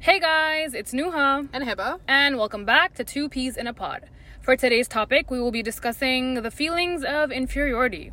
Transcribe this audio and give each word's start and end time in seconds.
Hey 0.00 0.18
guys, 0.18 0.72
it's 0.74 0.92
Nuha, 0.92 1.48
And 1.52 1.64
Hibbah. 1.64 2.00
and 2.08 2.38
welcome 2.38 2.64
back 2.64 2.94
to 2.94 3.04
Two 3.04 3.28
Peas 3.28 3.56
in 3.56 3.66
a 3.66 3.74
Pod. 3.74 4.08
For 4.40 4.56
today's 4.56 4.88
topic, 4.88 5.30
we 5.30 5.38
will 5.40 5.50
be 5.50 5.62
discussing 5.62 6.34
the 6.42 6.50
feelings 6.50 7.04
of 7.04 7.30
inferiority. 7.30 8.12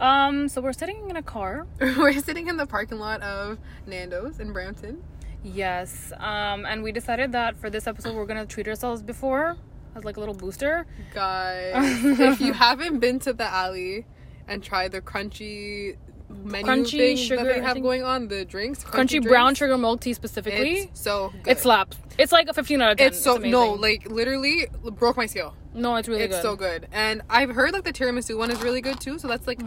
Um, 0.00 0.48
so 0.48 0.60
we're 0.60 0.72
sitting 0.72 1.08
in 1.08 1.16
a 1.16 1.22
car. 1.22 1.66
We're 1.80 2.12
sitting 2.20 2.48
in 2.48 2.58
the 2.58 2.66
parking 2.66 2.98
lot 2.98 3.22
of 3.22 3.58
Nando's 3.86 4.40
in 4.40 4.52
Brampton. 4.52 5.02
Yes, 5.42 6.12
um, 6.18 6.66
and 6.66 6.82
we 6.82 6.92
decided 6.92 7.32
that 7.32 7.56
for 7.56 7.70
this 7.70 7.86
episode, 7.86 8.14
we're 8.14 8.26
gonna 8.26 8.44
treat 8.44 8.68
ourselves 8.68 9.00
before 9.02 9.56
as 9.94 10.04
like 10.04 10.16
a 10.18 10.20
little 10.20 10.34
booster. 10.34 10.84
Guys, 11.14 11.72
if 12.20 12.40
you 12.42 12.52
haven't 12.52 12.98
been 12.98 13.18
to 13.20 13.32
the 13.32 13.44
alley 13.44 14.04
and 14.48 14.62
tried 14.62 14.92
the 14.92 15.00
crunchy 15.00 15.96
menu 16.28 16.66
Crunchy 16.66 16.96
thing 16.98 17.16
sugar, 17.16 17.44
that 17.44 17.54
they 17.56 17.60
have 17.60 17.80
going 17.82 18.02
on, 18.02 18.28
the 18.28 18.44
drinks, 18.44 18.82
Crunchy 18.84 19.08
drinks, 19.08 19.28
brown 19.28 19.54
sugar 19.54 19.76
milk 19.78 20.00
tea 20.00 20.14
specifically. 20.14 20.78
It's 20.90 21.00
so 21.00 21.32
good. 21.42 21.50
It 21.52 21.60
slaps. 21.60 21.96
It's 22.18 22.32
like 22.32 22.48
a 22.48 22.54
15 22.54 22.80
out 22.82 22.92
of 22.92 22.98
10. 22.98 23.06
It's 23.08 23.20
so 23.20 23.32
amazing. 23.36 23.50
no, 23.52 23.72
like 23.74 24.10
literally 24.10 24.66
broke 24.82 25.16
my 25.16 25.26
scale. 25.26 25.54
no, 25.74 25.96
it's 25.96 26.08
really 26.08 26.20
good. 26.20 26.30
it's 26.30 26.36
good. 26.36 26.42
so 26.42 26.56
good, 26.56 26.88
and 26.92 27.22
I've 27.28 27.50
heard 27.50 27.72
like 27.72 27.84
the 27.84 27.92
tiramisu 27.92 28.36
one 28.38 28.50
is 28.50 28.62
really 28.62 28.80
good 28.80 28.98
too. 29.00 29.18
So 29.18 29.28
that's 29.28 29.46
like 29.46 29.60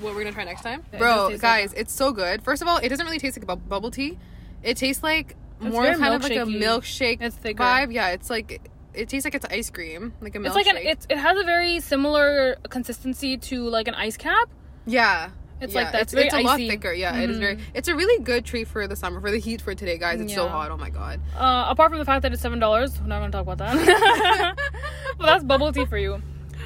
what 0.00 0.14
we're 0.14 0.22
gonna 0.24 0.32
try 0.32 0.44
next 0.44 0.62
time, 0.62 0.80
Mm. 0.82 0.84
Yeah, 0.92 0.98
bro. 0.98 1.28
taste 1.30 1.42
Guys, 1.42 1.70
like 1.70 1.80
it's 1.80 1.92
so 1.94 2.12
good. 2.12 2.42
First 2.42 2.60
of 2.62 2.68
all, 2.68 2.76
it 2.78 2.88
doesn't 2.90 3.06
really 3.06 3.18
taste 3.18 3.38
like 3.38 3.46
bu- 3.46 3.56
bubble 3.68 3.90
tea. 3.90 4.18
It 4.62 4.76
tastes 4.76 5.02
like 5.02 5.36
more 5.60 5.82
very 5.84 5.96
kind 5.96 6.14
of 6.14 6.22
like 6.22 6.32
a 6.32 6.44
milkshake 6.44 7.22
It's 7.22 7.34
thicker. 7.36 7.62
vibe. 7.62 7.92
Yeah, 7.92 8.08
it's 8.10 8.28
like 8.28 8.60
it 8.92 9.08
tastes 9.08 9.24
like 9.24 9.34
it's 9.34 9.46
ice 9.46 9.70
cream, 9.70 10.12
like 10.20 10.34
a 10.34 10.38
milkshake. 10.38 10.46
It's 10.46 10.54
like 10.56 10.66
an 10.66 10.76
it's 10.76 11.06
it 11.08 11.16
has 11.18 11.38
a 11.38 11.44
very 11.44 11.80
similar 11.80 12.56
consistency 12.68 13.38
to 13.38 13.66
like 13.68 13.88
an 13.88 13.94
ice 13.94 14.16
cap. 14.18 14.50
Yeah. 14.86 15.30
It's 15.60 15.72
Yeah, 15.74 15.82
like 15.84 15.92
that's 15.92 16.02
It's, 16.04 16.12
very 16.12 16.26
it's 16.26 16.34
a 16.34 16.40
lot 16.40 16.54
icy. 16.56 16.68
thicker. 16.68 16.92
Yeah, 16.92 17.16
it 17.16 17.30
is 17.30 17.38
very. 17.38 17.58
It's 17.74 17.88
a 17.88 17.94
really 17.94 18.22
good 18.22 18.44
treat 18.44 18.68
for 18.68 18.86
the 18.86 18.94
summer, 18.96 19.20
for 19.20 19.30
the 19.30 19.38
heat 19.38 19.60
for 19.62 19.74
today, 19.74 19.96
guys. 19.98 20.20
It's 20.20 20.34
so 20.34 20.48
hot. 20.48 20.70
Oh 20.70 20.76
my 20.76 20.90
god. 20.90 21.20
Uh, 21.36 21.66
apart 21.68 21.90
from 21.90 21.98
the 21.98 22.04
fact 22.04 22.22
that 22.22 22.32
it's 22.32 22.42
seven 22.42 22.58
dollars, 22.58 23.00
we're 23.00 23.06
not 23.06 23.20
gonna 23.20 23.32
talk 23.32 23.42
about 23.42 23.58
that. 23.58 23.76
well, 25.18 25.26
that's 25.28 25.44
bubble 25.44 25.72
tea 25.72 25.86
for 25.86 25.98
you. 25.98 26.22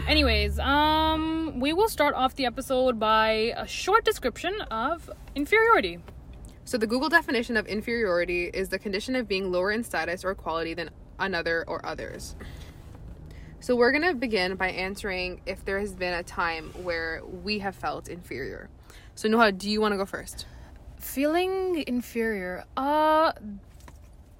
Anyways, 0.08 0.58
um, 0.58 1.60
we 1.60 1.72
will 1.72 1.88
start 1.88 2.14
off 2.14 2.34
the 2.34 2.47
episode 2.47 2.98
by 2.98 3.52
a 3.56 3.66
short 3.66 4.05
description 4.05 4.60
of 4.70 5.08
inferiority. 5.36 5.98
So 6.64 6.78
the 6.78 6.86
Google 6.86 7.08
definition 7.08 7.56
of 7.56 7.66
inferiority 7.66 8.47
is 8.47 8.70
the 8.70 8.78
condition 8.78 9.14
of 9.14 9.28
being 9.28 9.52
lower 9.52 9.70
in 9.70 9.84
status 9.84 10.25
or 10.25 10.34
quality 10.34 10.75
than 10.75 10.91
another 11.19 11.64
or 11.69 11.84
others. 11.84 12.34
So 13.60 13.77
we're 13.77 13.92
gonna 13.92 14.14
begin 14.14 14.54
by 14.56 14.70
answering 14.70 15.42
if 15.47 15.64
there 15.64 15.78
has 15.80 15.94
been 15.94 16.14
a 16.14 16.22
time 16.22 16.70
where 16.82 17.22
we 17.25 17.58
have 17.58 17.75
felt 17.77 18.08
inferior. 18.08 18.69
So 19.20 19.28
Nuha, 19.28 19.52
do 19.52 19.68
you 19.68 19.82
want 19.82 19.92
to 19.92 19.98
go 19.98 20.06
first? 20.06 20.46
Feeling 20.98 21.84
inferior. 21.86 22.64
Uh, 22.74 23.32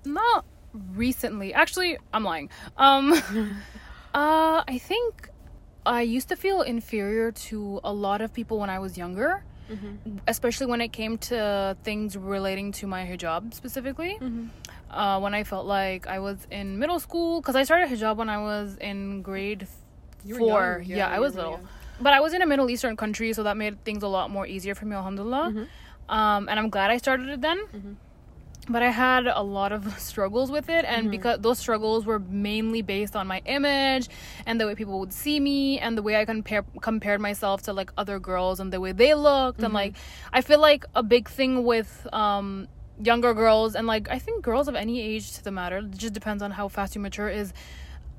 not 0.07 0.47
recently. 0.95 1.53
Actually, 1.53 1.99
I'm 2.15 2.25
lying. 2.25 2.49
Um, 2.79 3.13
uh, 4.15 4.65
I 4.67 4.79
think 4.79 5.29
I 5.85 6.01
used 6.01 6.31
to 6.31 6.37
feel 6.37 6.63
inferior 6.63 7.31
to 7.51 7.81
a 7.85 7.93
lot 7.93 8.23
of 8.23 8.33
people 8.33 8.59
when 8.59 8.71
I 8.71 8.79
was 8.79 8.97
younger. 8.97 9.45
especially 10.27 10.67
when 10.67 10.81
it 10.81 10.93
came 10.93 11.19
to 11.19 11.77
things 11.85 12.17
relating 12.17 12.73
to 12.73 12.87
my 12.87 13.05
hijab 13.05 13.53
specifically. 13.53 14.19
Uh, 14.91 15.21
when 15.21 15.35
I 15.35 15.45
felt 15.45 15.67
like 15.67 16.07
I 16.07 16.21
was 16.21 16.39
in 16.51 16.79
middle 16.79 17.01
school, 17.01 17.43
because 17.43 17.55
I 17.55 17.65
started 17.65 17.91
hijab 17.91 18.17
when 18.17 18.31
I 18.31 18.39
was 18.39 18.79
in 18.79 19.21
grade 19.21 19.69
You 20.25 20.39
four. 20.39 20.83
Yeah, 20.87 20.97
Yeah, 20.97 21.09
I 21.17 21.21
was 21.21 21.35
little. 21.37 21.53
young. 21.53 21.69
But 22.01 22.13
I 22.13 22.21
was 22.21 22.33
in 22.35 22.43
a 22.43 22.47
Middle 22.47 22.71
Eastern 22.71 22.97
country, 22.97 23.33
so 23.33 23.43
that 23.43 23.57
made 23.57 23.85
things 23.85 24.03
a 24.03 24.09
lot 24.09 24.31
more 24.31 24.47
easier 24.47 24.75
for 24.75 24.87
me, 24.87 24.97
alhamdulillah. 24.97 25.53
Mm-hmm. 25.53 26.13
Um, 26.19 26.49
and 26.49 26.59
I'm 26.59 26.71
glad 26.71 26.91
I 26.91 26.97
started 26.97 27.29
it 27.29 27.41
then. 27.41 27.99
But 28.69 28.83
I 28.83 28.91
had 28.91 29.27
a 29.27 29.43
lot 29.43 29.73
of 29.73 29.99
struggles 30.11 30.51
with 30.51 30.69
it, 30.69 30.85
Mm-hmm. 30.85 30.95
and 30.95 31.11
because 31.11 31.41
those 31.41 31.59
struggles 31.59 32.05
were 32.07 32.19
mainly 32.19 32.83
based 32.83 33.17
on 33.17 33.27
my 33.27 33.43
image 33.47 34.09
and 34.47 34.61
the 34.61 34.67
way 34.67 34.75
people 34.75 34.99
would 35.01 35.13
see 35.13 35.41
me, 35.41 35.79
and 35.79 35.97
the 35.99 36.03
way 36.03 36.17
I 36.21 36.25
compare 36.25 36.65
compared 36.81 37.21
myself 37.21 37.63
to 37.63 37.73
like 37.73 37.91
other 37.97 38.19
girls 38.19 38.61
and 38.61 38.73
the 38.73 38.81
way 38.81 38.93
they 38.93 39.15
looked, 39.15 39.63
and 39.63 39.73
like 39.75 39.93
Mm-hmm. 39.95 40.37
I 40.39 40.41
feel 40.43 40.61
like 40.61 40.85
a 40.95 41.03
big 41.03 41.29
thing 41.29 41.65
with 41.65 42.07
um, 42.13 42.69
younger 43.03 43.33
girls 43.35 43.75
and 43.75 43.87
like 43.87 44.09
I 44.11 44.19
think 44.19 44.43
girls 44.43 44.69
of 44.69 44.75
any 44.75 45.01
age 45.01 45.33
to 45.37 45.45
the 45.45 45.51
matter, 45.51 45.79
it 45.79 45.91
just 45.97 46.13
depends 46.15 46.43
on 46.43 46.51
how 46.53 46.69
fast 46.69 46.95
you 46.95 47.01
mature, 47.01 47.29
is 47.29 47.53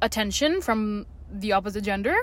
attention 0.01 0.61
from 0.61 1.05
the 1.31 1.51
opposite 1.53 1.83
gender. 1.83 2.15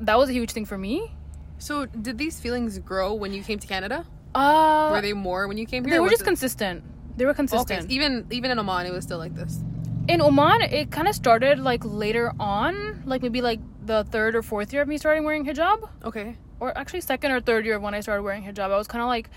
That 0.00 0.18
was 0.18 0.28
a 0.28 0.32
huge 0.32 0.50
thing 0.52 0.64
for 0.64 0.78
me. 0.78 1.12
So 1.58 1.86
did 1.86 2.18
these 2.18 2.40
feelings 2.40 2.78
grow 2.78 3.14
when 3.14 3.32
you 3.32 3.42
came 3.42 3.58
to 3.58 3.66
Canada? 3.66 4.04
Uh, 4.34 4.88
Were 4.92 5.00
they 5.00 5.12
more 5.12 5.46
when 5.46 5.56
you 5.56 5.66
came 5.66 5.84
here? 5.84 5.94
they 5.94 6.00
were 6.00 6.08
just 6.08 6.22
it- 6.22 6.24
consistent. 6.24 6.82
They 7.16 7.24
were 7.24 7.34
consistent. 7.34 7.82
so 7.82 7.88
even 7.90 8.26
even 8.30 8.50
in 8.50 8.58
Oman, 8.58 8.86
it 8.86 8.92
was 8.92 9.04
still 9.04 9.18
like 9.18 9.34
this. 9.34 9.62
in 10.08 10.20
Oman, 10.20 10.62
it 10.62 10.90
kind 10.90 11.06
of 11.08 11.14
started 11.14 11.58
like 11.60 11.82
later 11.84 12.32
on, 12.40 13.02
like 13.06 13.22
maybe 13.22 13.40
like 13.40 13.60
the 13.86 14.02
third 14.10 14.34
or 14.34 14.42
fourth 14.42 14.72
year 14.72 14.82
of 14.82 14.88
me 14.88 14.98
starting 14.98 15.22
wearing 15.24 15.44
hijab, 15.46 15.88
Okay. 16.04 16.36
or 16.60 16.76
actually 16.76 17.00
second 17.00 17.30
or 17.30 17.40
third 17.40 17.64
year 17.64 17.76
of 17.76 17.82
when 17.82 17.94
I 17.94 18.00
started 18.00 18.22
wearing 18.22 18.42
hijab. 18.42 18.70
I 18.70 18.76
was 18.76 18.88
kind 18.88 19.00
of 19.02 19.08
like, 19.08 19.30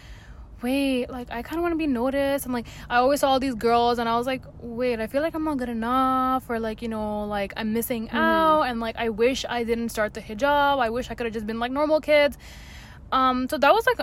wait, 0.62 1.10
like 1.10 1.30
I 1.32 1.42
kind 1.42 1.58
of 1.60 1.62
want 1.62 1.74
to 1.74 1.78
be 1.78 1.88
noticed, 1.88 2.46
and 2.46 2.54
like 2.54 2.68
I 2.90 2.98
always 2.98 3.20
saw 3.20 3.30
all 3.30 3.40
these 3.40 3.56
girls, 3.56 4.00
and 4.00 4.10
I 4.10 4.18
was 4.18 4.28
like, 4.28 4.44
wait, 4.60 5.00
I 5.00 5.08
feel 5.08 5.22
like 5.22 5.36
I'm 5.36 5.44
not 5.44 5.58
good 5.58 5.70
enough, 5.70 6.50
or 6.50 6.60
like 6.60 6.82
you 6.82 6.88
know, 6.88 7.26
like 7.26 7.54
I'm 7.58 7.74
missing 7.74 8.10
out, 8.12 8.64
and 8.64 8.80
like 8.80 8.96
I 8.98 9.10
wish 9.10 9.46
I 9.48 9.64
didn't 9.64 9.90
start 9.90 10.14
the 10.14 10.22
hijab. 10.22 10.80
I 10.80 10.90
wish 10.90 11.10
I 11.12 11.16
could 11.16 11.26
have 11.26 11.34
just 11.34 11.48
been 11.48 11.60
like 11.60 11.72
normal 11.72 12.02
kids. 12.02 12.38
Um, 13.12 13.48
so 13.50 13.58
that 13.58 13.74
was 13.74 13.86
like 13.86 14.00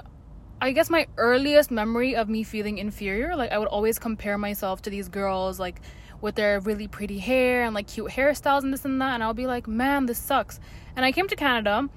I 0.61 0.73
guess 0.73 0.89
my 0.89 1.07
earliest 1.19 1.71
memory 1.71 2.17
of 2.17 2.29
me 2.29 2.43
feeling 2.43 2.79
inferior, 2.79 3.37
like 3.37 3.53
I 3.53 3.59
would 3.59 3.69
always 3.69 3.99
compare 3.99 4.39
myself 4.39 4.83
to 4.83 4.91
these 4.91 5.09
girls, 5.09 5.61
like 5.61 5.81
with 6.21 6.37
their 6.37 6.61
really 6.61 6.89
pretty 6.89 7.19
hair 7.19 7.65
and 7.65 7.75
like 7.75 7.87
cute 7.87 8.11
hairstyles 8.11 8.63
and 8.63 8.73
this 8.73 8.85
and 8.85 9.01
that, 9.03 9.15
and 9.15 9.23
I'll 9.23 9.35
be 9.35 9.47
like, 9.47 9.69
man, 9.69 10.07
this 10.07 10.19
sucks. 10.19 10.61
And 10.97 11.05
I 11.05 11.13
came 11.13 11.29
to 11.29 11.37
Canada, 11.37 11.89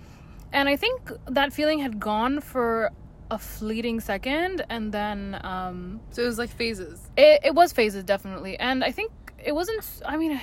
and 0.52 0.68
I 0.68 0.76
think 0.76 1.12
that 1.28 1.54
feeling 1.54 1.80
had 1.80 2.00
gone 2.00 2.42
for 2.42 2.92
a 3.30 3.38
fleeting 3.38 4.00
second, 4.00 4.66
and 4.70 4.92
then 4.92 5.40
um, 5.44 6.00
So 6.12 6.24
it 6.24 6.26
was 6.26 6.38
like 6.38 6.50
phases. 6.50 7.00
it 7.18 7.42
it 7.44 7.56
was 7.56 7.74
phases 7.74 8.04
definitely, 8.04 8.58
and 8.60 8.84
I 8.84 8.92
think 8.92 9.12
it 9.44 9.54
wasn't. 9.54 9.86
I 10.06 10.18
mean. 10.18 10.40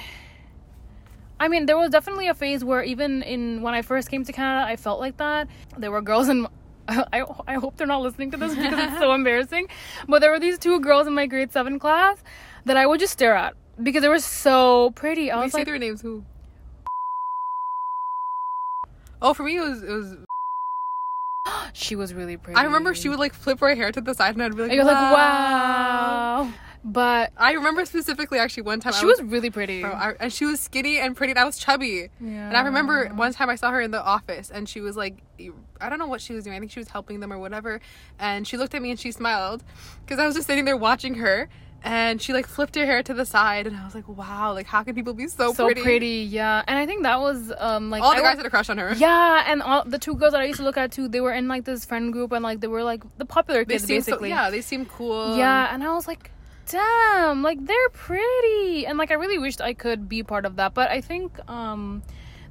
I 1.41 1.49
mean, 1.49 1.67
there 1.67 1.77
was 1.77 1.91
definitely 1.91 2.29
a 2.29 2.35
phase 2.35 2.65
where 2.65 2.83
even 2.85 3.23
in 3.25 3.61
when 3.61 3.75
I 3.75 3.83
first 3.83 4.09
came 4.09 4.25
to 4.25 4.33
Canada, 4.33 4.71
I 4.71 4.77
felt 4.77 5.01
like 5.01 5.17
that. 5.17 5.49
There 5.77 5.91
were 5.91 6.01
girls 6.01 6.29
in 6.29 6.47
I, 6.89 7.25
I 7.49 7.55
hope 7.55 7.77
they're 7.77 7.87
not 7.87 8.03
listening 8.03 8.31
to 8.33 8.37
this 8.37 8.55
because 8.63 8.79
it's 8.79 8.99
so 8.99 9.13
embarrassing. 9.13 9.69
But 10.09 10.21
there 10.21 10.31
were 10.31 10.39
these 10.39 10.59
two 10.59 10.81
girls 10.81 11.07
in 11.07 11.15
my 11.15 11.27
grade 11.27 11.53
seven 11.53 11.79
class 11.79 12.23
that 12.67 12.77
I 12.77 12.87
would 12.87 13.01
just 13.01 13.13
stare 13.13 13.35
at 13.35 13.55
because 13.83 14.03
they 14.03 14.09
were 14.09 14.19
so 14.21 14.93
pretty. 14.93 15.31
I 15.31 15.43
was 15.43 15.53
say 15.53 15.59
like, 15.59 15.67
their 15.67 15.79
names. 15.79 16.03
Who? 16.03 16.25
Oh, 19.21 19.35
for 19.35 19.43
me 19.43 19.57
it 19.57 19.61
was 19.61 19.83
it 19.83 19.91
was. 19.91 20.17
she 21.73 21.97
was 21.97 22.15
really 22.15 22.37
pretty. 22.37 22.59
I 22.59 22.65
remember 22.65 22.95
she 22.95 23.09
would 23.09 23.19
like 23.19 23.35
flip 23.35 23.61
her 23.61 23.75
hair 23.75 23.93
to 23.93 24.01
the 24.01 24.15
side, 24.15 24.35
and 24.35 24.43
I'd 24.43 24.55
be 24.57 24.63
like, 24.63 24.71
And 24.71 24.77
you're 24.77 24.85
like, 24.85 24.95
wow. 24.95 26.45
wow. 26.45 26.53
But 26.87 27.33
I 27.39 27.53
remember 27.53 27.87
specifically 27.87 28.39
actually 28.39 28.65
one 28.65 28.79
time 28.79 28.93
she 28.93 29.05
I 29.05 29.07
was 29.07 29.23
really 29.23 29.49
pretty. 29.49 29.81
bro, 29.81 29.93
I, 29.93 30.15
and 30.21 30.31
she 30.31 30.45
was 30.45 30.61
skinny 30.61 30.99
and 30.99 31.17
pretty, 31.17 31.31
and 31.31 31.39
I 31.39 31.45
was 31.45 31.57
chubby. 31.57 32.11
And 32.21 32.55
I 32.55 32.61
remember 32.61 33.09
one 33.09 33.33
time 33.33 33.49
I 33.49 33.55
saw 33.55 33.71
her 33.71 33.81
in 33.81 33.91
the 33.91 34.03
office, 34.05 34.51
and 34.51 34.69
she 34.69 34.83
was 34.83 34.95
like, 34.95 35.23
I 35.81 35.89
don't 35.89 35.99
know 35.99 36.07
what 36.07 36.21
she 36.21 36.35
was 36.35 36.45
doing. 36.45 36.57
I 36.57 36.61
think 36.61 36.71
she 36.71 36.81
was 36.81 36.89
helping 36.89 37.21
them 37.21 37.33
or 37.33 37.39
whatever. 37.39 37.81
And 38.19 38.47
she 38.47 38.59
looked 38.59 38.75
at 38.75 38.83
me 38.83 38.91
and 38.91 39.01
she 39.01 39.13
smiled 39.13 39.65
because 40.05 40.19
I 40.19 40.27
was 40.27 40.35
just 40.35 40.47
sitting 40.47 40.67
there 40.67 40.77
watching 40.77 41.15
her. 41.15 41.49
And 41.87 42.21
she 42.21 42.33
like 42.33 42.47
flipped 42.47 42.75
her 42.77 42.87
hair 42.87 43.03
to 43.03 43.13
the 43.13 43.27
side, 43.27 43.67
and 43.67 43.77
I 43.77 43.85
was 43.85 43.95
like, 43.95 44.09
"Wow! 44.09 44.55
Like, 44.55 44.67
how 44.67 44.83
can 44.83 44.95
people 44.95 45.13
be 45.13 45.29
so, 45.29 45.53
so 45.53 45.67
pretty?" 45.67 45.83
pretty. 45.83 46.17
yeah. 46.31 46.65
And 46.67 46.79
I 46.79 46.87
think 46.87 47.03
that 47.03 47.21
was 47.21 47.53
um 47.59 47.91
like 47.91 48.03
All 48.03 48.13
the 48.13 48.17
I 48.17 48.21
guys 48.23 48.37
wa- 48.37 48.37
had 48.39 48.47
a 48.47 48.51
crush 48.51 48.71
on 48.71 48.79
her. 48.79 48.95
Yeah, 48.95 49.45
and 49.47 49.61
all 49.61 49.85
the 49.85 49.99
two 49.99 50.15
girls 50.15 50.33
that 50.33 50.41
I 50.41 50.47
used 50.47 50.61
to 50.61 50.65
look 50.65 50.79
at 50.79 50.93
too, 50.93 51.09
they 51.09 51.21
were 51.21 51.35
in 51.35 51.47
like 51.47 51.65
this 51.65 51.85
friend 51.85 52.11
group 52.11 52.33
and 52.33 52.43
like 52.43 52.61
they 52.61 52.69
were 52.69 52.83
like 52.83 53.03
the 53.19 53.27
popular 53.27 53.67
kids 53.67 53.85
seem 53.85 54.01
so, 54.01 54.13
basically. 54.13 54.31
yeah, 54.31 54.49
they 54.49 54.63
seem 54.63 54.87
cool. 54.87 55.37
Yeah, 55.37 55.69
and 55.75 55.85
I 55.85 55.93
was 55.93 56.09
like, 56.09 56.31
damn, 56.71 57.43
like 57.43 57.65
they're 57.65 57.89
pretty. 57.91 58.87
And 58.87 58.97
like 58.97 59.11
I 59.11 59.15
really 59.15 59.39
wished 59.39 59.61
I 59.61 59.75
could 59.75 60.09
be 60.09 60.23
part 60.23 60.47
of 60.47 60.57
that. 60.57 60.73
But 60.73 60.91
I 60.91 61.03
think 61.03 61.39
um 61.51 62.03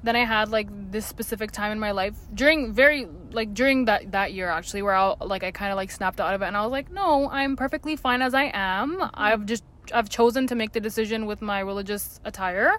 then 0.04 0.16
I 0.16 0.26
had 0.26 0.50
like 0.50 0.68
this 0.92 1.06
specific 1.06 1.52
time 1.52 1.72
in 1.72 1.80
my 1.80 1.92
life 1.92 2.16
during 2.34 2.74
very 2.74 3.08
like 3.32 3.54
during 3.54 3.86
that 3.86 4.12
that 4.12 4.34
year 4.34 4.50
actually 4.50 4.82
where 4.82 4.96
I 4.96 5.16
like 5.22 5.44
I 5.44 5.52
kind 5.52 5.72
of 5.72 5.78
like 5.78 5.92
snapped 5.92 6.20
out 6.20 6.34
of 6.34 6.42
it 6.42 6.46
and 6.46 6.58
I 6.58 6.62
was 6.62 6.72
like, 6.72 6.92
no, 6.92 7.30
I'm 7.30 7.56
perfectly 7.56 7.96
fine 7.96 8.22
as 8.22 8.34
I 8.34 8.52
am. 8.54 9.10
I've 9.14 9.42
mm. 9.42 9.46
just 9.46 9.64
I've 9.94 10.10
chosen 10.10 10.48
to 10.48 10.56
make 10.56 10.72
the 10.72 10.80
decision 10.80 11.26
with 11.26 11.42
my 11.42 11.60
religious 11.60 12.20
attire 12.24 12.74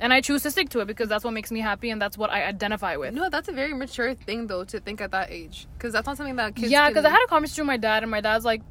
and 0.00 0.12
I 0.12 0.20
choose 0.20 0.42
to 0.44 0.50
stick 0.50 0.70
to 0.70 0.80
it 0.80 0.86
because 0.86 1.08
that's 1.08 1.24
what 1.24 1.32
makes 1.32 1.50
me 1.50 1.60
happy 1.60 1.90
and 1.90 2.00
that's 2.00 2.16
what 2.16 2.30
I 2.30 2.44
identify 2.44 2.96
with. 2.96 3.14
No, 3.14 3.28
that's 3.28 3.48
a 3.48 3.52
very 3.52 3.74
mature 3.74 4.14
thing 4.14 4.46
though 4.46 4.64
to 4.64 4.80
think 4.80 5.00
at 5.00 5.10
that 5.10 5.30
age, 5.30 5.66
because 5.74 5.92
that's 5.92 6.06
not 6.06 6.16
something 6.16 6.36
that 6.36 6.54
kids. 6.54 6.70
yeah, 6.70 6.88
because 6.88 7.04
I 7.04 7.10
had 7.10 7.22
a 7.24 7.28
conversation 7.28 7.62
with 7.62 7.68
my 7.68 7.76
dad 7.76 8.02
and 8.02 8.10
my 8.10 8.20
dad's 8.20 8.44
like, 8.44 8.62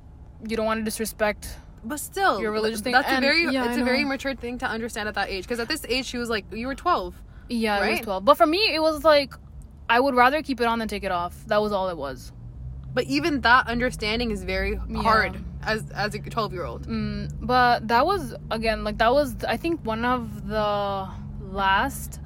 you 0.47 0.57
don't 0.57 0.65
want 0.65 0.79
to 0.79 0.83
disrespect 0.83 1.57
But 1.83 1.99
still, 1.99 2.41
Your 2.41 2.51
religious 2.51 2.81
thing, 2.81 2.93
That's 2.93 3.11
a 3.11 3.21
very, 3.21 3.45
yeah, 3.51 3.69
it's 3.69 3.77
a 3.77 3.83
very 3.83 4.03
mature 4.03 4.35
thing 4.35 4.57
to 4.59 4.67
understand 4.67 5.07
at 5.07 5.15
that 5.15 5.29
age. 5.29 5.43
Because 5.43 5.59
at 5.59 5.67
this 5.67 5.85
age, 5.87 6.05
she 6.05 6.17
was 6.17 6.29
like, 6.29 6.45
you 6.51 6.67
were 6.67 6.75
twelve. 6.75 7.15
Yeah, 7.49 7.77
it 7.85 7.91
was 7.91 7.99
12. 8.01 8.25
But 8.25 8.35
for 8.37 8.45
me, 8.45 8.59
it 8.73 8.81
was 8.81 9.03
like, 9.03 9.33
I 9.89 9.99
would 9.99 10.15
rather 10.15 10.41
keep 10.41 10.59
it 10.61 10.65
on 10.67 10.79
than 10.79 10.87
take 10.87 11.03
it 11.03 11.11
off. 11.11 11.35
That 11.47 11.61
was 11.61 11.71
all 11.71 11.89
it 11.89 11.97
was. 11.97 12.31
but 12.95 13.03
even 13.05 13.41
that 13.41 13.67
understanding 13.67 14.31
is 14.31 14.43
very 14.43 14.75
hard 15.03 15.37
as 15.63 15.91
as 15.91 16.15
a 16.15 16.19
12 16.19 16.53
year 16.53 16.63
old 16.63 16.87
Mm, 16.87 17.29
but 17.41 17.87
that 17.89 18.05
was 18.05 18.33
again 18.51 18.83
like 18.85 18.97
that 18.99 19.11
was 19.11 19.35
I 19.43 19.57
think 19.57 19.81
one 19.83 20.05
of 20.05 20.47
the 20.47 21.07
last 21.41 22.19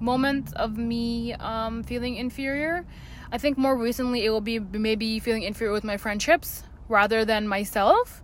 moments 0.00 0.52
of 0.54 0.76
me 0.76 1.32
um 1.34 1.82
feeling 1.84 2.16
inferior. 2.16 2.84
I 3.30 3.38
think 3.38 3.56
more 3.58 3.76
recently 3.76 4.24
it 4.26 4.30
will 4.30 4.40
be 4.52 4.58
maybe 4.58 5.18
feeling 5.20 5.42
inferior 5.42 5.72
with 5.72 5.84
my 5.84 5.96
friendships 5.96 6.62
rather 6.88 7.24
than 7.24 7.46
myself. 7.48 8.22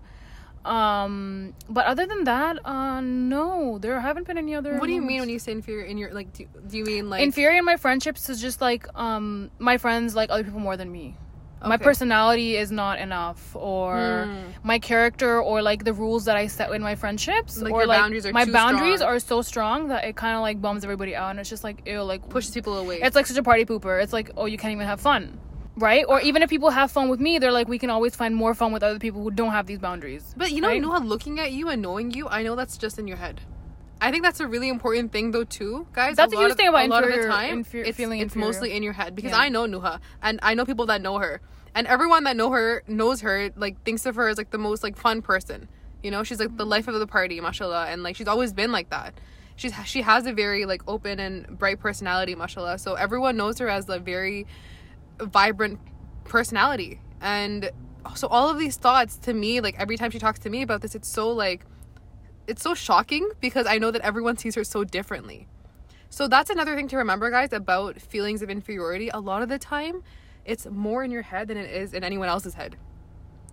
Um, 0.64 1.54
but 1.68 1.86
other 1.86 2.06
than 2.06 2.24
that, 2.24 2.58
uh, 2.64 3.00
no, 3.00 3.78
there 3.78 3.98
haven't 4.00 4.26
been 4.26 4.38
any 4.38 4.54
other. 4.54 4.78
what 4.78 4.86
do 4.86 4.92
you 4.92 5.02
mean 5.02 5.20
when 5.20 5.28
you 5.28 5.38
say 5.38 5.52
inferior 5.52 5.84
in 5.84 5.98
your 5.98 6.12
like 6.14 6.32
do, 6.32 6.46
do 6.68 6.78
you 6.78 6.84
mean 6.84 7.10
like 7.10 7.22
inferior 7.22 7.58
in 7.58 7.64
my 7.64 7.76
friendships 7.76 8.28
is 8.30 8.40
just 8.40 8.60
like 8.60 8.86
um 8.96 9.50
my 9.58 9.76
friends 9.78 10.14
like 10.14 10.30
other 10.30 10.44
people 10.44 10.60
more 10.60 10.76
than 10.76 10.90
me. 10.90 11.16
My 11.64 11.76
personality 11.76 12.56
is 12.56 12.72
not 12.72 12.98
enough, 12.98 13.54
or 13.54 14.26
Hmm. 14.26 14.50
my 14.64 14.80
character, 14.80 15.40
or 15.40 15.62
like 15.62 15.84
the 15.84 15.92
rules 15.92 16.24
that 16.24 16.36
I 16.36 16.48
set 16.48 16.72
in 16.72 16.82
my 16.82 16.96
friendships, 16.96 17.56
Like, 17.62 17.72
or 17.72 17.82
your 17.82 17.86
like 17.86 18.00
boundaries 18.00 18.26
are 18.26 18.32
my 18.32 18.44
boundaries 18.46 18.96
strong. 18.98 19.14
are 19.14 19.20
so 19.20 19.42
strong 19.42 19.86
that 19.88 20.02
it 20.02 20.16
kind 20.16 20.34
of 20.34 20.42
like 20.42 20.60
bums 20.60 20.82
everybody 20.82 21.14
out, 21.14 21.30
and 21.30 21.38
it's 21.38 21.48
just 21.48 21.62
like 21.62 21.86
ew, 21.86 22.02
like 22.02 22.28
pushes 22.28 22.50
people 22.52 22.78
away 22.78 23.00
It's 23.00 23.14
like 23.14 23.26
such 23.28 23.36
a 23.38 23.44
party 23.44 23.64
pooper. 23.64 24.02
It's 24.02 24.12
like 24.12 24.32
oh, 24.36 24.46
you 24.46 24.58
can't 24.58 24.72
even 24.72 24.88
have 24.88 25.00
fun, 25.00 25.38
right? 25.76 26.04
Or 26.08 26.20
even 26.20 26.42
if 26.42 26.50
people 26.50 26.70
have 26.70 26.90
fun 26.90 27.08
with 27.08 27.20
me, 27.20 27.38
they're 27.38 27.52
like 27.52 27.68
we 27.68 27.78
can 27.78 27.90
always 27.90 28.14
find 28.16 28.34
more 28.34 28.54
fun 28.54 28.72
with 28.72 28.82
other 28.82 28.98
people 28.98 29.22
who 29.22 29.30
don't 29.30 29.52
have 29.52 29.66
these 29.66 29.78
boundaries. 29.78 30.34
But 30.36 30.52
you 30.52 30.60
know, 30.60 30.68
right? 30.68 30.82
Nuha, 30.82 31.06
looking 31.06 31.40
at 31.40 31.52
you 31.52 31.68
and 31.68 31.82
knowing 31.82 32.10
you, 32.12 32.28
I 32.28 32.42
know 32.42 32.56
that's 32.56 32.76
just 32.76 32.98
in 32.98 33.06
your 33.08 33.16
head. 33.16 33.40
I 34.00 34.10
think 34.10 34.24
that's 34.24 34.40
a 34.40 34.48
really 34.48 34.68
important 34.68 35.12
thing, 35.12 35.30
though, 35.30 35.44
too, 35.44 35.86
guys. 35.92 36.16
That's 36.16 36.32
a 36.32 36.36
a 36.36 36.40
huge 36.40 36.50
of- 36.52 36.56
thing 36.56 36.66
about 36.68 36.86
a 36.86 36.88
lot 36.88 37.04
of 37.04 37.12
the 37.14 37.28
time. 37.28 37.58
infer- 37.58 37.78
it's, 37.78 37.96
feeling 37.96 38.18
it's 38.18 38.34
inferior. 38.34 38.46
mostly 38.48 38.72
in 38.72 38.82
your 38.82 38.92
head 38.94 39.14
because 39.14 39.30
Yeah. 39.30 39.38
I 39.38 39.48
know 39.48 39.66
Nuha 39.66 40.00
and 40.20 40.40
I 40.42 40.54
know 40.54 40.64
people 40.64 40.86
that 40.86 41.00
know 41.00 41.18
her, 41.18 41.40
and 41.74 41.86
everyone 41.86 42.24
that 42.24 42.36
know 42.36 42.50
her 42.50 42.82
knows 42.88 43.20
her 43.20 43.50
like 43.56 43.80
thinks 43.84 44.04
of 44.04 44.16
her 44.16 44.28
as 44.28 44.38
like 44.38 44.50
the 44.50 44.58
most 44.58 44.82
like 44.82 44.96
fun 44.96 45.22
person. 45.22 45.68
You 46.02 46.10
know, 46.10 46.24
she's 46.24 46.40
like 46.40 46.56
the 46.56 46.66
life 46.66 46.88
of 46.88 46.94
the 46.94 47.06
party, 47.06 47.40
mashallah, 47.40 47.86
and 47.90 48.02
like 48.02 48.16
she's 48.16 48.26
always 48.26 48.52
been 48.52 48.72
like 48.72 48.90
that. 48.90 49.14
She's 49.54 49.72
she 49.84 50.02
has 50.02 50.26
a 50.26 50.32
very 50.32 50.64
like 50.66 50.82
open 50.88 51.20
and 51.20 51.56
bright 51.56 51.78
personality, 51.78 52.34
mashallah. 52.34 52.78
So 52.80 52.94
everyone 52.94 53.36
knows 53.36 53.58
her 53.60 53.68
as 53.68 53.88
a 53.88 54.00
very 54.00 54.48
vibrant 55.20 55.80
personality. 56.24 57.00
And 57.20 57.70
so 58.14 58.26
all 58.28 58.48
of 58.48 58.58
these 58.58 58.76
thoughts 58.76 59.16
to 59.16 59.32
me 59.32 59.60
like 59.60 59.78
every 59.78 59.96
time 59.96 60.10
she 60.10 60.18
talks 60.18 60.38
to 60.40 60.50
me 60.50 60.62
about 60.62 60.80
this 60.80 60.94
it's 60.94 61.08
so 61.08 61.30
like 61.30 61.64
it's 62.46 62.60
so 62.62 62.74
shocking 62.74 63.30
because 63.40 63.66
i 63.66 63.78
know 63.78 63.92
that 63.92 64.02
everyone 64.02 64.36
sees 64.36 64.54
her 64.54 64.64
so 64.64 64.84
differently. 64.84 65.46
So 66.10 66.28
that's 66.28 66.50
another 66.50 66.76
thing 66.76 66.88
to 66.88 66.98
remember 66.98 67.30
guys 67.30 67.54
about 67.54 67.98
feelings 67.98 68.42
of 68.42 68.50
inferiority. 68.50 69.08
A 69.08 69.18
lot 69.18 69.40
of 69.42 69.48
the 69.48 69.58
time 69.58 70.02
it's 70.44 70.66
more 70.66 71.04
in 71.04 71.10
your 71.10 71.22
head 71.22 71.48
than 71.48 71.56
it 71.56 71.70
is 71.70 71.94
in 71.94 72.04
anyone 72.04 72.28
else's 72.28 72.54
head. 72.54 72.76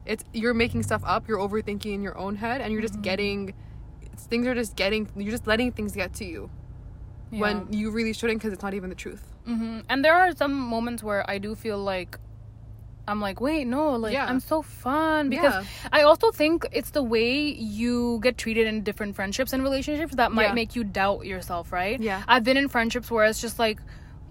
It's 0.06 0.24
you're 0.34 0.54
making 0.54 0.84
stuff 0.84 1.04
up 1.06 1.28
you're 1.28 1.38
overthinking 1.38 1.94
in 1.94 2.02
your 2.02 2.18
own 2.18 2.36
head 2.36 2.62
and 2.62 2.74
you're 2.74 2.82
just 2.82 2.96
mm-hmm. 2.96 3.04
getting 3.04 3.54
it's, 4.02 4.26
things 4.26 4.48
are 4.48 4.56
just 4.56 4.76
getting 4.76 5.08
you're 5.16 5.32
just 5.32 5.48
letting 5.48 5.72
things 5.72 5.94
get 5.94 6.14
to 6.16 6.26
you 6.26 6.50
Yeah. 7.32 7.42
when 7.42 7.74
you 7.74 7.92
really 7.92 8.14
shouldn't 8.14 8.40
because 8.40 8.54
it's 8.54 8.64
not 8.64 8.74
even 8.74 8.90
the 8.90 8.96
truth 8.96 9.24
hmm 9.46 9.80
And 9.90 10.04
there 10.06 10.16
are 10.16 10.36
some 10.36 10.54
moments 10.54 11.02
where 11.04 11.24
I 11.30 11.38
do 11.38 11.56
feel 11.56 11.78
like 11.78 12.18
I'm 13.08 13.20
like, 13.22 13.42
wait, 13.42 13.66
no, 13.66 13.84
like 13.96 14.14
Yeah. 14.14 14.26
I'm 14.30 14.40
so 14.40 14.62
fun 14.62 15.30
because 15.30 15.54
Yeah. 15.54 15.64
I 15.92 16.02
also 16.04 16.30
think 16.32 16.68
it's 16.72 16.92
the 16.92 17.02
way 17.02 17.50
you 17.82 18.20
get 18.22 18.38
treated 18.38 18.68
in 18.68 18.84
different 18.84 19.16
friendships 19.16 19.52
and 19.54 19.64
relationships 19.64 20.14
that 20.16 20.32
might 20.32 20.50
Yeah. 20.50 20.54
make 20.54 20.76
you 20.76 20.84
doubt 20.84 21.26
yourself, 21.26 21.72
right? 21.72 22.00
Yeah. 22.00 22.22
I've 22.28 22.44
been 22.44 22.58
in 22.58 22.68
friendships 22.68 23.10
where 23.10 23.26
it's 23.26 23.42
just 23.42 23.58
like, 23.58 23.80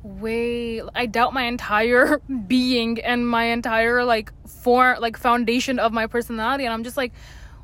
wait, 0.04 0.82
I 0.94 1.06
doubt 1.06 1.34
my 1.34 1.42
entire 1.44 2.18
being 2.46 3.00
and 3.00 3.28
my 3.28 3.44
entire 3.46 4.04
like 4.04 4.32
for 4.46 4.96
like 5.00 5.16
foundation 5.18 5.78
of 5.80 5.92
my 5.92 6.06
personality, 6.06 6.64
and 6.64 6.72
I'm 6.72 6.84
just 6.84 6.96
like, 6.96 7.12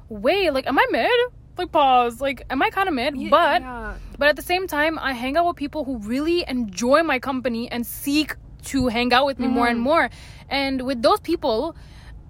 wait, 0.08 0.50
like, 0.52 0.66
am 0.66 0.78
I 0.78 0.86
mid? 0.90 1.10
Like, 1.56 1.72
pause. 1.72 2.20
Like, 2.20 2.44
am 2.50 2.62
I 2.62 2.70
kind 2.70 2.88
of 2.88 2.94
mid? 2.94 3.16
Ye- 3.16 3.28
but 3.28 3.62
yeah. 3.62 3.94
but 4.18 4.28
at 4.28 4.36
the 4.36 4.42
same 4.42 4.66
time, 4.66 4.98
I 4.98 5.12
hang 5.12 5.36
out 5.36 5.46
with 5.46 5.56
people 5.56 5.84
who 5.84 5.98
really 5.98 6.44
enjoy 6.48 7.02
my 7.02 7.18
company 7.18 7.70
and 7.70 7.86
seek 7.86 8.36
to 8.64 8.88
hang 8.88 9.12
out 9.12 9.26
with 9.26 9.38
me 9.38 9.46
more 9.46 9.68
and 9.68 9.76
mm-hmm. 9.76 9.84
more. 9.84 10.10
And 10.48 10.82
with 10.82 11.02
those 11.02 11.20
people, 11.20 11.76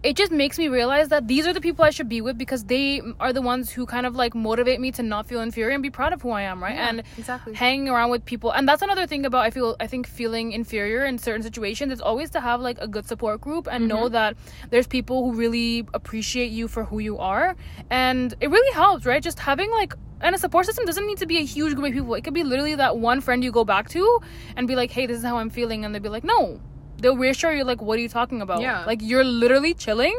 it 0.04 0.16
just 0.16 0.30
makes 0.30 0.58
me 0.58 0.68
realize 0.68 1.08
that 1.08 1.26
these 1.26 1.46
are 1.46 1.54
the 1.54 1.60
people 1.62 1.82
I 1.84 1.90
should 1.90 2.10
be 2.10 2.20
with 2.20 2.36
because 2.36 2.64
they 2.64 3.00
are 3.18 3.32
the 3.32 3.40
ones 3.40 3.70
who 3.70 3.86
kind 3.86 4.04
of 4.06 4.14
like 4.14 4.34
motivate 4.34 4.78
me 4.78 4.92
to 4.92 5.02
not 5.02 5.26
feel 5.26 5.40
inferior 5.40 5.72
and 5.74 5.82
be 5.82 5.90
proud 5.90 6.12
of 6.12 6.20
who 6.22 6.30
I 6.30 6.42
am, 6.42 6.62
right? 6.62 6.74
Yeah, 6.74 6.88
and 6.90 7.02
exactly. 7.16 7.54
hanging 7.54 7.88
around 7.88 8.10
with 8.10 8.24
people. 8.26 8.50
And 8.52 8.68
that's 8.68 8.82
another 8.82 9.06
thing 9.06 9.24
about 9.24 9.40
I 9.46 9.50
feel 9.50 9.76
I 9.80 9.86
think 9.86 10.06
feeling 10.06 10.52
inferior 10.52 11.04
in 11.06 11.16
certain 11.16 11.42
situations 11.42 11.90
is 11.92 12.02
always 12.02 12.28
to 12.30 12.40
have 12.40 12.60
like 12.60 12.78
a 12.80 12.86
good 12.86 13.06
support 13.08 13.40
group 13.40 13.66
and 13.70 13.88
know 13.88 14.04
Mm-hmm. 14.04 14.12
that 14.12 14.36
there's 14.70 14.86
people 14.86 15.24
who 15.24 15.32
really 15.38 15.86
appreciate 15.94 16.50
you 16.52 16.68
for 16.68 16.84
who 16.84 16.98
you 16.98 17.16
are. 17.18 17.56
And 17.90 18.34
it 18.40 18.50
really 18.50 18.72
helps, 18.74 19.06
right? 19.06 19.22
Just 19.22 19.38
having 19.38 19.70
like 19.70 19.94
and 20.20 20.34
a 20.34 20.38
support 20.38 20.66
system 20.66 20.84
doesn't 20.84 21.06
need 21.06 21.18
to 21.18 21.26
be 21.26 21.38
a 21.38 21.44
huge 21.44 21.74
group 21.74 21.86
of 21.88 21.92
people. 21.94 22.14
It 22.14 22.24
could 22.24 22.34
be 22.34 22.44
literally 22.44 22.74
that 22.76 22.98
one 22.98 23.20
friend 23.22 23.42
you 23.42 23.50
go 23.52 23.64
back 23.64 23.88
to 23.90 24.20
and 24.56 24.68
be 24.68 24.74
like, 24.76 24.90
"Hey, 24.90 25.06
this 25.06 25.18
is 25.18 25.24
how 25.24 25.38
I'm 25.38 25.50
feeling," 25.50 25.84
and 25.84 25.94
they'd 25.94 26.02
be 26.02 26.08
like, 26.08 26.24
"No." 26.24 26.60
They'll 26.98 27.16
reassure 27.16 27.52
you, 27.52 27.64
like, 27.64 27.82
"What 27.82 27.98
are 27.98 28.02
you 28.02 28.08
talking 28.08 28.40
about? 28.42 28.60
Yeah. 28.62 28.84
Like, 28.84 29.00
you're 29.02 29.24
literally 29.24 29.74
chilling. 29.74 30.16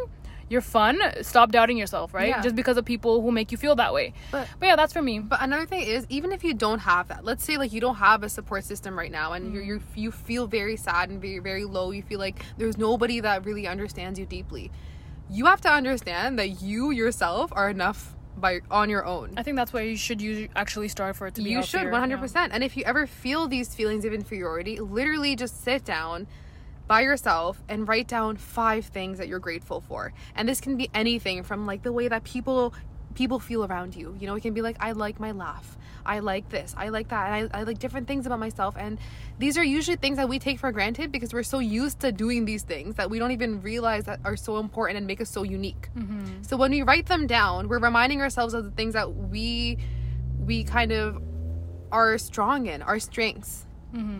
You're 0.47 0.61
fun. 0.61 0.99
Stop 1.23 1.51
doubting 1.51 1.75
yourself, 1.75 2.13
right? 2.13 2.29
Yeah. 2.29 2.41
Just 2.41 2.55
because 2.55 2.77
of 2.77 2.85
people 2.85 3.21
who 3.23 3.31
make 3.31 3.51
you 3.51 3.57
feel 3.57 3.75
that 3.77 3.93
way." 3.93 4.13
But- 4.31 4.47
but 4.59 4.65
yeah, 4.67 4.75
that's 4.75 4.93
for 4.93 5.01
me. 5.01 5.17
But 5.19 5.41
another 5.41 5.65
thing 5.65 5.81
is, 5.81 6.05
even 6.09 6.31
if 6.31 6.43
you 6.43 6.53
don't 6.53 6.79
have 6.79 7.07
that, 7.07 7.25
let's 7.25 7.43
say 7.43 7.57
like 7.57 7.73
you 7.73 7.81
don't 7.81 7.95
have 7.95 8.21
a 8.21 8.29
support 8.29 8.63
system 8.63 8.95
right 8.97 9.11
now, 9.11 9.33
and 9.33 9.53
you 9.53 9.61
you 9.61 9.81
you 9.95 10.11
feel 10.11 10.45
very 10.45 10.75
sad 10.77 11.09
and 11.09 11.19
very 11.19 11.39
very 11.39 11.65
low. 11.65 11.89
You 11.91 12.03
feel 12.03 12.19
like 12.19 12.43
there's 12.59 12.77
nobody 12.77 13.19
that 13.21 13.43
really 13.45 13.67
understands 13.67 14.19
you 14.19 14.25
deeply. 14.27 14.69
You 15.31 15.45
have 15.47 15.61
to 15.61 15.69
understand 15.71 16.37
that 16.37 16.61
you 16.61 16.91
yourself 16.91 17.51
are 17.55 17.69
enough 17.71 18.13
by 18.37 18.59
on 18.69 18.91
your 18.91 19.03
own. 19.03 19.31
I 19.37 19.41
think 19.41 19.55
that's 19.57 19.73
why 19.73 19.81
you 19.81 19.97
should 19.97 20.21
use 20.21 20.47
actually 20.55 20.89
start 20.89 21.15
for 21.15 21.25
it 21.25 21.33
to 21.35 21.41
be. 21.41 21.49
You 21.49 21.63
should 21.63 21.79
healthier, 21.79 21.91
one 21.91 22.01
hundred 22.01 22.19
percent. 22.19 22.53
And 22.53 22.63
if 22.63 22.77
you 22.77 22.83
ever 22.85 23.07
feel 23.07 23.47
these 23.47 23.73
feelings 23.73 24.05
of 24.05 24.13
inferiority, 24.13 24.79
literally 24.79 25.35
just 25.35 25.63
sit 25.63 25.83
down 25.85 26.27
by 26.87 27.01
yourself 27.01 27.61
and 27.67 27.87
write 27.87 28.07
down 28.07 28.37
five 28.37 28.85
things 28.85 29.17
that 29.17 29.27
you're 29.27 29.39
grateful 29.39 29.81
for. 29.81 30.13
And 30.35 30.47
this 30.47 30.61
can 30.61 30.77
be 30.77 30.89
anything 30.93 31.43
from 31.43 31.65
like 31.65 31.83
the 31.83 31.91
way 31.91 32.07
that 32.07 32.23
people 32.23 32.73
people 33.15 33.39
feel 33.39 33.63
around 33.63 33.95
you. 33.95 34.15
You 34.19 34.27
know, 34.27 34.35
it 34.35 34.41
can 34.41 34.53
be 34.53 34.61
like 34.61 34.77
I 34.79 34.91
like 34.91 35.19
my 35.19 35.31
laugh. 35.31 35.77
I 36.05 36.19
like 36.19 36.49
this. 36.49 36.75
I 36.77 36.89
like 36.89 37.07
that. 37.09 37.31
And 37.31 37.49
I, 37.51 37.59
I 37.61 37.63
like 37.63 37.79
different 37.79 38.07
things 38.07 38.27
about 38.27 38.39
myself. 38.39 38.75
And 38.77 38.99
these 39.39 39.57
are 39.57 39.63
usually 39.63 39.97
things 39.97 40.17
that 40.17 40.29
we 40.29 40.37
take 40.37 40.59
for 40.59 40.71
granted 40.71 41.11
because 41.11 41.33
we're 41.33 41.43
so 41.43 41.59
used 41.59 41.99
to 42.01 42.11
doing 42.11 42.45
these 42.45 42.61
things 42.61 42.95
that 42.95 43.09
we 43.09 43.17
don't 43.17 43.31
even 43.31 43.61
realize 43.61 44.03
that 44.03 44.19
are 44.23 44.35
so 44.35 44.57
important 44.57 44.97
and 44.97 45.07
make 45.07 45.19
us 45.19 45.29
so 45.29 45.41
unique. 45.41 45.89
Mm-hmm. 45.97 46.43
So 46.43 46.57
when 46.57 46.71
we 46.71 46.83
write 46.83 47.07
them 47.07 47.25
down, 47.25 47.67
we're 47.67 47.79
reminding 47.79 48.21
ourselves 48.21 48.53
of 48.53 48.65
the 48.65 48.71
things 48.71 48.93
that 48.93 49.15
we 49.15 49.77
we 50.39 50.63
kind 50.63 50.91
of 50.91 51.19
are 51.91 52.17
strong 52.19 52.67
in, 52.67 52.83
our 52.83 52.99
strengths 52.99 53.64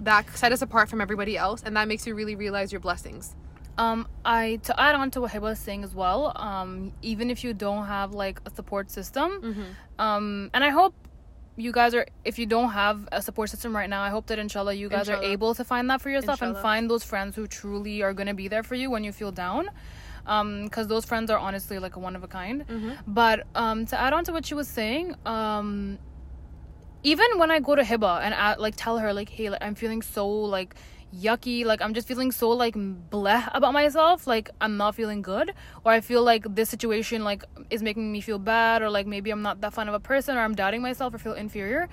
that 0.04 0.38
set 0.38 0.52
us 0.52 0.62
apart 0.62 0.90
from 0.90 1.02
everybody 1.02 1.38
else, 1.38 1.62
and 1.66 1.76
that 1.78 1.88
makes 1.88 2.06
you 2.08 2.16
really 2.16 2.36
realize 2.36 2.72
your 2.72 2.82
blessings. 2.82 3.36
Um, 3.78 4.08
I 4.24 4.60
to 4.64 4.80
add 4.80 4.96
on 4.96 5.12
to 5.12 5.22
what 5.22 5.32
Hibbah 5.32 5.42
was 5.42 5.60
saying 5.60 5.84
as 5.84 5.94
well. 5.94 6.32
Um, 6.36 6.94
even 7.02 7.30
if 7.30 7.44
you 7.44 7.54
don't 7.54 7.86
have 7.88 8.14
like 8.14 8.40
a 8.46 8.50
support 8.50 8.90
system, 8.90 9.30
Mm-hmm. 9.42 10.02
um, 10.06 10.50
and 10.54 10.64
I 10.64 10.70
hope 10.70 10.94
you 11.58 11.72
guys 11.72 11.94
are. 11.94 12.06
If 12.24 12.40
you 12.40 12.46
don't 12.46 12.70
have 12.72 13.08
a 13.12 13.22
support 13.22 13.50
system 13.50 13.76
right 13.76 13.90
now, 13.90 14.02
I 14.02 14.10
hope 14.10 14.28
that 14.28 14.40
inshallah 14.40 14.74
you 14.74 14.88
guys 14.90 15.10
are 15.10 15.22
able 15.24 15.54
to 15.56 15.64
find 15.64 15.90
that 15.90 16.02
for 16.02 16.10
yourself 16.10 16.42
and 16.42 16.56
find 16.62 16.90
those 16.90 17.04
friends 17.04 17.36
who 17.36 17.48
truly 17.48 18.02
are 18.02 18.14
gonna 18.14 18.34
be 18.34 18.48
there 18.48 18.64
for 18.64 18.76
you 18.76 18.90
when 18.90 19.04
you 19.04 19.12
feel 19.12 19.32
down. 19.32 19.70
Um, 20.28 20.64
because 20.64 20.88
those 20.88 21.06
friends 21.06 21.30
are 21.30 21.38
honestly 21.38 21.78
like 21.78 21.96
a 21.98 22.00
one 22.00 22.16
of 22.16 22.24
a 22.24 22.28
kind. 22.28 22.66
Mm-hmm. 22.68 22.92
But 23.08 23.46
um, 23.56 23.86
to 23.88 24.00
add 24.00 24.12
on 24.14 24.24
to 24.26 24.32
what 24.34 24.46
she 24.46 24.56
was 24.56 24.68
saying, 24.68 25.16
um, 25.26 26.00
even 27.06 27.38
when 27.38 27.52
I 27.52 27.60
go 27.60 27.76
to 27.76 27.84
Hibbah 27.84 28.22
and 28.22 28.34
I, 28.34 28.56
like 28.56 28.74
tell 28.76 28.98
her 28.98 29.14
like, 29.14 29.30
hey, 29.30 29.52
like, 29.52 29.64
I'm 29.64 29.76
feeling 29.76 30.02
so 30.02 30.28
like 30.28 30.74
yucky, 31.16 31.64
like 31.64 31.80
I'm 31.80 31.94
just 31.94 32.08
feeling 32.08 32.32
so 32.32 32.50
like 32.50 32.74
bleh 32.76 33.48
about 33.54 33.74
myself, 33.74 34.26
like 34.26 34.50
I'm 34.60 34.76
not 34.78 34.96
feeling 34.96 35.22
good, 35.22 35.54
or 35.84 35.92
I 35.92 36.02
feel 36.02 36.24
like 36.24 36.56
this 36.56 36.68
situation 36.68 37.24
like 37.24 37.44
is 37.70 37.84
making 37.84 38.12
me 38.12 38.22
feel 38.22 38.40
bad, 38.40 38.82
or 38.82 38.90
like 38.90 39.06
maybe 39.06 39.30
I'm 39.30 39.44
not 39.44 39.62
that 39.62 39.74
fun 39.74 39.88
of 39.88 39.94
a 39.94 40.00
person, 40.00 40.36
or 40.36 40.42
I'm 40.42 40.56
doubting 40.56 40.82
myself, 40.82 41.14
or 41.14 41.20
feel 41.20 41.34
inferior. 41.34 41.90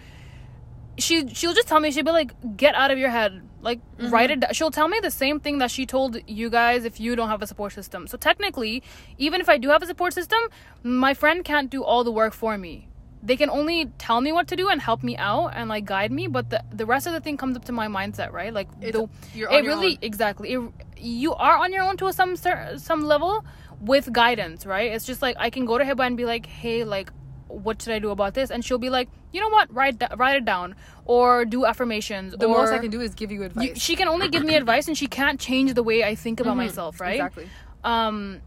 She 0.98 1.28
she'll 1.28 1.54
just 1.54 1.68
tell 1.68 1.78
me 1.78 1.90
she'll 1.90 2.04
be 2.04 2.10
like, 2.10 2.32
get 2.56 2.74
out 2.74 2.90
of 2.90 2.98
your 2.98 3.10
head, 3.10 3.42
like 3.60 3.80
mm-hmm. 3.80 4.08
write 4.10 4.30
it. 4.30 4.40
down. 4.40 4.54
She'll 4.54 4.70
tell 4.70 4.88
me 4.88 4.98
the 5.02 5.10
same 5.10 5.40
thing 5.40 5.58
that 5.58 5.70
she 5.70 5.84
told 5.84 6.16
you 6.26 6.48
guys 6.48 6.86
if 6.86 6.98
you 7.00 7.16
don't 7.16 7.28
have 7.28 7.42
a 7.42 7.46
support 7.46 7.74
system. 7.74 8.06
So 8.06 8.16
technically, 8.16 8.82
even 9.18 9.42
if 9.42 9.50
I 9.50 9.58
do 9.58 9.68
have 9.68 9.82
a 9.82 9.86
support 9.86 10.14
system, 10.14 10.40
my 10.82 11.12
friend 11.12 11.44
can't 11.44 11.68
do 11.68 11.84
all 11.84 12.02
the 12.02 12.12
work 12.12 12.32
for 12.32 12.56
me 12.56 12.88
they 13.22 13.36
can 13.36 13.48
only 13.50 13.86
tell 13.98 14.20
me 14.20 14.32
what 14.32 14.48
to 14.48 14.56
do 14.56 14.68
and 14.68 14.80
help 14.80 15.02
me 15.02 15.16
out 15.16 15.48
and 15.54 15.68
like 15.68 15.84
guide 15.84 16.10
me 16.10 16.26
but 16.26 16.50
the 16.50 16.62
the 16.72 16.84
rest 16.84 17.06
of 17.06 17.12
the 17.12 17.20
thing 17.20 17.36
comes 17.36 17.56
up 17.56 17.64
to 17.66 17.72
my 17.72 17.86
mindset 17.86 18.32
right? 18.32 18.52
Like 18.52 18.68
It's- 18.80 18.92
the, 18.94 19.08
you're 19.38 19.50
it 19.50 19.64
your 19.64 19.74
really 19.74 19.92
own. 19.92 19.98
exactly. 20.02 20.52
It, 20.52 20.60
you 20.98 21.34
are 21.34 21.56
on 21.56 21.72
your 21.72 21.82
own 21.84 21.96
to 21.98 22.12
some 22.12 22.36
some 22.36 23.04
level 23.04 23.44
with 23.80 24.12
guidance 24.12 24.66
right? 24.66 24.92
It's 24.92 25.04
just 25.04 25.22
like 25.22 25.36
i 25.38 25.50
can 25.50 25.64
go 25.66 25.78
to 25.78 25.84
hibbah 25.84 26.06
and 26.06 26.16
be 26.16 26.24
like 26.24 26.46
hey 26.46 26.84
like 26.84 27.10
what 27.48 27.80
should 27.82 27.92
i 27.92 27.98
do 27.98 28.10
about 28.10 28.32
this? 28.34 28.50
And 28.50 28.64
she'll 28.64 28.78
be 28.78 28.90
like 28.90 29.08
you 29.32 29.40
know 29.40 29.48
what? 29.50 29.72
Write 29.72 30.02
write 30.16 30.36
it 30.36 30.44
down 30.44 30.74
or 31.04 31.44
do 31.44 31.64
affirmations 31.64 32.34
The 32.36 32.48
most 32.48 32.70
I 32.70 32.78
can 32.78 32.90
do 32.90 33.00
is 33.00 33.14
give 33.14 33.30
you 33.32 33.42
advice. 33.44 33.68
you, 33.68 33.74
she 33.76 33.94
can 33.96 34.08
only 34.08 34.28
give 34.28 34.44
me 34.44 34.54
advice 34.62 34.88
and 34.88 34.96
she 34.96 35.06
can't 35.06 35.38
change 35.40 35.74
the 35.74 35.82
way 35.82 36.02
i 36.04 36.14
think 36.14 36.40
about 36.40 36.56
myself 36.56 37.00
right? 37.00 37.14
Exactly. 37.20 37.48
um 37.84 38.40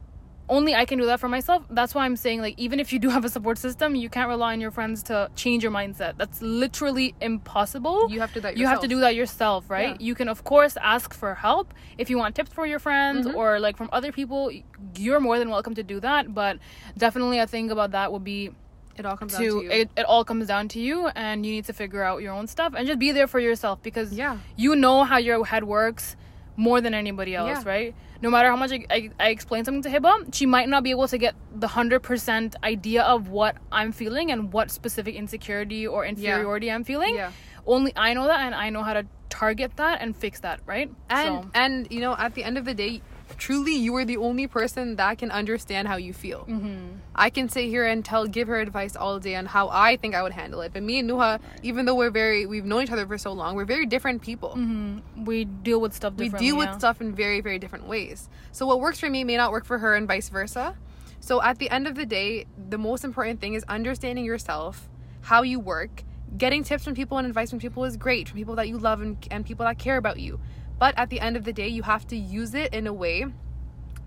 only 0.47 0.75
I 0.75 0.85
can 0.85 0.99
do 0.99 1.05
that 1.07 1.19
for 1.19 1.27
myself. 1.27 1.63
That's 1.71 1.95
why 1.95 2.05
I'm 2.05 2.15
saying 2.15 2.41
like 2.41 2.53
even 2.57 2.79
if 2.79 2.93
you 2.93 2.99
do 2.99 3.09
have 3.09 3.25
a 3.25 3.29
support 3.29 3.57
system, 3.57 3.95
you 3.95 4.09
can't 4.09 4.29
rely 4.29 4.53
on 4.53 4.61
your 4.61 4.71
friends 4.71 5.01
to 5.03 5.29
change 5.35 5.63
your 5.63 5.71
mindset. 5.71 6.13
That's 6.17 6.41
literally 6.41 7.15
impossible. 7.21 8.09
You 8.11 8.19
have 8.21 8.29
to 8.33 8.35
do 8.35 8.41
that 8.41 8.57
You 8.57 8.67
have 8.67 8.79
to 8.81 8.87
yourself. 8.87 8.89
do 8.89 8.99
that 9.01 9.15
yourself, 9.15 9.69
right? 9.69 9.89
Yeah. 9.99 10.05
You 10.07 10.13
can 10.15 10.27
of 10.29 10.43
course 10.43 10.77
ask 10.81 11.13
for 11.13 11.33
help 11.35 11.73
if 11.97 12.09
you 12.09 12.17
want 12.17 12.35
tips 12.35 12.51
for 12.53 12.65
your 12.65 12.79
friends 12.79 13.25
Mm-hmm. 13.27 13.35
or 13.37 13.59
like 13.59 13.75
from 13.77 13.89
other 13.91 14.11
people. 14.11 14.51
You're 14.95 15.19
more 15.19 15.39
than 15.39 15.49
welcome 15.49 15.73
to 15.75 15.83
do 15.83 15.99
that, 16.01 16.33
but 16.33 16.59
definitely 16.97 17.39
a 17.39 17.47
thing 17.47 17.71
about 17.71 17.91
that 17.91 18.11
would 18.11 18.23
be 18.23 18.51
It 18.97 19.05
all 19.05 19.17
comes 19.17 19.33
down 19.33 19.41
to, 19.41 19.49
to 19.49 19.63
you. 19.63 19.71
it, 19.71 19.89
it 19.97 20.05
all 20.05 20.23
comes 20.23 20.47
down 20.47 20.67
to 20.69 20.79
you 20.79 21.07
and 21.07 21.45
you 21.45 21.51
need 21.53 21.65
to 21.65 21.73
figure 21.73 22.03
out 22.03 22.21
your 22.21 22.33
own 22.33 22.47
stuff 22.47 22.73
and 22.77 22.85
just 22.87 22.99
be 22.99 23.11
there 23.11 23.27
for 23.27 23.39
yourself 23.39 23.81
because 23.81 24.13
Yeah. 24.13 24.37
you 24.55 24.75
know 24.75 25.03
how 25.03 25.17
your 25.17 25.43
head 25.45 25.63
works 25.63 26.15
more 26.57 26.79
than 26.81 26.93
anybody 26.93 27.35
else 27.35 27.63
Yeah. 27.65 27.69
right 27.69 27.95
no 28.21 28.29
matter 28.29 28.49
how 28.49 28.55
much 28.55 28.71
I, 28.71 28.85
I, 28.89 29.09
I 29.19 29.29
explain 29.29 29.65
something 29.65 29.83
to 29.83 29.89
Hibbah 29.89 30.33
she 30.33 30.45
might 30.45 30.69
not 30.69 30.83
be 30.83 30.91
able 30.91 31.07
to 31.07 31.17
get 31.17 31.35
the 31.53 31.67
100% 31.67 32.55
idea 32.63 33.03
of 33.03 33.29
what 33.29 33.57
I'm 33.71 33.91
feeling 33.91 34.31
and 34.31 34.51
what 34.53 34.71
specific 34.71 35.15
insecurity 35.15 35.85
or 35.85 36.05
inferiority 36.05 36.71
I'm 36.71 36.83
feeling 36.83 37.15
Yeah. 37.15 37.31
only 37.67 37.91
I 37.95 38.13
know 38.13 38.25
that 38.27 38.39
and 38.41 38.55
I 38.55 38.69
know 38.69 38.83
how 38.83 38.93
to 38.93 39.05
target 39.29 39.75
that 39.77 40.01
and 40.01 40.15
fix 40.15 40.39
that 40.41 40.61
right 40.65 40.89
and 41.09 41.43
so 41.43 41.49
and 41.53 41.87
you 41.91 41.99
know 41.99 42.15
at 42.17 42.35
the 42.35 42.43
end 42.43 42.57
of 42.57 42.63
the 42.65 42.73
day 42.73 43.01
truly 43.37 43.75
you 43.75 43.95
are 43.95 44.05
the 44.05 44.17
only 44.17 44.47
person 44.47 44.95
that 44.95 45.17
can 45.17 45.31
understand 45.31 45.87
how 45.87 45.95
you 45.97 46.13
feel. 46.13 46.45
Mm-hmm. 46.45 46.97
i 47.15 47.29
can 47.29 47.47
sit 47.49 47.65
here 47.65 47.85
and 47.85 48.03
tell 48.03 48.25
give 48.25 48.47
her 48.47 48.59
advice 48.59 48.95
all 48.95 49.19
day 49.19 49.35
on 49.35 49.45
how 49.45 49.69
i 49.69 49.95
think 49.95 50.15
i 50.15 50.21
would 50.23 50.31
handle 50.33 50.61
it. 50.61 50.73
But 50.73 50.83
me 50.83 50.99
and 50.99 51.09
nuha 51.09 51.39
even 51.63 51.85
though 51.85 51.95
we're 51.95 52.11
very 52.11 52.45
we've 52.45 52.65
known 52.65 52.83
each 52.83 52.91
other 52.91 53.05
for 53.07 53.17
so 53.17 53.31
long 53.33 53.55
we're 53.55 53.65
very 53.65 53.85
different 53.85 54.21
people. 54.21 54.53
Mhm, 54.57 55.01
we 55.25 55.45
deal 55.45 55.79
with 55.81 55.93
stuff 55.93 56.13
we 56.15 56.29
deal 56.29 56.57
with 56.57 56.69
stuff 56.79 57.01
in 57.01 57.13
very 57.15 57.41
very 57.41 57.59
different 57.59 57.87
ways. 57.87 58.29
So 58.51 58.65
what 58.65 58.79
works 58.79 58.99
for 58.99 59.09
me 59.09 59.23
may 59.23 59.37
not 59.37 59.51
work 59.51 59.65
for 59.65 59.77
her 59.79 59.95
and 59.95 60.07
vice 60.07 60.29
versa. 60.29 60.75
So 61.19 61.41
at 61.41 61.57
the 61.59 61.69
end 61.69 61.87
of 61.87 61.95
the 61.95 62.05
day 62.05 62.45
the 62.69 62.77
most 62.77 63.03
important 63.03 63.41
thing 63.41 63.53
is 63.53 63.63
understanding 63.67 64.25
yourself 64.25 64.87
how 65.21 65.41
you 65.41 65.59
work. 65.59 66.03
Getting 66.37 66.63
tips 66.63 66.83
from 66.83 66.95
people 66.95 67.17
and 67.17 67.25
advice 67.27 67.49
from 67.49 67.59
people 67.59 67.85
is 67.85 67.95
great 67.97 68.27
from 68.29 68.37
people 68.37 68.55
that 68.55 68.67
you 68.67 68.77
love 68.77 68.99
and, 69.01 69.15
and 69.31 69.45
people 69.45 69.65
that 69.65 69.77
care 69.77 69.97
about 69.97 70.19
you 70.19 70.39
but 70.79 70.93
at 70.97 71.09
the 71.09 71.19
end 71.19 71.37
of 71.37 71.43
the 71.43 71.53
day 71.53 71.67
you 71.67 71.83
have 71.83 72.05
to 72.07 72.15
use 72.15 72.53
it 72.53 72.73
in 72.73 72.87
a 72.87 72.93
way 72.93 73.25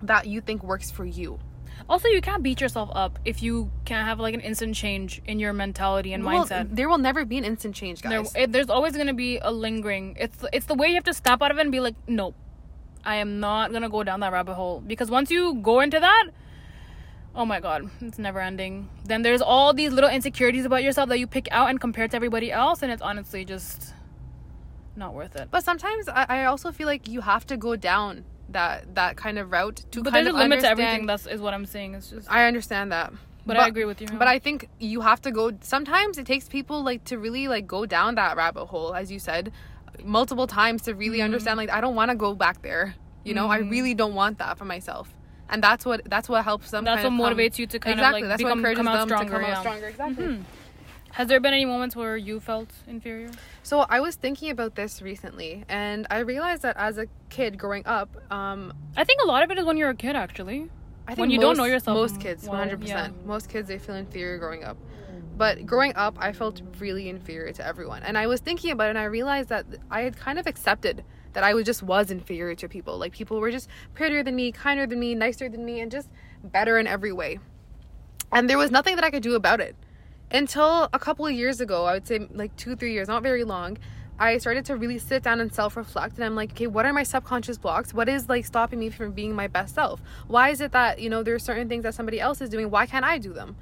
that 0.03 0.27
you 0.27 0.41
think 0.41 0.63
works 0.63 0.91
for 0.91 1.05
you 1.05 1.39
also 1.89 2.09
you 2.09 2.21
can't 2.21 2.43
beat 2.43 2.61
yourself 2.61 2.91
up 2.93 3.19
if 3.25 3.43
you 3.43 3.71
can't 3.85 4.07
have 4.07 4.19
like 4.19 4.35
an 4.35 4.41
instant 4.41 4.75
change 4.75 5.23
in 5.27 5.39
your 5.39 5.53
mentality 5.53 6.13
and 6.13 6.25
Well, 6.25 6.45
mindset 6.45 6.75
there 6.75 6.89
will 6.89 6.99
never 6.99 7.25
be 7.25 7.39
an 7.39 7.45
instant 7.45 7.75
change 7.75 8.03
there, 8.03 8.23
guys 8.23 8.35
it, 8.35 8.53
there's 8.53 8.71
always 8.71 8.97
gonna 8.97 9.15
be 9.15 9.39
a 9.39 9.51
lingering. 9.51 10.17
It's 10.19 10.45
it's 10.53 10.67
the 10.67 10.75
way 10.75 10.89
you 10.89 10.95
have 10.95 11.05
to 11.05 11.15
snap 11.15 11.43
out 11.43 11.51
of 11.51 11.59
it 11.59 11.63
and 11.63 11.73
be 11.73 11.81
like, 11.81 11.95
nope, 12.07 12.35
I 13.05 13.17
am 13.17 13.41
not 13.41 13.73
gonna 13.73 13.89
go 13.89 14.03
down 14.03 14.21
that 14.21 14.33
rabbit 14.33 14.55
hole 14.55 14.81
because 14.81 15.11
once 15.11 15.31
you 15.31 15.55
go 15.63 15.81
into 15.81 16.01
that, 16.01 16.25
oh 17.35 17.45
my 17.45 17.61
god, 17.61 17.91
it's 18.01 18.19
never 18.19 18.41
ending. 18.41 18.89
Then 19.05 19.23
there's 19.23 19.43
all 19.43 19.73
these 19.73 19.93
little 19.93 20.11
insecurities 20.11 20.65
about 20.65 20.83
yourself 20.83 21.09
that 21.09 21.19
you 21.19 21.27
pick 21.27 21.49
out 21.51 21.71
and 21.71 21.81
compare 21.81 22.09
to 22.09 22.17
everybody 22.17 22.53
else, 22.53 22.83
and 22.83 22.93
it's 22.93 23.03
honestly 23.03 23.45
just 23.45 23.95
not 24.99 25.15
worth 25.15 25.37
it. 25.37 25.49
but 25.51 25.65
sometimes 25.65 26.09
I, 26.09 26.27
I 26.29 26.45
also 26.45 26.73
feel 26.73 26.87
like 26.87 27.09
you 27.09 27.21
have 27.23 27.47
to 27.47 27.57
go 27.57 27.77
down 27.77 28.25
that 28.51 28.95
that 28.95 29.17
kind 29.17 29.39
of 29.39 29.51
route 29.53 29.77
to 29.93 30.03
But 30.03 30.13
kind 30.13 30.27
there's 30.27 30.35
a 30.35 30.37
of 30.37 30.43
limit 30.43 30.61
to 30.61 30.69
everything. 30.69 31.07
That's 31.07 31.27
is 31.27 31.41
what 31.41 31.55
I'm 31.55 31.67
saying. 31.67 31.95
It's 31.95 32.11
just, 32.11 32.31
I 32.31 32.47
understand 32.47 32.93
that. 32.93 33.13
but, 33.47 33.57
I 33.59 33.67
agree 33.69 33.85
with 33.85 34.01
you. 34.03 34.09
But 34.09 34.29
I 34.29 34.39
think 34.39 34.69
you 34.79 35.01
have 35.03 35.21
to 35.23 35.31
go 35.31 35.53
sometimes 35.61 36.19
it 36.19 36.27
takes 36.27 36.49
people 36.49 36.83
like 36.83 37.05
to 37.05 37.19
really 37.19 37.47
like 37.49 37.67
go 37.67 37.87
down 37.87 38.15
that 38.17 38.37
rabbit 38.37 38.67
hole 38.67 38.95
as 38.95 39.11
you 39.13 39.19
said 39.19 39.53
multiple 40.05 40.47
times 40.47 40.83
to 40.83 40.95
really 40.95 41.19
Mm-hmm. 41.19 41.25
understand 41.25 41.57
like 41.59 41.71
I 41.71 41.81
don't 41.81 41.95
want 41.95 42.11
to 42.11 42.17
go 42.17 42.35
back 42.35 42.63
there. 42.63 42.95
You 43.25 43.35
know, 43.35 43.49
I 43.49 43.59
really 43.59 43.95
don't 43.95 44.15
want 44.15 44.39
that 44.39 44.57
for 44.59 44.65
myself. 44.65 45.13
And 45.51 45.63
that's 45.63 45.85
what 45.85 46.03
that's 46.09 46.29
what 46.29 46.45
helps 46.45 46.71
them 46.71 46.85
that's 46.85 47.05
what 47.05 47.13
of 47.13 47.19
come- 47.19 47.21
motivates 47.37 47.59
you 47.59 47.67
to 47.67 47.79
kind 47.79 47.95
exactly, 47.99 48.23
of 48.23 48.25
like 48.25 48.29
that's 48.31 48.39
become, 48.43 48.63
what 48.63 48.71
encourages 48.71 48.79
come 48.79 48.89
out 48.89 48.99
them 49.01 49.09
stronger. 49.09 49.25
to 49.25 49.33
come 49.33 49.43
yeah. 49.43 49.57
out 49.57 49.63
stronger. 49.63 49.87
Exactly. 49.89 50.25
Mhm. 50.25 50.43
Has 51.19 51.27
there 51.27 51.41
been 51.41 51.53
any 51.53 51.65
moments 51.65 51.97
where 51.97 52.17
you 52.17 52.39
felt 52.39 52.71
inferior? 52.87 53.31
So 53.65 53.81
I 53.81 53.99
was 53.99 54.15
thinking 54.15 54.51
about 54.51 54.77
this 54.77 55.03
recently 55.03 55.65
and 55.69 56.07
I 56.13 56.19
realized 56.21 56.63
that 56.63 56.77
as 56.77 56.97
a 56.97 57.09
kid 57.29 57.59
growing 57.59 57.85
up, 57.87 58.09
um 58.31 58.73
I 58.97 59.03
think 59.03 59.21
a 59.25 59.27
lot 59.27 59.43
of 59.43 59.51
it 59.51 59.59
is 59.59 59.65
when 59.65 59.77
you're 59.77 59.91
a 59.91 59.97
kid, 59.97 60.15
actually. 60.15 60.71
I 61.09 61.17
think 61.17 61.19
When 61.19 61.31
you 61.31 61.41
don't 61.41 61.57
know 61.57 61.65
yourself, 61.65 61.97
Most 61.97 62.21
kids, 62.21 62.47
one 62.47 62.59
hundred 62.59 62.81
percent. 62.83 63.27
Most 63.27 63.49
kids 63.49 63.67
they 63.67 63.79
feel 63.79 63.97
inferior 63.97 64.39
growing 64.39 64.63
up. 64.63 64.77
But 65.37 65.67
growing 65.67 65.93
up, 65.97 66.15
I 66.21 66.33
felt 66.33 66.63
really 66.79 67.09
inferior 67.09 67.53
to 67.53 67.67
everyone, 67.67 68.05
and 68.05 68.17
I 68.17 68.29
was 68.29 68.41
thinking 68.41 68.71
about 68.71 68.87
it, 68.87 68.91
and 68.91 68.99
I 68.99 69.05
realized 69.19 69.49
that 69.49 69.67
I 69.91 70.03
had 70.03 70.17
kind 70.17 70.39
of 70.39 70.47
accepted 70.47 71.05
that 71.33 71.43
I 71.43 71.53
was 71.55 71.65
just 71.65 71.83
was 71.83 72.13
inferior 72.13 72.55
to 72.55 72.69
people. 72.69 72.97
Like 72.97 73.13
people 73.13 73.41
were 73.41 73.51
just 73.51 73.69
prettier 73.93 74.23
than 74.23 74.37
me, 74.37 74.53
kinder 74.53 74.87
than 74.87 75.01
me, 75.01 75.17
nicer 75.17 75.49
than 75.49 75.65
me, 75.65 75.81
and 75.81 75.91
just 75.91 76.09
better 76.45 76.79
in 76.79 76.87
every 76.87 77.13
way. 77.13 77.41
And 78.31 78.49
there 78.49 78.59
was 78.59 78.71
nothing 78.71 78.95
that 78.97 79.05
I 79.05 79.11
could 79.11 79.25
do 79.25 79.35
about 79.35 79.61
it 79.61 79.75
until 80.31 80.89
a 80.93 80.99
couple 80.99 81.27
of 81.27 81.33
years 81.33 81.61
ago. 81.61 81.85
I 81.85 81.95
would 81.95 82.07
say 82.07 82.27
like 82.33 82.55
two, 82.57 82.77
three 82.77 82.93
years, 82.93 83.09
not 83.09 83.23
very 83.23 83.45
long. 83.45 83.79
I 84.21 84.39
started 84.39 84.65
to 84.65 84.77
really 84.77 84.99
sit 84.99 85.23
down 85.23 85.41
and 85.41 85.53
self 85.55 85.77
reflect, 85.77 86.17
and 86.17 86.25
I'm 86.25 86.35
like, 86.35 86.51
okay, 86.53 86.67
what 86.67 86.85
are 86.85 86.93
my 86.93 87.05
subconscious 87.05 87.57
blocks? 87.57 87.95
What 87.95 88.09
is 88.09 88.29
like 88.29 88.45
stopping 88.45 88.81
me 88.81 88.91
from 88.91 89.13
being 89.13 89.35
my 89.35 89.47
best 89.47 89.75
self? 89.75 90.03
Why 90.27 90.51
is 90.51 90.61
it 90.61 90.73
that 90.73 91.01
you 91.01 91.09
know 91.09 91.23
there 91.23 91.35
are 91.35 91.39
certain 91.39 91.69
things 91.69 91.85
that 91.85 91.95
somebody 91.95 92.19
else 92.19 92.41
is 92.41 92.51
doing? 92.51 92.71
Why 92.71 92.87
can't 92.87 93.05
I 93.05 93.19
do 93.19 93.33
them? 93.33 93.57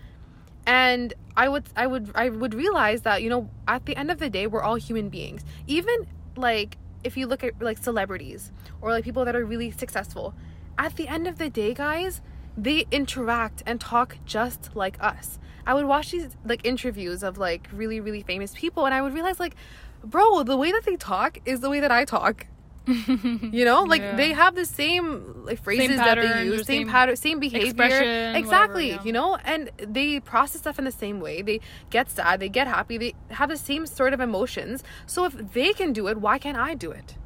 And 0.66 1.12
I 1.36 1.48
would, 1.48 1.64
I 1.76 1.86
would, 1.86 2.10
I 2.14 2.30
would 2.30 2.54
realize 2.54 3.02
that 3.02 3.22
you 3.22 3.28
know 3.28 3.50
at 3.68 3.84
the 3.84 3.94
end 3.96 4.10
of 4.10 4.18
the 4.18 4.30
day, 4.30 4.46
we're 4.46 4.62
all 4.62 4.76
human 4.76 5.10
beings. 5.10 5.44
Even 5.66 6.06
like 6.36 6.78
if 7.04 7.16
you 7.16 7.26
look 7.26 7.44
at 7.44 7.60
like 7.60 7.78
celebrities 7.78 8.50
or 8.80 8.90
like 8.90 9.04
people 9.04 9.26
that 9.26 9.36
are 9.36 9.44
really 9.44 9.70
successful, 9.70 10.34
at 10.78 10.96
the 10.96 11.06
end 11.06 11.26
of 11.26 11.36
the 11.36 11.50
day, 11.50 11.74
guys, 11.74 12.22
they 12.56 12.86
interact 12.90 13.62
and 13.66 13.80
talk 13.80 14.16
just 14.24 14.74
like 14.74 14.96
us. 15.02 15.38
I 15.66 15.74
would 15.74 15.86
watch 15.86 16.10
these 16.12 16.28
like 16.44 16.64
interviews 16.64 17.22
of 17.22 17.38
like 17.38 17.68
really, 17.72 18.00
really 18.00 18.22
famous 18.22 18.52
people, 18.54 18.86
and 18.86 18.94
I 18.94 19.02
would 19.02 19.14
realize 19.14 19.40
like, 19.40 19.56
bro, 20.04 20.42
the 20.42 20.56
way 20.56 20.72
that 20.72 20.84
they 20.84 20.96
talk 20.96 21.38
is 21.44 21.60
the 21.60 21.70
way 21.70 21.80
that 21.80 21.90
I 21.90 22.04
talk. 22.04 22.46
you 22.86 23.64
know, 23.64 23.82
like 23.82 24.00
Yeah. 24.00 24.14
they 24.14 24.32
have 24.32 24.54
the 24.54 24.64
same 24.64 25.42
like 25.44 25.60
phrases 25.60 25.96
that 25.96 26.14
they 26.20 26.44
use, 26.44 26.58
same 26.66 26.82
same 26.82 26.88
pattern, 26.88 27.16
same 27.16 27.40
behavior, 27.40 28.32
exactly. 28.36 28.44
whatever, 28.46 28.80
yeah. 28.82 29.02
You 29.02 29.12
know, 29.12 29.36
and 29.44 29.70
they 29.76 30.20
process 30.20 30.60
stuff 30.60 30.78
in 30.78 30.84
the 30.84 30.92
same 30.92 31.18
way. 31.18 31.42
They 31.42 31.58
get 31.90 32.08
sad, 32.08 32.38
they 32.38 32.48
get 32.48 32.68
happy, 32.68 32.96
they 32.96 33.14
have 33.30 33.48
the 33.48 33.56
same 33.56 33.86
sort 33.86 34.12
of 34.14 34.20
emotions. 34.20 34.84
So 35.04 35.24
if 35.24 35.32
they 35.52 35.72
can 35.72 35.92
do 35.92 36.06
it, 36.06 36.18
why 36.18 36.38
can't 36.38 36.56
I 36.56 36.74
do 36.74 36.92
it? 36.92 37.16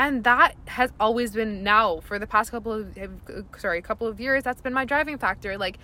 And 0.00 0.24
that 0.24 0.54
has 0.64 0.90
always 0.98 1.32
been 1.32 1.62
now 1.62 2.00
for 2.00 2.18
the 2.18 2.26
past 2.26 2.50
couple 2.50 2.72
of 2.72 2.96
eh, 2.96 3.06
sorry 3.58 3.82
couple 3.82 4.06
of 4.06 4.18
years 4.18 4.42
that's 4.42 4.62
been 4.62 4.72
my 4.72 4.86
driving 4.86 5.18
factor. 5.18 5.58
Like 5.58 5.78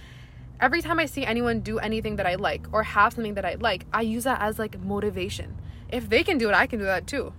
every 0.58 0.80
time 0.80 0.99
i 0.99 1.04
see 1.04 1.23
anyone 1.26 1.61
do 1.61 1.78
anything 1.78 2.16
that 2.16 2.26
i 2.26 2.35
like 2.35 2.66
or 2.73 2.82
have 2.82 3.12
something 3.12 3.35
that 3.35 3.44
i 3.44 3.56
like 3.61 3.85
i 3.92 4.00
use 4.00 4.25
that 4.25 4.40
as 4.40 4.58
like 4.58 4.80
motivation. 4.80 5.54
If 5.90 6.08
they 6.08 6.25
can 6.25 6.38
do 6.38 6.49
it 6.49 6.54
i 6.54 6.66
can 6.66 6.78
do 6.78 6.87
that 6.87 7.06
too. 7.06 7.35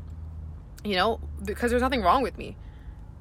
You 0.83 0.95
know? 0.95 1.19
Because 1.43 1.71
there's 1.71 1.81
nothing 1.81 2.03
wrong 2.03 2.21
with 2.21 2.37
me. 2.37 2.55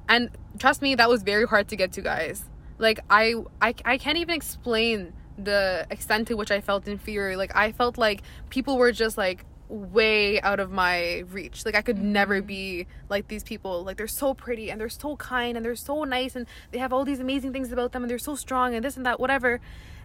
And 0.07 0.29
trust 0.59 0.83
me 0.83 0.93
that 0.93 1.09
was 1.09 1.23
very 1.23 1.47
hard 1.47 1.67
to 1.69 1.75
get 1.75 1.91
to 1.93 2.01
guys. 2.03 2.45
Like 2.77 2.99
i 3.09 3.33
i, 3.59 3.73
I 3.85 3.97
can't 3.97 4.19
even 4.19 4.35
explain 4.35 5.13
the 5.35 5.87
extent 5.89 6.27
to 6.27 6.35
which 6.35 6.51
i 6.51 6.61
felt 6.61 6.87
inferior. 6.87 7.35
Like 7.37 7.55
i 7.55 7.71
felt 7.71 7.97
like 7.97 8.21
people 8.51 8.77
were 8.77 8.91
just 8.91 9.17
like 9.17 9.45
way 9.69 10.39
out 10.41 10.59
of 10.59 10.71
my 10.71 11.19
reach. 11.29 11.65
Like 11.65 11.75
i 11.75 11.81
could 11.81 11.97
never 11.97 12.37
mm-hmm. 12.37 12.47
be 12.47 12.87
like 13.09 13.27
these 13.27 13.43
people. 13.43 13.83
Like 13.83 13.97
they're 13.97 14.07
so 14.07 14.33
pretty 14.33 14.69
and 14.71 14.79
they're 14.79 14.89
so 14.89 15.15
kind 15.17 15.57
and 15.57 15.65
they're 15.65 15.75
so 15.75 16.03
nice 16.03 16.35
and 16.35 16.45
they 16.71 16.79
have 16.79 16.93
all 16.93 17.05
these 17.05 17.19
amazing 17.19 17.53
things 17.53 17.71
about 17.71 17.91
them 17.91 18.03
and 18.03 18.09
they're 18.09 18.17
so 18.17 18.35
strong 18.35 18.75
and 18.75 18.83
this 18.83 18.97
and 18.97 19.05
that 19.05 19.19
whatever. 19.19 19.59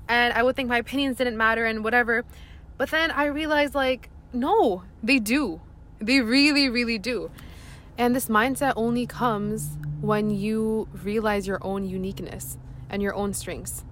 And 0.08 0.32
i 0.34 0.42
would 0.42 0.56
think 0.56 0.68
my 0.68 0.78
opinions 0.78 1.18
didn't 1.18 1.36
matter 1.36 1.64
and 1.64 1.84
whatever. 1.84 2.24
But 2.76 2.90
then 2.90 3.10
i 3.10 3.26
realized 3.26 3.74
like 3.74 4.10
no 4.32 4.84
they 5.02 5.18
do. 5.18 5.60
They 5.98 6.20
really 6.20 6.68
really 6.68 6.98
do. 6.98 7.30
And 7.98 8.16
this 8.16 8.28
mindset 8.28 8.72
only 8.76 9.06
comes 9.06 9.76
when 10.00 10.30
you 10.30 10.88
realize 10.92 11.46
your 11.46 11.58
own 11.62 11.88
uniqueness 11.88 12.58
and 12.90 13.02
your 13.02 13.14
own 13.14 13.32
strengths. 13.34 13.84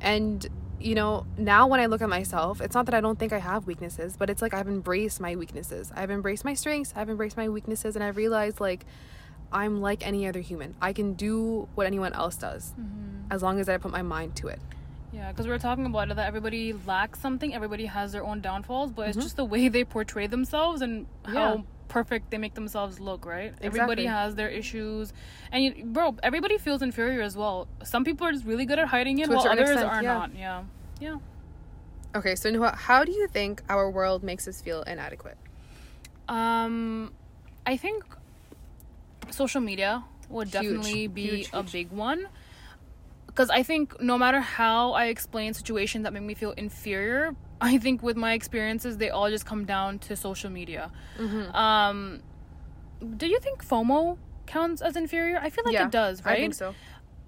And, 0.00 0.48
you 0.80 0.94
know, 0.94 1.26
now 1.36 1.66
when 1.66 1.78
I 1.80 1.86
look 1.86 2.00
at 2.02 2.08
myself, 2.08 2.60
it's 2.60 2.74
not 2.74 2.86
that 2.86 2.94
I 2.94 3.00
don't 3.00 3.18
think 3.18 3.32
I 3.32 3.38
have 3.38 3.66
weaknesses, 3.66 4.16
but 4.18 4.30
it's 4.30 4.40
like 4.42 4.54
I've 4.54 4.68
embraced 4.68 5.20
my 5.20 5.36
weaknesses. 5.36 5.92
I've 5.94 6.10
embraced 6.10 6.44
my 6.44 6.54
strengths, 6.54 6.92
I've 6.96 7.10
embraced 7.10 7.36
my 7.36 7.48
weaknesses, 7.48 7.96
and 7.96 8.02
I've 8.04 8.16
realized 8.16 8.60
like 8.60 8.86
I'm 9.52 9.80
like 9.80 10.06
any 10.06 10.26
other 10.26 10.40
human. 10.40 10.74
I 10.80 10.92
can 10.92 11.14
do 11.14 11.68
what 11.74 11.86
anyone 11.86 12.12
else 12.12 12.36
does 12.36 12.72
as 13.30 13.42
long 13.42 13.58
as 13.60 13.68
I 13.68 13.76
put 13.78 13.90
my 13.90 14.02
mind 14.02 14.36
to 14.36 14.48
it. 14.48 14.60
Yeah, 15.12 15.30
because 15.32 15.44
we 15.46 15.50
were 15.52 15.58
talking 15.58 15.86
about 15.86 16.10
it 16.10 16.14
that 16.14 16.26
everybody 16.28 16.72
lacks 16.86 17.18
something. 17.20 17.52
Everybody 17.52 17.86
has 17.86 18.12
their 18.12 18.24
own 18.24 18.40
downfalls, 18.40 18.92
but 18.92 19.08
it's 19.08 19.16
just 19.18 19.36
the 19.36 19.44
way 19.44 19.68
they 19.68 19.84
portray 19.84 20.26
themselves 20.28 20.82
and 20.82 21.06
Mm-hmm. 21.24 21.34
Yeah. 21.34 21.40
how 21.56 21.64
perfect 21.90 22.30
they 22.30 22.38
make 22.38 22.54
themselves 22.54 22.98
look. 22.98 23.26
Right? 23.26 23.52
Everybody 23.60 24.06
has 24.06 24.34
their 24.34 24.48
issues, 24.48 25.12
and 25.52 25.62
you, 25.64 25.84
bro, 25.84 26.16
everybody 26.22 26.56
feels 26.56 26.80
inferior 26.80 27.20
as 27.20 27.36
well. 27.36 27.68
Some 27.84 28.04
people 28.04 28.26
are 28.26 28.32
just 28.32 28.46
really 28.46 28.64
good 28.64 28.78
at 28.78 28.88
hiding 28.88 29.18
it, 29.18 29.26
To 29.28 29.36
while 29.36 29.46
others 29.48 29.70
extent, 29.70 29.90
are 29.92 30.02
yeah. 30.02 30.14
not. 30.14 30.30
Yeah, 30.34 30.62
yeah. 31.00 31.16
Okay, 32.16 32.34
so 32.34 32.50
Nuha, 32.50 32.74
how 32.74 33.04
do 33.04 33.12
you 33.12 33.28
think 33.28 33.62
our 33.68 33.90
world 33.90 34.22
makes 34.24 34.48
us 34.48 34.60
feel 34.62 34.82
inadequate? 34.82 35.36
Um, 36.28 37.12
I 37.66 37.76
think 37.76 38.04
social 39.30 39.60
media 39.60 40.04
would 40.28 40.48
Huge, 40.48 40.52
definitely 40.52 41.06
be 41.08 41.26
huge, 41.28 41.50
a 41.52 41.62
big 41.62 41.90
one. 41.90 42.26
because 43.26 43.50
I 43.50 43.62
think 43.62 44.00
no 44.00 44.18
matter 44.18 44.40
how 44.40 44.92
I 44.92 45.04
explain 45.06 45.54
situations 45.54 46.02
that 46.04 46.12
make 46.12 46.22
me 46.24 46.34
feel 46.34 46.52
inferior, 46.52 47.34
I 47.60 47.78
think 47.78 48.02
with 48.02 48.16
my 48.16 48.32
experiences, 48.32 48.96
they 48.98 49.10
all 49.10 49.28
just 49.30 49.46
come 49.46 49.64
down 49.64 49.98
to 50.00 50.16
social 50.16 50.50
media. 50.50 50.90
Mm-hmm. 51.18 51.54
Um, 51.54 52.20
do 53.16 53.26
you 53.26 53.38
think 53.40 53.64
FOMO 53.64 54.18
counts 54.46 54.82
as 54.82 54.96
inferior? 54.96 55.38
I 55.40 55.50
feel 55.50 55.64
like 55.64 55.74
yeah, 55.74 55.86
it 55.86 55.92
does, 55.92 56.24
right? 56.24 56.38
I 56.38 56.40
think 56.40 56.54
so. 56.54 56.74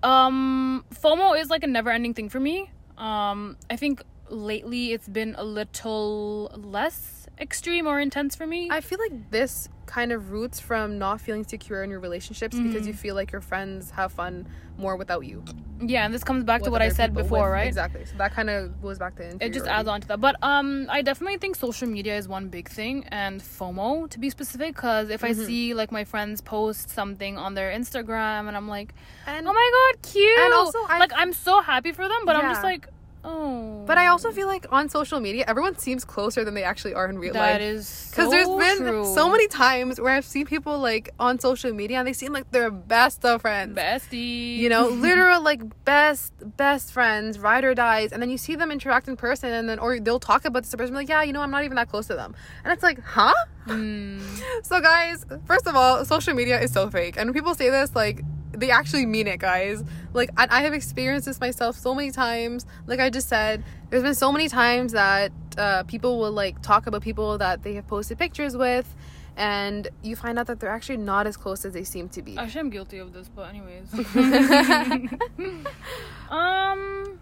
Um, 0.03 0.85
FOMO 0.95 1.41
is 1.41 1.51
like 1.51 1.63
a 1.63 1.67
never-ending 1.67 2.15
thing 2.15 2.29
for 2.29 2.41
me. 2.41 2.71
Um, 2.99 3.57
I 3.71 3.77
think 3.77 4.03
lately 4.29 4.93
it's 4.93 5.09
been 5.09 5.35
a 5.37 5.45
little 5.45 6.51
less 6.57 7.22
extreme 7.41 7.87
or 7.87 7.99
intense 8.01 8.37
for 8.37 8.47
me. 8.47 8.69
I 8.71 8.81
feel 8.81 8.99
like 8.99 9.31
this 9.31 9.69
kind 9.87 10.13
of 10.13 10.31
roots 10.31 10.61
from 10.61 10.99
not 10.99 11.21
feeling 11.21 11.45
secure 11.45 11.83
in 11.83 11.91
your 11.91 12.01
relationships 12.01 12.57
because 12.57 12.85
Mm. 12.85 12.87
you 12.89 12.95
feel 12.95 13.15
like 13.15 13.33
your 13.33 13.41
friends 13.41 13.91
have 13.91 14.13
fun 14.13 14.47
more 14.79 14.97
without 14.97 15.25
you. 15.27 15.45
yeah, 15.85 16.05
and 16.05 16.15
this 16.15 16.23
comes 16.23 16.45
back 16.45 16.63
to 16.63 16.71
what 16.71 16.81
I 16.81 16.89
said 16.91 17.13
before, 17.13 17.47
with- 17.47 17.53
right? 17.53 17.67
Exactly. 17.67 18.05
So 18.05 18.15
that 18.19 18.33
kind 18.33 18.49
of 18.49 18.81
goes 18.81 18.99
back 19.01 19.17
to 19.17 19.25
it 19.45 19.53
just 19.53 19.67
adds 19.67 19.89
on 19.89 20.01
to 20.01 20.09
that 20.09 20.21
but 20.21 20.37
um 20.43 20.87
i 20.89 21.03
definitely 21.03 21.39
think 21.39 21.57
social 21.57 21.89
media 21.89 22.17
is 22.17 22.29
one 22.29 22.49
big 22.49 22.69
thing 22.69 23.05
and 23.09 23.41
fomo 23.41 24.09
to 24.09 24.19
be 24.21 24.31
specific 24.31 24.75
because 24.77 25.11
if 25.11 25.23
Mm-hmm. 25.23 25.41
i 25.43 25.45
see 25.45 25.75
like 25.75 25.91
my 25.91 26.05
friends 26.05 26.41
post 26.41 26.89
something 26.91 27.37
on 27.37 27.55
their 27.55 27.71
instagram 27.77 28.47
and 28.49 28.57
i'm 28.57 28.69
like 28.69 28.95
And 29.27 29.47
oh 29.49 29.53
my 29.53 29.69
god 29.79 30.03
cute 30.13 30.39
And 30.45 30.55
also, 30.55 30.79
I- 30.89 30.99
like 31.01 31.13
i'm 31.17 31.33
so 31.33 31.61
happy 31.61 31.91
for 31.93 32.07
them 32.07 32.21
but 32.25 32.37
i'm 32.37 32.49
just 32.53 32.63
like 32.63 32.87
oh 33.25 33.85
but 33.87 33.99
I 33.99 34.07
also 34.07 34.31
feel 34.31 34.47
like 34.47 34.65
on 34.71 34.89
social 34.89 35.19
media, 35.19 35.45
everyone 35.49 35.77
seems 35.77 36.05
closer 36.05 36.45
than 36.45 36.55
they 36.55 36.63
actually 36.63 36.95
are 36.95 37.09
in 37.09 37.19
real 37.19 37.35
life. 37.35 37.55
that 37.55 37.61
is 37.61 38.09
Because 38.11 38.27
so 38.27 38.31
there's 38.31 38.49
been 38.49 38.79
true. 38.87 39.15
so 39.15 39.29
many 39.31 39.49
times 39.49 40.01
where 40.01 40.13
I've 40.15 40.25
seen 40.25 40.47
people 40.47 40.79
like 40.79 41.11
on 41.19 41.39
social 41.41 41.73
media 41.73 41.99
and 41.99 42.07
they 42.07 42.13
seem 42.13 42.33
like 42.33 42.51
they're 42.53 42.71
best 42.71 43.25
of 43.25 43.43
friends. 43.43 43.77
bestie 43.77 44.57
You 44.59 44.69
know, 44.69 44.89
literal 45.09 45.43
like 45.43 45.63
best 45.85 46.33
best 46.57 46.93
friends, 46.93 47.39
ride 47.39 47.65
or 47.65 47.75
dies, 47.75 48.13
and 48.13 48.23
then 48.23 48.31
you 48.31 48.39
see 48.39 48.55
them 48.55 48.71
interact 48.71 49.09
in 49.09 49.17
person, 49.17 49.53
and 49.53 49.69
then 49.69 49.79
or 49.79 49.99
they'll 49.99 50.21
talk 50.21 50.45
about 50.45 50.63
this 50.63 50.75
person 50.75 50.95
like, 50.95 51.09
yeah, 51.09 51.23
you 51.23 51.33
know, 51.33 51.41
I'm 51.43 51.51
not 51.51 51.65
even 51.65 51.75
that 51.77 51.89
close 51.89 52.07
to 52.07 52.15
them, 52.15 52.35
and 52.65 52.73
it's 52.73 52.83
like, 52.83 53.01
huh? 53.03 53.35
Hmm. 53.67 54.21
So 54.63 54.81
guys, 54.81 55.27
first 55.47 55.67
of 55.67 55.75
all, 55.75 56.05
social 56.05 56.35
media 56.35 56.61
is 56.61 56.73
so 56.73 56.89
fake, 56.91 57.17
and 57.19 57.29
when 57.29 57.35
people 57.35 57.55
say 57.55 57.69
this, 57.69 57.95
like 57.97 58.23
they 58.53 58.71
actually 58.71 59.07
mean 59.07 59.27
it, 59.27 59.41
guys. 59.41 59.83
Like 60.13 60.31
I, 60.37 60.47
I 60.51 60.63
have 60.63 60.75
experienced 60.75 61.27
this 61.27 61.41
myself 61.41 61.77
so 61.77 61.95
many 61.95 62.11
times. 62.11 62.67
Like 62.87 63.01
I 63.01 63.11
just 63.11 63.29
said, 63.29 63.65
there's 63.91 64.03
been 64.03 64.15
so 64.15 64.33
many 64.33 64.49
times 64.49 64.93
that 64.93 65.33
uh, 65.59 65.83
people 65.85 66.19
will 66.19 66.33
like 66.33 66.61
talk 66.63 66.87
about 66.87 67.03
people 67.03 67.39
that 67.39 67.63
they 67.63 67.75
have 67.75 67.87
posted 67.87 68.19
pictures 68.19 68.57
with, 68.57 68.95
and 69.37 69.89
you 70.03 70.17
find 70.17 70.39
out 70.39 70.47
that 70.47 70.61
they're 70.61 70.71
actually 70.71 70.99
not 70.99 71.27
as 71.27 71.37
close 71.37 71.65
as 71.65 71.73
they 71.73 71.85
seem 71.85 72.09
to 72.11 72.23
be. 72.23 72.37
Actually, 72.37 72.61
I'm 72.61 72.71
guilty 72.71 72.99
of 72.99 73.13
this, 73.13 73.29
but 73.29 73.49
anyways. 73.49 73.93
um, 73.95 74.09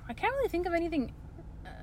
I 0.09 0.15
can't 0.15 0.35
really 0.35 0.49
think 0.49 0.67
of 0.67 0.75
anything 0.75 1.13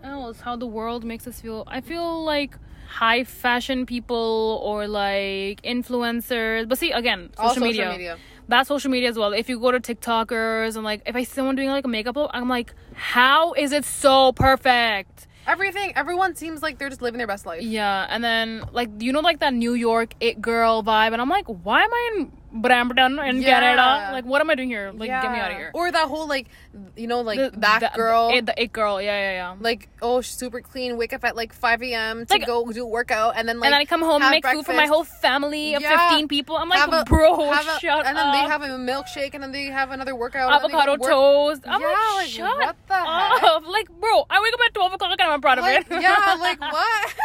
else. 0.04 0.42
How 0.42 0.56
the 0.56 0.68
world 0.68 1.04
makes 1.04 1.28
us 1.28 1.42
feel. 1.42 1.64
I 1.68 1.82
feel 1.82 2.24
like 2.24 2.58
high 2.88 3.24
fashion 3.24 3.86
people 3.86 4.62
or 4.64 4.88
like 4.88 5.62
influencers. 5.62 6.68
But 6.68 6.78
see, 6.78 6.92
again, 6.92 7.30
social, 7.36 7.50
social 7.50 7.64
media. 7.64 7.92
media. 7.92 8.18
That's 8.48 8.68
social 8.68 8.90
media 8.90 9.10
as 9.10 9.18
well. 9.18 9.34
If 9.34 9.50
you 9.50 9.60
go 9.60 9.72
to 9.72 9.80
TikTokers 9.80 10.76
and 10.76 10.84
like, 10.84 11.02
if 11.06 11.16
I 11.16 11.24
see 11.24 11.34
someone 11.34 11.56
doing 11.56 11.70
like 11.70 11.86
a 11.86 11.90
makeup 11.90 12.16
look, 12.16 12.32
I'm 12.34 12.50
like, 12.50 12.74
how 12.94 13.54
is 13.54 13.72
it 13.72 13.86
so 13.86 14.32
perfect? 14.32 15.28
Everything, 15.46 15.94
everyone 15.96 16.36
seems 16.36 16.62
like 16.62 16.78
they're 16.78 16.90
just 16.90 17.02
living 17.02 17.18
their 17.18 17.28
best 17.28 17.46
life. 17.46 17.62
Yeah, 17.62 18.06
and 18.10 18.22
then 18.22 18.64
like 18.74 18.90
you 19.00 19.14
know 19.14 19.22
like 19.22 19.40
that 19.40 19.54
New 19.54 19.74
York 19.74 20.14
it 20.20 20.42
girl 20.42 20.84
vibe, 20.84 21.14
and 21.14 21.22
I'm 21.22 21.30
like, 21.30 21.46
why 21.46 21.84
am 21.84 21.94
I 21.94 22.12
in 22.18 22.32
Brampton 22.62 23.20
and 23.20 23.42
Yeah. 23.42 23.60
Canada? 23.60 24.10
Like, 24.14 24.26
what 24.26 24.42
am 24.42 24.50
I 24.50 24.56
doing 24.56 24.70
here? 24.70 24.92
Like, 24.94 25.10
get 25.10 25.32
me 25.32 25.40
out 25.40 25.52
of 25.52 25.58
here. 25.58 25.72
Or 25.74 25.92
that 25.92 26.08
whole 26.08 26.28
like, 26.28 26.48
you 26.96 27.08
know, 27.08 27.22
like 27.22 27.38
The- 27.40 27.52
that 27.60 27.80
the- 27.82 27.92
girl. 27.96 28.30
it, 28.34 28.46
the 28.46 28.62
it 28.62 28.72
girl, 28.74 29.02
yeah, 29.02 29.18
yeah, 29.18 29.32
yeah. 29.34 29.56
like 29.60 29.90
oh 30.02 30.22
she's 30.22 30.36
super 30.38 30.62
clean 30.62 30.98
wake 30.98 31.14
up 31.14 31.24
at 31.24 31.36
like 31.36 31.54
5 31.54 31.82
a.m 31.84 32.26
to 32.26 32.34
Like- 32.34 32.46
go 32.46 32.70
do 32.72 32.84
a 32.84 32.88
workout 32.88 33.34
and 33.38 33.48
then 33.48 33.60
like 33.60 33.68
and 33.68 33.74
then 33.74 33.82
I 33.82 33.86
come 33.86 34.02
home 34.02 34.22
and 34.22 34.32
make 34.32 34.46
food 34.46 34.66
for 34.66 34.74
my 34.74 34.86
whole 34.86 35.04
family 35.04 35.74
of 35.76 35.82
Yeah. 35.82 36.10
15 36.10 36.28
people. 36.28 36.56
I'm 36.58 36.70
like, 36.70 36.88
a- 36.92 37.04
bro, 37.06 37.50
have 37.52 37.68
a- 37.68 37.80
shut 37.80 38.06
and 38.06 38.18
then 38.18 38.32
they 38.32 38.46
have 38.50 38.62
a 38.62 38.68
milkshake 38.68 39.34
and 39.34 39.42
then 39.44 39.52
they 39.52 39.66
have 39.66 39.92
another 39.92 40.16
workout 40.16 40.52
and 40.54 40.64
avocado 40.64 40.94
work- 40.94 41.10
toast. 41.10 41.62
I'm 41.68 41.82
Yeah, 41.82 41.88
like, 41.88 42.16
like, 42.18 42.28
shut 42.28 42.58
what 42.58 42.76
the 42.88 42.94
heck? 42.96 43.44
up. 43.44 43.64
Like, 43.78 43.90
bro, 44.00 44.26
I 44.30 44.42
wake 44.42 44.54
up 44.54 44.60
at 44.68 44.74
12 44.74 44.94
o'clock 44.94 45.20
and 45.20 45.32
I'm 45.32 45.42
proud 45.42 45.58
of 45.60 45.64
like, 45.64 45.86
it. 45.90 46.02
yeah 46.02 46.36
like 46.40 46.60
what 46.62 47.16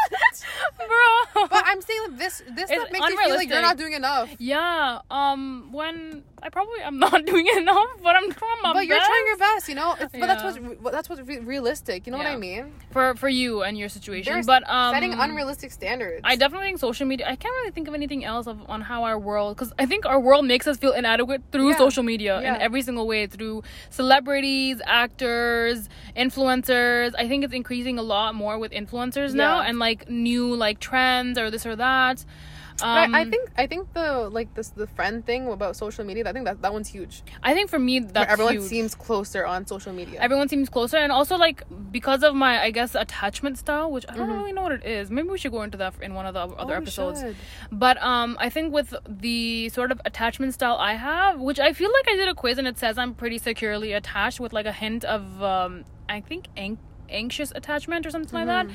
bro. 0.77 1.47
but 1.49 1.63
i'm 1.67 1.81
saying 1.81 2.01
like, 2.09 2.19
this 2.19 2.43
this 2.55 2.71
makes 2.71 3.09
you 3.09 3.19
feel 3.19 3.35
like 3.37 3.49
you're 3.49 3.63
not 3.63 3.77
doing 3.77 3.93
enough 3.93 4.29
yeah, 4.39 4.99
um, 5.11 5.22
when 5.73 6.23
I 6.43 6.49
probably 6.49 6.81
I'm 6.85 6.99
not 6.99 7.25
doing 7.33 7.47
enough, 7.57 7.89
but 8.03 8.15
I'm 8.17 8.31
trying 8.33 8.61
my 8.63 8.73
but 8.73 8.87
you're 8.87 8.99
trying 8.99 9.27
your 9.27 9.37
best 9.39 9.69
you 9.69 9.75
know 9.75 9.95
it's, 10.01 10.13
but 10.13 10.27
that's 10.27 10.43
Yeah. 10.43 10.61
what's 10.83 10.93
that's 10.97 11.09
what's 11.09 11.23
re- 11.23 11.39
realistic 11.55 11.99
you 12.07 12.11
know 12.13 12.19
what 12.19 12.27
i 12.27 12.37
mean 12.37 12.73
for 12.91 13.15
for 13.15 13.29
you 13.29 13.63
and 13.63 13.79
your 13.79 13.89
situation. 13.89 14.33
They're 14.33 14.43
but 14.55 14.63
um, 14.69 14.93
setting 14.95 15.13
unrealistic 15.15 15.71
standards 15.73 16.21
I 16.25 16.35
definitely 16.37 16.67
think 16.69 16.79
social 16.81 17.07
media. 17.07 17.27
I 17.27 17.37
can't 17.43 17.55
really 17.61 17.71
think 17.77 17.87
of 17.89 17.95
anything 17.95 18.23
else 18.25 18.47
of, 18.47 18.59
on 18.69 18.81
how 18.91 19.05
our 19.05 19.19
world, 19.19 19.57
because 19.57 19.73
I 19.79 19.87
think 19.87 20.05
our 20.13 20.21
world 20.29 20.45
makes 20.53 20.67
us 20.67 20.77
feel 20.79 20.93
inadequate 20.93 21.43
through 21.53 21.71
Yeah. 21.71 21.77
social 21.85 22.03
media 22.13 22.41
Yeah. 22.41 22.55
in 22.57 22.61
every 22.61 22.83
single 22.83 23.07
way 23.07 23.27
through 23.27 23.63
celebrities, 23.91 24.77
actors, 24.85 25.89
influencers. 26.17 27.15
I 27.17 27.29
think 27.29 27.45
it's 27.45 27.55
increasing 27.55 27.99
a 27.99 28.03
lot 28.03 28.35
more 28.35 28.59
with 28.59 28.73
influencers 28.73 29.35
now 29.35 29.61
and 29.61 29.79
like 29.79 30.09
new 30.11 30.55
like 30.55 30.79
trends 30.81 31.39
or 31.39 31.51
this 31.51 31.65
or 31.67 31.77
that. 31.77 32.25
But 32.83 32.89
I- 33.11 33.19
I 33.19 33.23
Um, 33.23 33.31
think 33.31 33.45
I 33.57 33.67
think 33.67 33.93
the 33.95 34.29
like 34.39 34.53
this 34.55 34.69
the 34.71 34.87
friend 34.87 35.25
thing 35.25 35.43
about 35.51 35.77
social 35.77 36.05
media. 36.05 36.23
I 36.29 36.33
think 36.33 36.45
that 36.47 36.61
that 36.63 36.73
one's 36.73 36.89
huge. 36.89 37.23
I 37.43 37.55
think 37.55 37.71
for 37.71 37.79
me 37.79 38.01
that's 38.01 38.33
everyone 38.33 38.55
huge. 38.55 38.65
seems 38.75 38.95
closer 38.95 39.47
on 39.47 39.67
social 39.67 39.93
media. 39.93 40.19
everyone 40.21 40.49
seems 40.49 40.69
closer 40.69 40.97
and 40.99 41.13
also 41.19 41.37
like 41.37 41.59
because 41.99 42.23
of 42.29 42.35
my 42.35 42.53
i 42.63 42.71
guess 42.71 42.95
attachment 42.95 43.57
style 43.59 43.89
which 43.95 44.05
i 44.09 44.15
don't 44.17 44.29
Mhm. 44.29 44.39
really 44.39 44.53
know 44.57 44.63
what 44.63 44.73
it 44.73 44.85
is 44.85 45.11
maybe 45.11 45.29
we 45.29 45.39
should 45.43 45.53
go 45.59 45.63
into 45.63 45.79
that 45.83 45.95
in 46.07 46.15
one 46.15 46.27
of 46.27 46.35
the 46.35 46.41
other 46.63 46.75
Oh, 46.75 46.83
episodes 46.83 47.19
but 47.71 47.97
um 48.03 48.37
i 48.41 48.49
think 48.49 48.73
with 48.79 48.95
the 49.27 49.69
sort 49.69 49.91
of 49.95 50.01
attachment 50.05 50.55
style 50.55 50.77
i 50.91 50.95
have 50.95 51.41
which 51.49 51.61
i 51.61 51.73
feel 51.73 51.91
like 51.97 52.07
i 52.13 52.17
did 52.17 52.29
a 52.29 52.35
quiz 52.35 52.57
and 52.59 52.67
it 52.73 52.79
says 52.79 52.95
i'm 52.99 53.15
pretty 53.15 53.39
securely 53.39 53.93
attached 53.93 54.41
with 54.41 54.53
like 54.53 54.67
a 54.67 54.73
hint 54.85 55.05
of 55.05 55.23
um 55.43 55.85
i 56.09 56.21
think 56.21 56.43
an- 56.57 56.79
anxious 57.11 57.53
attachment 57.61 58.07
or 58.07 58.11
something 58.11 58.37
like 58.41 58.47
that 58.55 58.67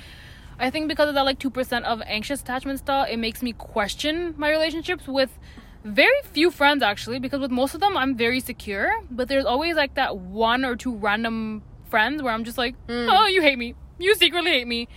i 0.60 0.70
think 0.70 0.88
because 0.88 1.08
of 1.10 1.15
that 1.15 1.24
like 1.26 1.39
2% 1.39 1.84
of 1.84 2.02
anxious 2.06 2.41
attachment 2.41 2.80
style 2.80 3.06
it 3.10 3.17
makes 3.17 3.41
me 3.41 3.54
question 3.54 4.34
my 4.38 4.50
relationships 4.50 5.08
with 5.08 5.38
very 5.84 6.22
few 6.34 6.50
friends 6.52 6.84
actually 6.84 7.20
because 7.20 7.39
with 7.39 7.52
most 7.52 7.74
of 7.76 7.80
them 7.82 7.96
i'm 7.96 8.15
very 8.17 8.39
secure. 8.41 8.91
But 9.10 9.28
there's 9.30 9.46
always 9.46 9.76
like 9.76 9.93
that 9.96 10.17
one 10.17 10.65
or 10.65 10.76
two 10.76 10.96
random 10.96 11.63
friends 11.89 12.22
where 12.22 12.34
i'm 12.34 12.43
just 12.43 12.58
like 12.58 12.76
Mm. 12.88 13.08
oh 13.10 13.28
you 13.28 13.41
hate 13.41 13.58
me. 13.58 13.76
You 14.00 14.13
secretly 14.15 14.52
hate 14.52 14.67
me 14.67 14.88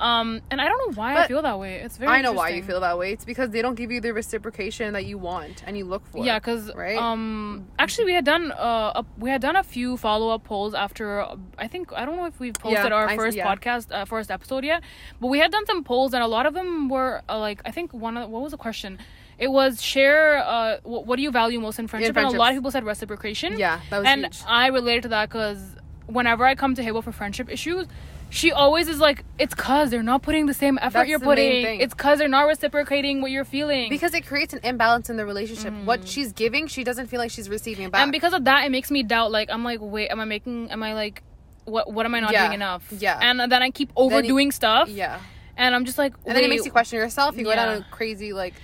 um 0.00 0.40
and 0.50 0.60
i 0.60 0.66
don't 0.68 0.78
know 0.84 0.94
why 1.00 1.14
i 1.16 1.26
feel 1.28 1.42
that 1.42 1.58
way 1.58 1.74
it's 1.84 1.96
very 1.98 2.10
I 2.10 2.22
know 2.22 2.32
why 2.32 2.48
you 2.50 2.62
feel 2.62 2.80
that 2.80 2.96
way. 2.98 3.12
It's 3.12 3.24
because 3.24 3.50
they 3.50 3.60
don't 3.62 3.74
give 3.74 3.90
you 3.92 4.00
the 4.00 4.12
reciprocation 4.12 4.94
that 4.94 5.04
you 5.04 5.18
want 5.18 5.62
and 5.66 5.76
you 5.78 5.84
look 5.84 6.04
for. 6.06 6.24
yeah 6.24 6.38
because 6.38 6.74
right? 6.74 6.96
um 6.96 7.66
actually 7.78 8.06
we 8.06 8.14
had 8.14 8.24
done 8.24 8.50
uh 8.52 9.00
a, 9.00 9.04
we 9.18 9.28
had 9.30 9.42
done 9.42 9.56
a 9.56 9.62
few 9.62 9.96
follow-up 9.96 10.42
polls 10.44 10.72
after 10.74 11.20
uh, 11.20 11.36
i 11.58 11.66
think 11.68 11.92
i 11.92 12.04
don't 12.06 12.16
know 12.16 12.24
if 12.32 12.40
we've 12.40 12.54
posted 12.54 12.90
Yeah, 12.90 12.96
our 12.98 13.08
I- 13.08 13.16
first 13.16 13.36
yeah. 13.36 13.46
podcast 13.54 13.92
uh, 13.92 14.04
first 14.06 14.30
episode 14.30 14.64
yet 14.64 14.82
but 15.20 15.26
we 15.28 15.38
had 15.38 15.50
done 15.52 15.66
some 15.66 15.84
polls 15.84 16.14
and 16.14 16.22
a 16.22 16.26
lot 16.36 16.46
of 16.46 16.54
them 16.54 16.88
were 16.88 17.22
uh, 17.28 17.38
like 17.38 17.60
i 17.66 17.70
think 17.70 17.92
one 17.92 18.16
of 18.16 18.30
what 18.30 18.42
was 18.42 18.52
the 18.52 18.58
question 18.68 18.98
it 19.38 19.50
was 19.50 19.82
share 19.82 20.38
uh 20.38 20.78
what, 20.82 21.06
what 21.06 21.16
do 21.16 21.22
you 21.22 21.30
value 21.30 21.60
most 21.60 21.78
in 21.78 21.86
friendship 21.88 22.16
and 22.16 22.26
a 22.34 22.38
lot 22.38 22.50
of 22.52 22.56
people 22.56 22.70
said 22.70 22.84
reciprocation 22.84 23.58
yeah, 23.58 23.80
that 23.90 23.98
was 23.98 24.06
and 24.06 24.24
huge. 24.24 24.38
I 24.46 24.66
related 24.68 25.02
to 25.02 25.08
that 25.10 25.28
because 25.28 25.60
whenever 26.06 26.44
I 26.44 26.54
come 26.54 26.74
to 26.74 26.82
Habo 26.82 27.02
for 27.04 27.12
friendship 27.12 27.48
issues, 27.48 27.86
she 28.30 28.52
always 28.52 28.88
is 28.88 28.98
like, 29.00 29.24
"It's 29.38 29.54
cause 29.54 29.90
they're 29.90 30.02
not 30.02 30.22
putting 30.22 30.46
the 30.46 30.54
same 30.54 30.78
effort 30.80 31.00
That's 31.00 31.08
you're 31.10 31.18
putting. 31.20 31.80
It's 31.80 31.94
cause 31.94 32.18
they're 32.18 32.28
not 32.28 32.46
reciprocating 32.46 33.20
what 33.20 33.30
you're 33.30 33.44
feeling." 33.44 33.90
Because 33.90 34.14
it 34.14 34.26
creates 34.26 34.54
an 34.54 34.60
imbalance 34.62 35.10
in 35.10 35.16
the 35.16 35.26
relationship. 35.26 35.74
What 35.84 36.06
she's 36.08 36.32
giving, 36.32 36.66
she 36.68 36.84
doesn't 36.84 37.08
feel 37.08 37.18
like 37.18 37.30
she's 37.30 37.48
receiving 37.48 37.90
back. 37.90 38.00
Mm. 38.00 38.02
and 38.04 38.12
because 38.12 38.32
of 38.32 38.44
that, 38.44 38.64
it 38.64 38.70
makes 38.70 38.90
me 38.90 39.02
doubt. 39.02 39.30
Like, 39.30 39.50
I'm 39.50 39.64
like, 39.64 39.80
wait, 39.82 40.08
am 40.08 40.20
I 40.20 40.24
making? 40.24 40.70
Am 40.70 40.82
I 40.82 40.94
like, 40.94 41.22
what? 41.64 41.92
What 41.92 42.06
am 42.06 42.14
I 42.14 42.20
not 42.20 42.32
Yeah. 42.32 42.44
doing 42.46 42.54
enough? 42.54 42.86
Yeah. 42.96 43.18
And 43.20 43.40
then 43.52 43.62
I 43.62 43.70
keep 43.70 43.90
overdoing 43.96 44.52
stuff. 44.52 44.88
yeah, 44.88 45.18
And 45.56 45.74
I'm 45.74 45.84
just 45.84 45.98
like, 45.98 46.14
and 46.24 46.36
then 46.36 46.44
it 46.44 46.48
makes 46.50 46.64
you 46.64 46.70
question 46.72 46.98
yourself. 46.98 47.36
You 47.36 47.44
go 47.44 47.54
down 47.54 47.78
a 47.82 47.86
crazy 47.90 48.32
like 48.32 48.54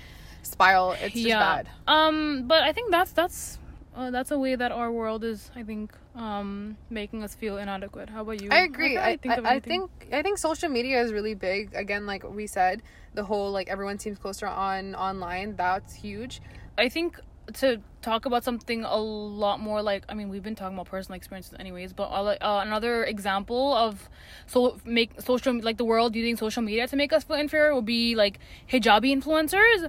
spiral. 0.42 0.92
It's 0.92 1.14
just 1.14 1.28
bad. 1.28 1.68
Um, 1.88 2.44
but 2.46 2.62
I 2.62 2.72
think 2.72 2.90
that's 2.90 3.12
that's 3.12 3.58
uh, 3.96 4.10
that's 4.10 4.30
a 4.30 4.38
way 4.38 4.54
that 4.54 4.70
our 4.72 4.92
world 4.92 5.24
is. 5.24 5.50
I 5.56 5.62
think 5.62 5.92
um 6.16 6.76
making 6.90 7.22
us 7.22 7.34
feel 7.34 7.58
inadequate. 7.58 8.08
How 8.10 8.22
about 8.22 8.40
you? 8.42 8.48
I 8.50 8.60
agree. 8.60 8.94
can't 8.94 9.06
I, 9.06 9.16
think 9.16 9.46
I, 9.46 9.54
I 9.56 9.60
think 9.60 9.90
I 10.12 10.22
think 10.22 10.38
social 10.38 10.68
media 10.68 11.00
is 11.02 11.12
really 11.12 11.34
big. 11.34 11.74
Again, 11.74 12.06
like 12.06 12.24
we 12.24 12.46
said, 12.46 12.82
the 13.14 13.24
whole 13.24 13.50
like 13.52 13.68
everyone 13.68 13.98
seems 13.98 14.18
closer 14.18 14.46
on 14.46 14.94
online. 14.94 15.56
That's 15.56 15.94
huge. 15.94 16.40
I 16.78 16.88
think 16.88 17.20
to 17.54 17.80
talk 18.02 18.26
about 18.26 18.42
something 18.42 18.82
a 18.84 18.96
lot 18.96 19.60
more 19.60 19.80
like 19.80 20.04
I 20.08 20.14
mean 20.14 20.28
we've 20.30 20.42
been 20.42 20.56
talking 20.56 20.76
about 20.76 20.86
personal 20.86 21.16
experiences 21.16 21.54
anyways, 21.58 21.92
but 21.92 22.04
uh, 22.04 22.60
another 22.64 23.04
example 23.04 23.72
of 23.74 24.08
so 24.46 24.80
make 24.84 25.20
social 25.20 25.60
like 25.60 25.76
the 25.76 25.84
world 25.84 26.16
using 26.16 26.36
social 26.36 26.62
media 26.62 26.88
to 26.88 26.96
make 26.96 27.12
us 27.12 27.24
feel 27.24 27.36
inferior 27.36 27.74
would 27.74 27.84
be 27.86 28.14
like 28.16 28.38
hijabi 28.70 29.14
influencers 29.16 29.88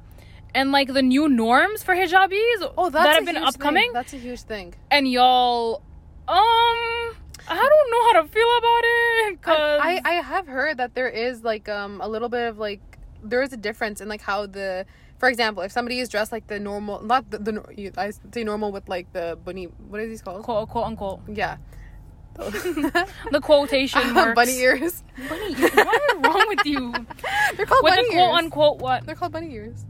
and 0.53 0.71
like 0.71 0.93
the 0.93 1.01
new 1.01 1.27
norms 1.27 1.83
for 1.83 1.95
hijabis 1.95 2.71
Oh, 2.77 2.89
that's 2.89 3.05
that 3.05 3.15
have 3.15 3.25
been 3.25 3.37
upcoming 3.37 3.83
Thing. 3.83 3.91
That's 3.93 4.13
a 4.13 4.17
huge 4.17 4.41
thing. 4.41 4.73
and 4.91 5.07
y'all 5.07 5.81
Um, 6.27 7.15
I 7.49 7.55
don't 7.55 7.91
know 7.91 8.03
how 8.13 8.21
to 8.21 8.27
feel 8.27 8.57
about 8.57 8.81
it. 8.83 9.41
Cause 9.41 9.79
I, 9.81 10.01
I 10.03 10.09
I 10.11 10.13
have 10.21 10.47
heard 10.47 10.77
that 10.77 10.93
there 10.95 11.07
is 11.09 11.43
like 11.43 11.69
um 11.69 12.01
a 12.01 12.07
little 12.07 12.29
bit 12.29 12.47
of 12.49 12.57
like 12.57 12.81
there 13.23 13.41
is 13.41 13.53
a 13.53 13.57
difference 13.57 14.01
in 14.01 14.07
like 14.09 14.21
how 14.21 14.45
the 14.45 14.85
for 15.17 15.29
example 15.29 15.63
if 15.63 15.71
somebody 15.71 15.99
is 15.99 16.09
dressed 16.09 16.31
like 16.31 16.47
the 16.47 16.59
normal 16.59 17.01
not 17.01 17.29
the, 17.31 17.37
the 17.39 17.65
you- 17.75 17.91
I 17.97 18.11
say 18.33 18.43
normal 18.43 18.71
with 18.71 18.87
like 18.89 19.11
the 19.13 19.37
bunny 19.43 19.65
what 19.89 20.01
is 20.01 20.09
these 20.09 20.21
called 20.21 20.43
quote, 20.43 20.69
quote 20.69 20.85
unquote 20.85 21.21
yeah 21.27 21.57
the 22.37 23.39
quotation 23.41 24.13
marks. 24.13 24.35
bunny 24.35 24.57
ears 24.59 25.03
Bunny 25.29 25.53
ears. 25.59 25.71
What 25.75 26.01
is 26.01 26.23
wrong 26.23 26.45
with 26.49 26.65
you? 26.65 26.91
they're 27.57 27.65
called 27.65 27.83
With 27.83 27.93
bunny 27.95 28.03
the 28.09 28.13
quote 28.15 28.29
ears 28.35 28.43
unquote 28.43 28.77
what? 28.79 29.05
they're 29.05 29.15
called 29.15 29.31
bunny 29.31 29.51
ears 29.53 29.85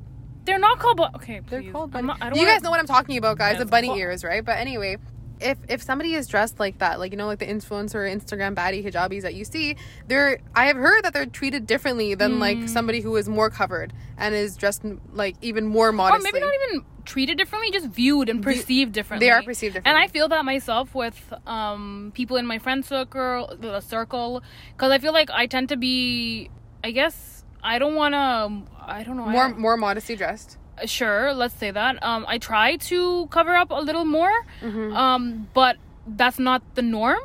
They're 0.45 0.59
not 0.59 0.79
called. 0.79 0.97
Bu- 0.97 1.15
okay, 1.15 1.41
they're 1.49 1.63
called 1.71 1.91
bunny 1.91 2.07
not, 2.07 2.17
I 2.21 2.29
don't 2.29 2.35
you 2.37 2.43
wanna- 2.43 2.53
guys 2.55 2.61
know 2.63 2.69
what 2.69 2.79
I'm 2.79 2.85
talking 2.87 3.17
about 3.17 3.37
guys 3.37 3.53
Yeah, 3.53 3.59
the 3.59 3.65
bunny 3.65 3.87
called- 3.87 3.99
ears 3.99 4.23
right 4.23 4.43
but 4.45 4.57
anyway 4.57 4.97
if 5.39 5.57
if 5.69 5.81
somebody 5.83 6.13
is 6.15 6.27
dressed 6.27 6.59
like 6.59 6.79
that 6.79 6.99
like 6.99 7.11
you 7.11 7.17
know 7.17 7.27
like 7.27 7.39
the 7.39 7.45
influencer 7.45 8.09
Instagram 8.11 8.55
baddie 8.55 8.83
hijabis 8.83 9.21
that 9.21 9.35
you 9.35 9.45
see 9.45 9.75
they're 10.07 10.39
I 10.55 10.65
have 10.65 10.77
heard 10.77 11.03
that 11.03 11.13
they're 11.13 11.25
treated 11.25 11.67
differently 11.67 12.15
than 12.15 12.33
Hmm. 12.35 12.39
like 12.39 12.69
somebody 12.69 13.01
who 13.01 13.15
is 13.15 13.29
more 13.29 13.49
covered 13.49 13.93
and 14.17 14.33
is 14.33 14.55
dressed 14.57 14.83
like 15.13 15.35
even 15.41 15.65
more 15.67 15.91
modestly. 15.91 16.29
Or 16.29 16.33
maybe 16.33 16.45
not 16.45 16.53
even 16.69 16.85
treated 17.05 17.37
differently, 17.37 17.71
just 17.71 17.87
viewed 17.87 18.27
and 18.29 18.43
perceived 18.43 18.91
differently. 18.93 19.27
they 19.27 19.31
are 19.31 19.41
perceived 19.43 19.75
differently. 19.75 20.01
And 20.01 20.03
I 20.03 20.11
feel 20.11 20.27
that 20.29 20.43
myself 20.43 20.93
with 20.95 21.33
um, 21.45 22.11
people 22.15 22.35
in 22.37 22.45
my 22.45 22.57
friend 22.59 22.83
circle, 22.83 23.55
the 23.59 23.79
circle, 23.79 24.41
because 24.75 24.91
I 24.91 24.97
feel 24.97 25.13
like 25.13 25.29
I 25.29 25.45
tend 25.45 25.69
to 25.69 25.77
be, 25.77 26.49
I 26.83 26.91
guess, 26.91 27.45
I 27.63 27.79
don't 27.79 27.95
want 27.95 28.13
to, 28.13 28.71
I 28.83 29.03
don't 29.03 29.15
know. 29.17 29.25
More 29.25 29.47
don't- 29.49 29.59
more 29.59 29.77
modesty 29.77 30.15
dressed 30.17 30.57
sure 30.85 31.33
let's 31.33 31.53
say 31.55 31.71
that. 31.71 32.01
Um 32.03 32.25
i 32.27 32.37
try 32.37 32.75
to 32.91 33.27
cover 33.27 33.55
up 33.55 33.69
a 33.71 33.81
little 33.81 34.05
more 34.05 34.31
Mm-hmm. 34.61 34.95
um 34.95 35.47
but 35.53 35.77
that's 36.07 36.39
not 36.39 36.61
the 36.75 36.81
norm. 36.81 37.19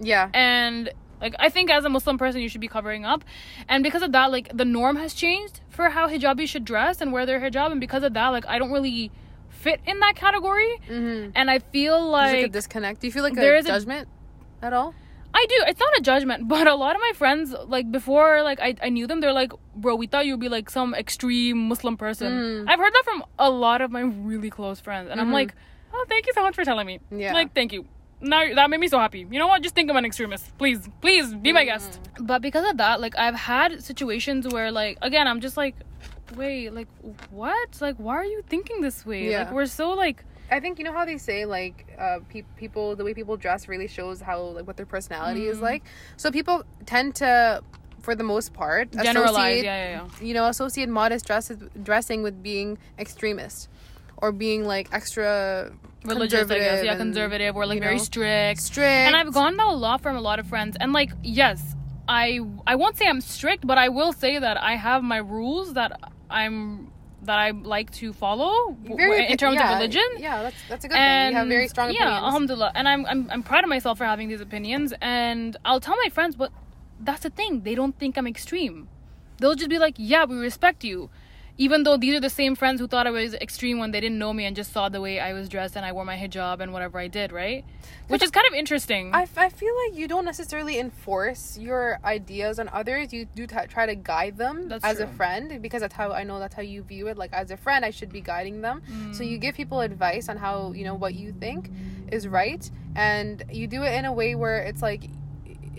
Yeah. 0.00 0.28
And 0.34 0.90
like 1.20 1.34
i 1.38 1.48
think 1.48 1.70
as 1.70 1.84
a 1.84 1.88
muslim 1.88 2.16
person 2.18 2.40
you 2.40 2.48
should 2.48 2.60
be 2.60 2.68
covering 2.68 3.04
up. 3.04 3.24
And 3.68 3.82
because 3.82 4.02
of 4.02 4.12
that 4.12 4.30
like 4.30 4.50
the 4.56 4.64
norm 4.64 4.96
has 4.96 5.14
changed 5.14 5.60
for 5.70 5.90
how 5.90 6.08
hijabis 6.08 6.48
should 6.48 6.64
dress 6.64 7.00
and 7.00 7.12
wear 7.12 7.24
their 7.26 7.40
hijab. 7.40 7.70
And 7.72 7.80
because 7.80 8.02
of 8.02 8.14
that 8.14 8.28
like 8.28 8.46
i 8.46 8.58
don't 8.58 8.72
really 8.72 9.10
fit 9.48 9.80
in 9.86 9.98
that 10.00 10.14
category. 10.14 10.78
Mm-hmm. 10.88 11.30
and 11.34 11.50
i 11.50 11.58
feel 11.58 11.98
like, 12.10 12.36
like 12.36 12.44
a 12.46 12.48
disconnect. 12.48 13.00
Do 13.00 13.06
you 13.08 13.12
feel 13.12 13.22
like 13.24 13.34
there 13.34 13.54
a 13.54 13.58
is 13.58 13.64
a- 13.66 13.68
judgment 13.68 14.08
at 14.62 14.72
all 14.72 14.94
i 15.34 15.46
do 15.48 15.54
it's 15.66 15.80
not 15.80 15.96
a 15.98 16.00
judgment 16.00 16.48
but 16.54 16.66
a 16.66 16.74
lot 16.74 16.94
of 16.96 17.00
my 17.00 17.12
friends 17.14 17.54
like 17.66 17.90
before 17.92 18.42
like 18.42 18.60
i, 18.60 18.74
I 18.82 18.88
knew 18.88 19.06
them 19.06 19.20
they're 19.20 19.32
like 19.32 19.52
bro 19.76 19.94
we 19.94 20.06
thought 20.06 20.26
you'd 20.26 20.40
be 20.40 20.48
like 20.48 20.70
some 20.70 20.94
extreme 20.94 21.68
muslim 21.68 21.96
person 21.96 22.32
Mm. 22.32 22.68
i've 22.70 22.78
heard 22.78 22.92
that 22.92 23.04
from 23.04 23.24
a 23.38 23.50
lot 23.50 23.80
of 23.80 23.90
my 23.90 24.00
really 24.00 24.50
close 24.50 24.80
friends 24.80 25.08
and 25.10 25.20
i'm 25.20 25.28
Mhm. 25.28 25.32
like 25.40 25.54
oh 25.94 26.04
thank 26.08 26.26
you 26.26 26.32
so 26.34 26.42
much 26.42 26.54
for 26.54 26.64
telling 26.64 26.86
me 26.86 27.00
Yeah. 27.10 27.32
like 27.34 27.54
thank 27.54 27.72
you 27.72 27.86
now 28.20 28.42
that 28.54 28.68
made 28.68 28.80
me 28.80 28.88
so 28.88 28.98
happy 28.98 29.26
you 29.30 29.38
know 29.38 29.46
what 29.46 29.62
just 29.62 29.74
think 29.74 29.88
i'm 29.90 29.96
an 29.96 30.04
extremist 30.04 30.56
please 30.58 30.88
please 31.00 31.34
be 31.34 31.52
my 31.52 31.64
guest 31.64 32.00
Mm. 32.16 32.26
but 32.26 32.42
because 32.42 32.68
of 32.68 32.76
that 32.78 33.00
like 33.00 33.16
i've 33.16 33.34
had 33.36 33.82
situations 33.82 34.48
where 34.48 34.70
like 34.72 34.98
again 35.02 35.28
i'm 35.28 35.40
just 35.40 35.56
like 35.56 35.76
wait 36.36 36.70
like 36.72 36.88
what 37.30 37.68
like 37.80 37.96
why 37.96 38.14
are 38.16 38.24
you 38.24 38.42
thinking 38.48 38.80
this 38.80 39.06
way 39.06 39.30
Yeah. 39.30 39.44
like 39.44 39.52
we're 39.52 39.66
so 39.66 39.90
like 39.90 40.24
I 40.50 40.60
think 40.60 40.78
you 40.78 40.84
know 40.84 40.92
how 40.92 41.04
they 41.04 41.18
say 41.18 41.44
like 41.44 41.86
uh 41.98 42.18
pe- 42.28 42.42
people 42.56 42.96
the 42.96 43.04
way 43.04 43.14
people 43.14 43.36
dress 43.36 43.68
really 43.68 43.88
shows 43.88 44.20
how 44.20 44.40
like 44.40 44.66
what 44.66 44.76
their 44.76 44.86
personality 44.86 45.46
is 45.46 45.58
Mm. 45.58 45.62
like. 45.70 45.82
So 46.16 46.30
people 46.30 46.64
tend 46.86 47.14
to 47.16 47.62
for 48.00 48.14
the 48.14 48.24
most 48.24 48.54
part 48.54 48.90
generalized 48.92 49.36
associate, 49.36 49.64
yeah 49.64 49.90
yeah 49.90 49.90
yeah. 50.20 50.26
you 50.26 50.32
know 50.34 50.46
associate 50.46 50.88
modest 50.88 51.26
dresses 51.26 51.58
dressing 51.82 52.22
with 52.22 52.42
being 52.42 52.78
extremist 52.98 53.68
or 54.16 54.32
being 54.32 54.64
like 54.64 54.88
extra 54.92 55.70
religious 56.04 56.50
i 56.50 56.58
guess. 56.58 56.84
Yeah 56.84 56.92
and, 56.92 57.00
conservative 57.00 57.54
or 57.56 57.66
like 57.66 57.76
you 57.76 57.80
very 57.82 57.96
know, 57.96 58.02
strict. 58.02 58.60
strict. 58.62 58.88
And 59.08 59.14
i've 59.16 59.32
gone 59.34 59.56
that 59.56 59.66
a 59.66 59.72
lot 59.74 60.00
from 60.00 60.16
a 60.16 60.20
lot 60.20 60.38
of 60.38 60.46
friends. 60.46 60.76
And 60.80 60.92
like 60.92 61.10
yes 61.22 61.60
i 62.08 62.40
i 62.66 62.74
won't 62.76 62.96
say 62.96 63.06
i'm 63.06 63.20
strict 63.20 63.66
but 63.66 63.76
i 63.76 63.88
will 63.90 64.12
say 64.12 64.38
that 64.38 64.56
i 64.62 64.76
have 64.76 65.02
my 65.02 65.18
rules 65.18 65.74
that 65.74 65.90
i'm 66.30 66.90
that 67.22 67.38
i 67.38 67.50
like 67.50 67.90
to 67.90 68.12
follow 68.12 68.76
very 68.84 69.26
in 69.26 69.36
terms 69.36 69.56
yeah, 69.56 69.72
of 69.72 69.78
religion. 69.78 70.02
Yeah, 70.18 70.42
that's 70.42 70.56
that's 70.68 70.84
a 70.84 70.88
good 70.88 70.96
and 70.96 71.28
thing. 71.28 71.32
You 71.32 71.38
have 71.38 71.48
very 71.48 71.68
strong 71.68 71.90
yeah 71.90 72.02
opinions. 72.02 72.24
alhamdulillah. 72.26 72.72
And 72.74 72.88
I'm, 72.88 73.06
I'm 73.06 73.30
i'm 73.30 73.42
proud 73.42 73.64
of 73.64 73.70
myself 73.70 73.98
for 73.98 74.04
having 74.04 74.28
these 74.28 74.40
opinions. 74.40 74.94
And 75.00 75.56
i'll 75.64 75.80
tell 75.80 75.96
my 75.96 76.10
friends 76.10 76.36
but 76.36 76.52
that's 77.00 77.22
the 77.22 77.30
thing. 77.30 77.62
They 77.62 77.74
don't 77.74 77.98
think 77.98 78.16
i'm 78.16 78.26
extreme. 78.26 78.88
They'll 79.38 79.54
just 79.54 79.70
be 79.70 79.78
like 79.78 79.94
yeah 79.96 80.24
we 80.24 80.36
respect 80.36 80.84
you 80.84 81.10
even 81.58 81.82
though 81.82 81.96
these 81.96 82.14
are 82.14 82.20
the 82.20 82.30
same 82.30 82.54
friends 82.54 82.80
who 82.80 82.86
thought 82.86 83.06
i 83.06 83.10
was 83.10 83.34
extreme 83.34 83.78
when 83.78 83.90
they 83.90 84.00
didn't 84.00 84.18
know 84.18 84.32
me 84.32 84.44
and 84.44 84.56
just 84.56 84.72
saw 84.72 84.88
the 84.88 85.00
way 85.00 85.20
i 85.20 85.32
was 85.32 85.48
dressed 85.48 85.76
and 85.76 85.84
i 85.84 85.92
wore 85.92 86.04
my 86.04 86.16
hijab 86.16 86.60
and 86.60 86.72
whatever 86.72 86.98
i 86.98 87.06
did 87.06 87.32
right 87.32 87.64
which 88.08 88.22
is 88.22 88.30
kind 88.30 88.46
of 88.46 88.54
interesting 88.54 89.14
I, 89.14 89.26
I 89.36 89.48
feel 89.48 89.74
like 89.84 89.98
you 89.98 90.08
don't 90.08 90.24
necessarily 90.24 90.78
enforce 90.78 91.58
your 91.58 91.98
ideas 92.04 92.58
on 92.58 92.68
others. 92.72 93.12
You 93.12 93.26
do 93.26 93.46
t- 93.46 93.56
try 93.68 93.86
to 93.86 93.94
guide 93.94 94.36
them 94.36 94.68
That's 94.68 94.84
as 94.84 95.00
a 95.00 95.06
friend 95.06 95.60
because 95.60 95.80
that's 95.80 95.94
how 95.94 96.12
I 96.12 96.22
know 96.22 96.38
that's 96.38 96.54
how 96.54 96.62
you 96.62 96.82
view 96.82 97.08
it. 97.08 97.18
Like 97.18 97.32
as 97.32 97.50
a 97.50 97.56
friend, 97.56 97.84
I 97.84 97.90
should 97.90 98.12
be 98.12 98.20
guiding 98.20 98.60
them. 98.60 98.82
So 99.12 99.22
you 99.22 99.38
mm. 99.38 99.40
give 99.40 99.54
people 99.54 99.80
advice 99.80 100.28
on 100.28 100.36
how 100.36 100.72
you 100.72 100.84
know 100.84 100.94
what 100.94 101.14
you 101.14 101.32
think 101.32 101.70
is 102.10 102.26
right, 102.28 102.68
and 102.94 103.42
you 103.52 103.66
do 103.66 103.82
it 103.82 103.92
in 103.94 104.04
a 104.04 104.12
way 104.12 104.34
where 104.34 104.60
it's 104.60 104.82
like 104.82 105.04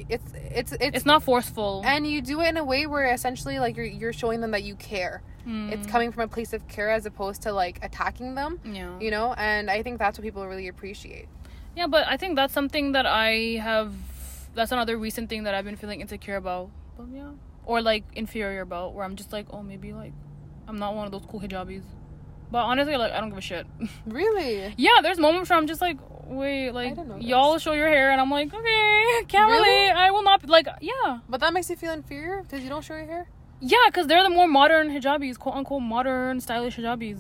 it's 0.07 0.31
it's 0.33 0.71
it's, 0.73 0.97
it's 0.97 1.05
not 1.05 1.23
forceful 1.23 1.81
and 1.85 2.07
you 2.07 2.21
do 2.21 2.41
it 2.41 2.47
in 2.49 2.57
a 2.57 2.63
way 2.63 2.88
where 2.88 3.12
essentially 3.13 3.59
like 3.59 3.75
you're 3.75 3.85
you're 3.85 4.13
showing 4.13 4.41
them 4.41 4.51
that 4.51 4.63
you 4.63 4.75
care. 4.75 5.21
Mm. 5.47 5.71
It's 5.71 5.88
coming 5.88 6.12
from 6.12 6.23
a 6.23 6.27
place 6.27 6.53
of 6.53 6.67
care 6.67 6.91
as 6.91 7.05
opposed 7.05 7.41
to 7.43 7.53
like 7.53 7.79
attacking 7.81 8.35
them. 8.35 8.59
yeah 8.63 8.99
You 8.99 9.12
know, 9.12 9.33
and 9.38 9.69
I 9.71 9.83
think 9.83 9.99
that's 9.99 10.17
what 10.17 10.23
people 10.23 10.45
really 10.45 10.67
appreciate. 10.67 11.27
Yeah, 11.75 11.88
but 11.88 12.07
I 12.07 12.17
think 12.17 12.35
that's 12.35 12.53
something 12.53 12.91
that 12.93 13.05
I 13.05 13.59
have. 13.62 13.93
That's 14.53 14.71
another 14.71 14.97
recent 14.97 15.29
thing 15.29 15.43
that 15.43 15.53
I've 15.53 15.65
been 15.65 15.77
feeling 15.77 16.01
insecure 16.01 16.35
about. 16.35 16.69
But 16.97 17.07
yeah, 17.13 17.31
or 17.65 17.81
like 17.81 18.03
inferior 18.13 18.62
about, 18.62 18.93
where 18.93 19.05
I'm 19.05 19.15
just 19.15 19.31
like, 19.31 19.47
oh, 19.51 19.63
maybe 19.63 19.93
like 19.93 20.13
I'm 20.67 20.77
not 20.77 20.95
one 20.95 21.05
of 21.05 21.12
those 21.12 21.25
cool 21.27 21.39
hijabis. 21.39 21.83
But 22.51 22.59
honestly, 22.65 22.97
like 22.97 23.12
I 23.12 23.19
don't 23.19 23.29
give 23.29 23.38
a 23.38 23.41
shit. 23.41 23.67
Really? 24.07 24.73
yeah, 24.77 25.01
there's 25.03 25.19
moments 25.19 25.49
where 25.49 25.59
I'm 25.59 25.67
just 25.67 25.81
like, 25.81 25.97
wait, 26.25 26.71
like 26.71 26.97
y'all 27.19 27.57
show 27.59 27.73
your 27.73 27.88
hair, 27.88 28.12
and 28.12 28.19
I'm 28.19 28.31
like, 28.31 28.53
okay, 28.53 29.23
can't 29.27 29.49
Really? 29.51 29.69
relate. 29.69 29.91
I 29.91 30.12
will 30.12 30.23
not. 30.23 30.47
Like, 30.49 30.67
yeah, 30.81 31.19
But 31.29 31.41
that 31.41 31.53
makes 31.53 31.69
you 31.69 31.75
feel 31.75 31.91
inferior 31.93 32.41
because 32.41 32.62
you 32.63 32.69
don't 32.69 32.83
show 32.83 32.95
your 32.95 33.05
hair. 33.05 33.27
yeah, 33.62 33.77
because 33.88 34.07
they're 34.07 34.23
the 34.23 34.29
more 34.29 34.47
modern 34.47 34.89
hijabis, 34.89 35.38
quote 35.38 35.55
unquote 35.55 35.83
modern 35.83 36.39
stylish 36.41 36.77
hijabis. 36.77 37.19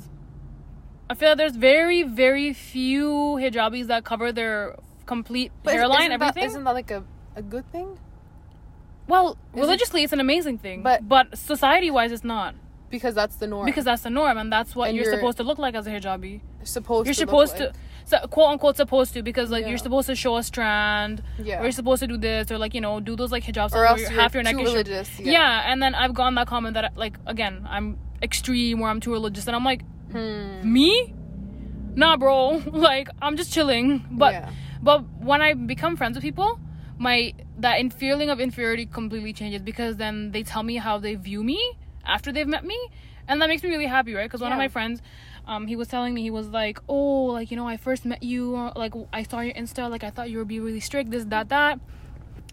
I 1.11 1.15
feel 1.15 1.29
like 1.29 1.37
there's 1.39 1.55
very, 1.55 2.03
very 2.03 2.53
few 2.53 3.37
hijabis 3.41 3.87
that 3.87 4.03
cover 4.05 4.31
their 4.31 4.75
complete 5.07 5.51
But 5.63 5.73
hairline, 5.73 6.11
isn't 6.11 6.19
that, 6.19 6.29
everything. 6.29 6.49
isn't 6.49 6.63
that 6.63 6.73
like 6.73 6.91
a, 6.91 7.03
a 7.35 7.41
good 7.41 7.71
thing? 7.71 7.97
Well, 9.07 9.37
it- 9.53 9.59
religiously, 9.59 10.03
it's 10.03 10.13
an 10.13 10.19
amazing 10.19 10.59
thing, 10.59 10.83
But- 10.83 11.07
but 11.07 11.37
society 11.37 11.89
wise, 11.91 12.11
it's 12.11 12.23
not 12.23 12.53
Because 12.89 13.13
that's 13.15 13.35
the 13.37 13.47
norm. 13.47 13.65
because 13.65 13.85
that's 13.85 14.01
the 14.03 14.09
norm, 14.09 14.37
and 14.37 14.51
that's 14.51 14.75
what 14.75 14.87
And 14.89 14.95
you're, 14.97 15.05
you're- 15.05 15.17
supposed 15.17 15.37
to 15.37 15.43
look 15.43 15.57
like 15.59 15.75
as 15.75 15.85
a 15.87 15.91
hijabi. 15.91 16.41
supposed 16.63 17.05
You're 17.07 17.13
to 17.13 17.19
supposed 17.19 17.59
like. 17.59 17.73
to, 17.73 17.79
so, 18.05 18.17
quote 18.27 18.49
unquote, 18.51 18.75
supposed 18.77 19.13
to 19.13 19.21
because 19.23 19.49
like 19.51 19.63
Yeah. 19.63 19.69
you're 19.69 19.77
supposed 19.77 20.07
to 20.07 20.15
show 20.15 20.37
a 20.37 20.43
strand, 20.43 21.21
Yeah. 21.37 21.59
or 21.59 21.63
you're 21.63 21.71
supposed 21.71 21.99
to 22.01 22.07
do 22.07 22.17
this, 22.17 22.51
or 22.51 22.57
like 22.57 22.73
you 22.73 22.81
know 22.81 22.99
do 22.99 23.15
those 23.15 23.31
like 23.31 23.43
hijabs 23.43 23.73
or 23.73 23.85
else 23.85 24.01
you're 24.01 24.09
half 24.11 24.33
your 24.33 24.43
neck 24.43 24.55
too 24.55 24.61
is 24.63 24.71
religious. 24.71 25.19
Yeah. 25.19 25.71
and 25.71 25.81
then 25.81 25.93
I've 25.95 26.13
gotten 26.13 26.35
that 26.35 26.47
comment 26.47 26.73
that 26.73 26.97
like 26.97 27.17
again 27.27 27.67
I'm 27.69 27.97
extreme 28.21 28.81
or 28.81 28.89
I'm 28.89 28.99
too 28.99 29.11
religious, 29.11 29.45
and 29.47 29.55
I'm 29.55 29.63
like 29.63 29.83
Hmm. 30.11 30.73
me, 30.73 31.13
nah, 31.95 32.17
bro, 32.17 32.61
like 32.89 33.09
I'm 33.21 33.37
just 33.37 33.53
chilling, 33.53 34.05
but. 34.11 34.33
Yeah. 34.33 34.49
But 34.81 35.03
when 35.19 35.41
I 35.41 35.55
become 35.55 35.97
friends 35.97 36.15
with 36.15 36.23
people, 36.23 36.57
my 36.97 37.33
that 37.57 37.79
in 37.81 37.89
feeling 37.89 38.29
of 38.29 38.39
inferiority 38.39 38.85
completely 38.85 39.33
changes 39.33 39.61
because 39.61 39.97
then 39.97 40.31
they 40.31 40.41
tell 40.41 40.63
me 40.63 40.77
how 40.77 40.97
they 40.97 41.15
view 41.15 41.43
me 41.43 41.59
after 42.09 42.31
they've 42.31 42.47
met 42.47 42.65
me, 42.65 42.79
and 43.27 43.41
that 43.41 43.47
makes 43.47 43.63
me 43.63 43.69
really 43.69 43.85
happy, 43.85 44.13
right? 44.13 44.25
Because 44.29 44.41
one 44.41 44.51
of 44.51 44.57
my 44.57 44.67
friends, 44.67 45.01
um, 45.47 45.67
he 45.67 45.75
was 45.75 45.87
telling 45.87 46.13
me 46.13 46.21
he 46.21 46.31
was 46.31 46.47
like, 46.47 46.79
oh, 46.89 47.25
like 47.25 47.51
you 47.51 47.57
know, 47.57 47.67
I 47.67 47.77
first 47.77 48.05
met 48.05 48.23
you, 48.23 48.55
uh, 48.55 48.73
like 48.75 48.93
I 49.13 49.23
saw 49.23 49.41
your 49.41 49.53
Insta, 49.53 49.89
like 49.89 50.03
I 50.03 50.09
thought 50.09 50.29
you 50.29 50.37
would 50.39 50.47
be 50.47 50.59
really 50.59 50.79
strict, 50.79 51.11
this, 51.11 51.25
that, 51.25 51.49
that, 51.49 51.79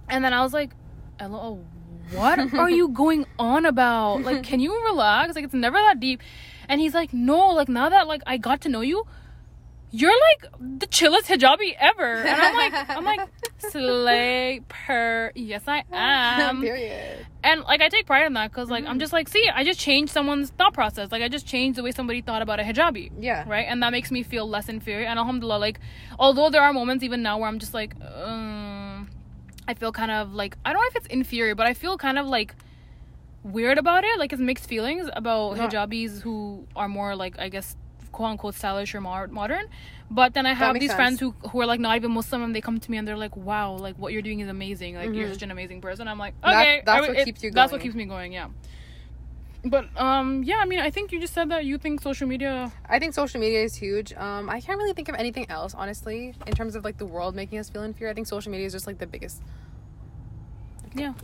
and 0.08 0.24
then 0.24 0.32
I 0.32 0.42
was 0.42 0.52
like, 0.52 0.70
hello, 1.18 1.64
what 2.12 2.54
are 2.54 2.70
you 2.70 2.88
going 2.88 3.26
on 3.38 3.66
about? 3.66 4.22
Like, 4.22 4.42
can 4.42 4.60
you 4.60 4.72
relax? 4.84 5.34
Like, 5.34 5.44
it's 5.44 5.54
never 5.54 5.78
that 5.78 6.00
deep. 6.00 6.22
And 6.68 6.80
he's 6.80 6.94
like, 6.94 7.12
no, 7.12 7.50
like 7.50 7.68
now 7.68 7.88
that 7.88 8.06
like 8.06 8.22
I 8.26 8.36
got 8.36 8.60
to 8.62 8.68
know 8.68 8.80
you, 8.80 9.06
you're 9.92 10.12
like 10.12 10.52
the 10.80 10.86
chillest 10.86 11.26
hijabi 11.28 11.74
ever. 11.78 12.16
And 12.16 12.28
I'm 12.40 12.56
like, 12.56 12.90
I'm 12.90 13.04
like, 13.04 13.28
slay 13.70 14.60
per. 14.68 15.32
Yes, 15.34 15.62
I 15.66 15.84
am. 15.92 16.60
Period. 16.60 17.24
And 17.42 17.62
like, 17.62 17.80
I 17.80 17.88
take 17.88 18.06
pride 18.06 18.26
in 18.26 18.32
that 18.34 18.50
because 18.50 18.68
like 18.70 18.84
Mm-hmm. 18.84 18.90
I'm 18.90 18.98
just 18.98 19.12
like, 19.12 19.28
see, 19.28 19.48
I 19.54 19.64
just 19.64 19.78
changed 19.80 20.12
someone's 20.12 20.50
thought 20.50 20.74
process. 20.74 21.10
Like, 21.12 21.22
I 21.22 21.28
just 21.28 21.46
changed 21.46 21.78
the 21.78 21.82
way 21.82 21.92
somebody 21.92 22.20
thought 22.20 22.42
about 22.42 22.60
a 22.60 22.62
hijabi. 22.62 23.10
Yeah. 23.20 23.44
Right, 23.48 23.66
and 23.68 23.82
that 23.82 23.90
makes 23.92 24.10
me 24.10 24.22
feel 24.22 24.48
less 24.48 24.68
inferior. 24.68 25.06
And 25.06 25.18
alhamdulillah, 25.18 25.58
like, 25.58 25.80
although 26.18 26.50
there 26.50 26.62
are 26.62 26.72
moments 26.72 27.02
even 27.04 27.22
now 27.22 27.38
where 27.38 27.48
I'm 27.48 27.58
just 27.58 27.72
like, 27.74 27.94
um, 28.02 29.08
I 29.68 29.74
feel 29.74 29.92
kind 29.92 30.10
of 30.10 30.34
like 30.34 30.56
I 30.64 30.72
don't 30.72 30.82
know 30.82 30.88
if 30.88 30.96
it's 30.96 31.06
inferior, 31.06 31.54
but 31.54 31.66
I 31.66 31.74
feel 31.74 31.96
kind 31.96 32.18
of 32.18 32.26
like 32.26 32.54
weird 33.42 33.78
about 33.78 34.04
it. 34.04 34.18
Like 34.18 34.32
it's 34.32 34.42
mixed 34.42 34.68
feelings 34.68 35.08
about 35.12 35.56
hijabis 35.56 36.20
who 36.20 36.66
are 36.76 36.88
more 36.88 37.16
like 37.16 37.38
I 37.38 37.48
guess 37.48 37.76
quote 38.16 38.30
unquote 38.30 38.54
stylish 38.54 38.94
or 38.94 39.00
mod- 39.00 39.30
modern. 39.30 39.66
But 40.10 40.34
then 40.34 40.46
I 40.46 40.54
have 40.54 40.74
these 40.74 40.90
sense. 40.90 40.96
friends 40.96 41.20
who 41.20 41.30
who 41.50 41.60
are 41.60 41.66
like 41.66 41.80
not 41.80 41.96
even 41.96 42.12
Muslim 42.12 42.42
and 42.42 42.54
they 42.56 42.62
come 42.68 42.78
to 42.80 42.90
me 42.90 42.96
and 42.98 43.06
they're 43.06 43.22
like, 43.26 43.36
"Wow, 43.36 43.76
like 43.86 43.96
what 43.98 44.12
you're 44.12 44.26
doing 44.30 44.40
is 44.40 44.48
amazing. 44.48 44.94
Like 44.94 45.10
mm-hmm. 45.10 45.18
you're 45.18 45.32
such 45.32 45.42
an 45.42 45.50
amazing 45.50 45.80
person." 45.80 46.08
I'm 46.08 46.18
like, 46.26 46.34
"Okay, 46.42 46.82
that, 46.84 46.86
that's 46.86 47.08
what 47.08 47.24
keeps 47.24 47.42
you 47.42 47.50
going. 47.50 47.54
That's 47.58 47.72
what 47.72 47.80
keeps 47.82 47.94
me 47.94 48.06
going." 48.06 48.32
Yeah. 48.32 48.48
But 49.74 49.84
um 50.00 50.28
yeah, 50.44 50.58
I 50.64 50.64
mean, 50.64 50.80
I 50.88 50.90
think 50.90 51.12
you 51.12 51.20
just 51.20 51.34
said 51.34 51.48
that 51.50 51.64
you 51.64 51.76
think 51.84 52.00
social 52.00 52.28
media 52.28 52.72
I 52.88 52.98
think 53.00 53.14
social 53.14 53.40
media 53.40 53.62
is 53.68 53.74
huge. 53.74 54.12
Um 54.14 54.48
I 54.48 54.60
can't 54.60 54.78
really 54.78 54.96
think 54.98 55.08
of 55.08 55.16
anything 55.16 55.46
else 55.50 55.74
honestly 55.74 56.34
in 56.46 56.54
terms 56.54 56.76
of 56.76 56.84
like 56.84 56.98
the 56.98 57.06
world 57.06 57.34
making 57.34 57.58
us 57.58 57.68
feel 57.68 57.82
inferior. 57.82 58.12
I 58.12 58.14
think 58.14 58.28
social 58.28 58.52
media 58.52 58.66
is 58.66 58.72
just 58.72 58.86
like 58.86 58.98
the 58.98 59.10
biggest 59.16 59.42
Yeah. 60.94 61.14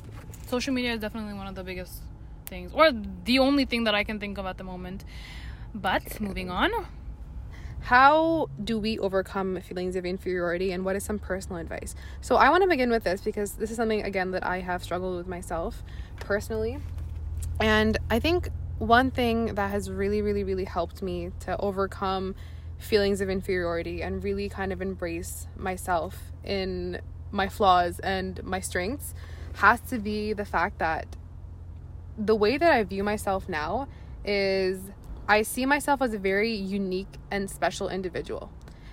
Social 0.55 0.75
media 0.75 0.93
is 0.95 1.01
definitely 1.01 1.35
one 1.35 1.47
of 1.47 1.55
the 1.55 1.65
biggest 1.71 2.03
things 2.47 2.73
or 2.75 2.91
the 3.25 3.39
only 3.39 3.65
thing 3.65 3.85
that 3.85 3.95
I 3.95 4.05
can 4.05 4.19
think 4.19 4.39
of 4.39 4.47
at 4.47 4.59
the 4.59 4.65
moment. 4.65 5.05
But 5.75 6.21
moving 6.21 6.51
on. 6.51 6.71
How 7.81 8.49
do 8.63 8.79
we 8.79 8.99
overcome 8.99 9.61
feelings 9.61 9.97
of 9.97 10.07
inferiority 10.07 10.71
and 10.71 10.85
what 10.85 10.95
is 10.95 11.05
some 11.05 11.19
personal 11.19 11.59
advice? 11.59 11.97
So 12.21 12.37
I 12.37 12.49
want 12.51 12.63
to 12.63 12.69
begin 12.69 12.91
with 12.91 13.03
this 13.03 13.21
because 13.21 13.55
this 13.55 13.71
is 13.71 13.77
something 13.77 14.03
again 14.03 14.31
that 14.31 14.47
I 14.47 14.61
have 14.61 14.85
struggled 14.85 15.17
with 15.17 15.27
myself 15.27 15.83
personally. 16.21 16.79
And 17.61 17.99
I 18.09 18.21
think 18.21 18.51
one 18.79 19.11
thing 19.11 19.55
that 19.55 19.71
has 19.71 19.91
really 19.91 20.23
really 20.23 20.45
really 20.45 20.65
helped 20.65 21.03
me 21.03 21.31
to 21.41 21.57
overcome 21.59 22.35
feelings 22.79 23.21
of 23.21 23.31
inferiority 23.31 24.03
and 24.03 24.25
really 24.25 24.49
kind 24.49 24.73
of 24.73 24.83
embrace 24.83 25.47
myself 25.57 26.33
in 26.45 27.01
my 27.31 27.49
flaws 27.49 27.99
and 28.01 28.43
my 28.43 28.61
strengths 28.61 29.15
has 29.55 29.81
to 29.81 29.99
be 29.99 30.33
the 30.33 30.45
fact 30.45 30.79
that 30.79 31.07
the 32.19 32.35
way 32.35 32.59
that 32.59 32.73
I 32.73 32.83
view 32.83 33.05
myself 33.05 33.49
now 33.49 33.89
is 34.25 34.81
I 35.29 35.43
see 35.43 35.67
myself 35.67 36.03
as 36.03 36.15
a 36.15 36.19
very 36.19 36.53
unique 36.53 37.19
and 37.31 37.51
special 37.51 37.89
individual. 37.89 38.51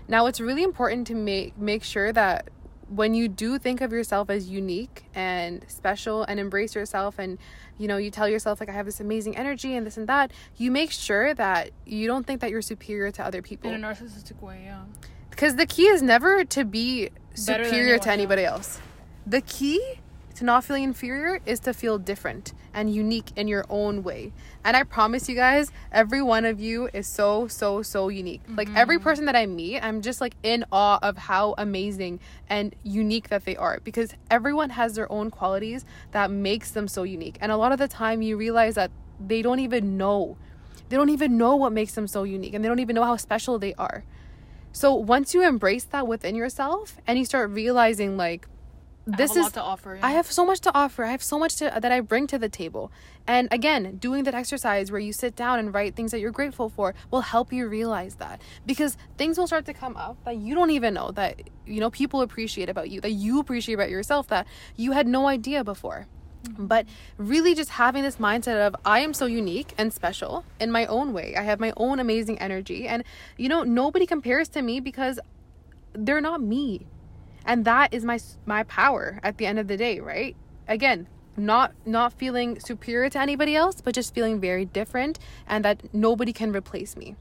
Now, 0.08 0.26
it's 0.26 0.40
really 0.40 0.64
important 0.64 1.08
to 1.08 1.16
make 1.16 1.58
make 1.58 1.84
sure 1.84 2.12
that 2.14 2.50
when 2.90 3.14
you 3.14 3.28
do 3.28 3.60
think 3.60 3.82
of 3.82 3.92
yourself 3.92 4.30
as 4.30 4.50
unique 4.50 5.06
and 5.14 5.64
special 5.68 6.24
and 6.24 6.40
embrace 6.40 6.74
yourself 6.74 7.20
and 7.20 7.38
you 7.78 7.88
know 7.88 7.98
you 7.98 8.10
tell 8.10 8.28
yourself 8.28 8.60
like 8.60 8.68
I 8.68 8.72
have 8.72 8.88
this 8.88 9.00
amazing 9.00 9.38
energy 9.38 9.76
and 9.76 9.86
this 9.86 9.98
and 9.98 10.08
that, 10.08 10.32
you 10.58 10.72
make 10.72 10.92
sure 10.92 11.34
that 11.36 11.72
you 11.86 12.08
don't 12.08 12.26
think 12.26 12.42
that 12.42 12.50
you're 12.50 12.64
superior 12.64 13.12
to 13.12 13.26
other 13.26 13.42
people 13.42 13.70
in 13.70 13.84
a 13.84 13.88
narcissistic 13.88 14.42
way, 14.42 14.64
yeah. 14.66 14.82
Because 15.30 15.56
the 15.56 15.66
key 15.66 15.88
is 15.88 16.02
never 16.02 16.44
to 16.44 16.66
be 16.66 17.10
superior 17.34 17.98
to 18.00 18.12
anybody 18.12 18.44
else. 18.44 18.82
The 19.26 19.42
key 19.42 19.99
to 20.40 20.46
not 20.46 20.64
feel 20.64 20.78
inferior 20.78 21.42
is 21.46 21.60
to 21.60 21.74
feel 21.74 21.98
different 21.98 22.54
and 22.74 22.94
unique 22.94 23.30
in 23.36 23.50
your 23.50 23.66
own 23.70 24.04
way. 24.04 24.32
And 24.64 24.78
I 24.78 24.84
promise 24.84 25.28
you 25.28 25.36
guys, 25.36 25.70
every 25.92 26.22
one 26.22 26.46
of 26.46 26.62
you 26.62 26.90
is 26.94 27.08
so, 27.08 27.50
so, 27.50 27.82
so 27.82 28.08
unique. 28.08 28.42
Mm-hmm. 28.44 28.56
Like 28.56 28.70
every 28.74 29.00
person 29.00 29.26
that 29.26 29.36
I 29.36 29.46
meet, 29.46 29.82
I'm 29.82 30.02
just 30.02 30.22
like 30.22 30.36
in 30.42 30.64
awe 30.72 30.98
of 31.02 31.18
how 31.18 31.56
amazing 31.58 32.22
and 32.48 32.74
unique 32.84 33.28
that 33.28 33.44
they 33.44 33.58
are 33.58 33.82
because 33.84 34.14
everyone 34.32 34.70
has 34.70 34.96
their 34.96 35.12
own 35.12 35.30
qualities 35.30 35.84
that 36.12 36.32
makes 36.32 36.72
them 36.72 36.88
so 36.88 37.04
unique. 37.04 37.38
And 37.42 37.52
a 37.52 37.58
lot 37.58 37.74
of 37.74 37.78
the 37.78 37.90
time 37.90 38.22
you 38.22 38.38
realize 38.38 38.76
that 38.76 38.92
they 39.20 39.42
don't 39.42 39.60
even 39.60 39.98
know. 39.98 40.38
They 40.88 40.96
don't 40.96 41.10
even 41.10 41.38
know 41.38 41.58
what 41.58 41.74
makes 41.74 41.96
them 41.96 42.08
so 42.08 42.24
unique 42.24 42.54
and 42.54 42.64
they 42.64 42.70
don't 42.70 42.80
even 42.80 42.96
know 42.96 43.04
how 43.04 43.18
special 43.18 43.60
they 43.60 43.74
are. 43.74 44.06
So 44.72 44.94
once 44.94 45.34
you 45.34 45.46
embrace 45.46 45.84
that 45.84 46.08
within 46.08 46.34
yourself 46.34 46.96
and 47.06 47.20
you 47.20 47.26
start 47.26 47.50
realizing 47.50 48.16
like 48.16 48.48
this 49.18 49.36
is 49.36 49.52
to 49.54 49.62
offer. 49.62 49.96
Yeah. 49.96 50.06
I 50.06 50.12
have 50.12 50.32
so 50.32 50.46
much 50.46 50.60
to 50.62 50.74
offer. 50.74 51.04
I 51.04 51.12
have 51.12 51.24
so 51.24 51.40
much 51.40 51.56
to 51.58 51.72
that 51.80 51.92
I 51.92 52.00
bring 52.02 52.28
to 52.28 52.38
the 52.38 52.50
table. 52.50 52.92
And 53.28 53.48
again, 53.52 53.98
doing 53.98 54.24
that 54.24 54.34
exercise 54.34 54.92
where 54.92 55.00
you 55.00 55.14
sit 55.14 55.36
down 55.36 55.60
and 55.60 55.74
write 55.74 55.96
things 55.96 56.12
that 56.12 56.20
you're 56.20 56.32
grateful 56.32 56.70
for 56.70 56.96
will 57.12 57.22
help 57.22 57.54
you 57.54 57.68
realize 57.68 58.16
that 58.16 58.42
because 58.66 58.98
things 59.18 59.38
will 59.38 59.48
start 59.48 59.66
to 59.66 59.74
come 59.74 59.96
up 59.96 60.18
that 60.26 60.38
you 60.38 60.56
don't 60.56 60.72
even 60.72 60.94
know 60.94 61.12
that 61.12 61.42
you 61.66 61.80
know 61.80 61.90
people 61.90 62.22
appreciate 62.22 62.70
about 62.70 62.90
you, 62.90 63.02
that 63.02 63.12
you 63.12 63.40
appreciate 63.40 63.76
about 63.76 63.90
yourself 63.90 64.28
that 64.28 64.48
you 64.76 64.92
had 64.92 65.08
no 65.08 65.28
idea 65.28 65.64
before. 65.64 66.08
Mm-hmm. 66.44 66.68
But 66.68 66.86
really, 67.18 67.54
just 67.54 67.72
having 67.72 68.04
this 68.04 68.16
mindset 68.16 68.66
of 68.66 68.76
I 68.86 69.00
am 69.02 69.14
so 69.14 69.26
unique 69.26 69.74
and 69.78 69.94
special 69.94 70.46
in 70.60 70.72
my 70.72 70.86
own 70.86 71.14
way. 71.14 71.36
I 71.36 71.44
have 71.44 71.60
my 71.60 71.74
own 71.78 72.00
amazing 72.00 72.40
energy. 72.40 72.88
And, 72.88 73.04
you 73.38 73.50
know, 73.50 73.64
nobody 73.64 74.06
compares 74.06 74.48
to 74.50 74.62
me 74.62 74.80
because 74.80 75.20
they're 75.94 76.22
not 76.22 76.42
me 76.42 76.88
and 77.50 77.66
that 77.66 77.94
is 77.94 78.06
my 78.06 78.20
my 78.46 78.64
power 78.64 79.20
at 79.24 79.38
the 79.38 79.46
end 79.46 79.60
of 79.60 79.68
the 79.68 79.76
day 79.76 80.00
right? 80.00 80.36
Again 80.68 81.08
not 81.36 81.74
not 81.86 82.14
feeling 82.14 82.60
superior 82.60 83.10
to 83.10 83.20
anybody 83.20 83.56
else 83.56 83.82
but 83.82 83.94
just 83.94 84.14
feeling 84.14 84.40
very 84.40 84.66
different 84.66 85.20
and 85.48 85.66
that 85.66 85.82
nobody 85.94 86.32
can 86.32 86.52
replace 86.54 86.96
me. 86.96 87.16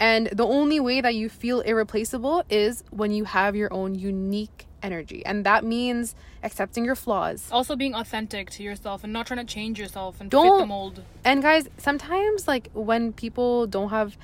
And 0.00 0.26
the 0.32 0.44
only 0.44 0.80
way 0.80 1.00
that 1.00 1.14
you 1.14 1.28
feel 1.28 1.60
irreplaceable 1.60 2.42
is 2.50 2.82
when 2.90 3.12
you 3.12 3.24
have 3.24 3.54
your 3.54 3.72
own 3.72 3.94
unique 3.94 4.66
energy. 4.82 5.24
And 5.24 5.46
that 5.46 5.62
means 5.64 6.16
accepting 6.42 6.84
your 6.84 6.96
flaws. 6.96 7.48
Also 7.52 7.76
being 7.76 7.94
authentic 7.94 8.50
to 8.50 8.64
yourself 8.64 9.04
and 9.04 9.12
not 9.12 9.28
trying 9.28 9.46
to 9.46 9.54
change 9.54 9.78
yourself 9.78 10.20
and 10.20 10.28
don't, 10.28 10.58
fit 10.58 10.62
the 10.62 10.66
mold. 10.66 11.02
And 11.24 11.40
guys 11.40 11.68
sometimes 11.78 12.48
like 12.48 12.68
when 12.72 13.12
people 13.12 13.68
don't 13.68 13.90
have 13.90 14.16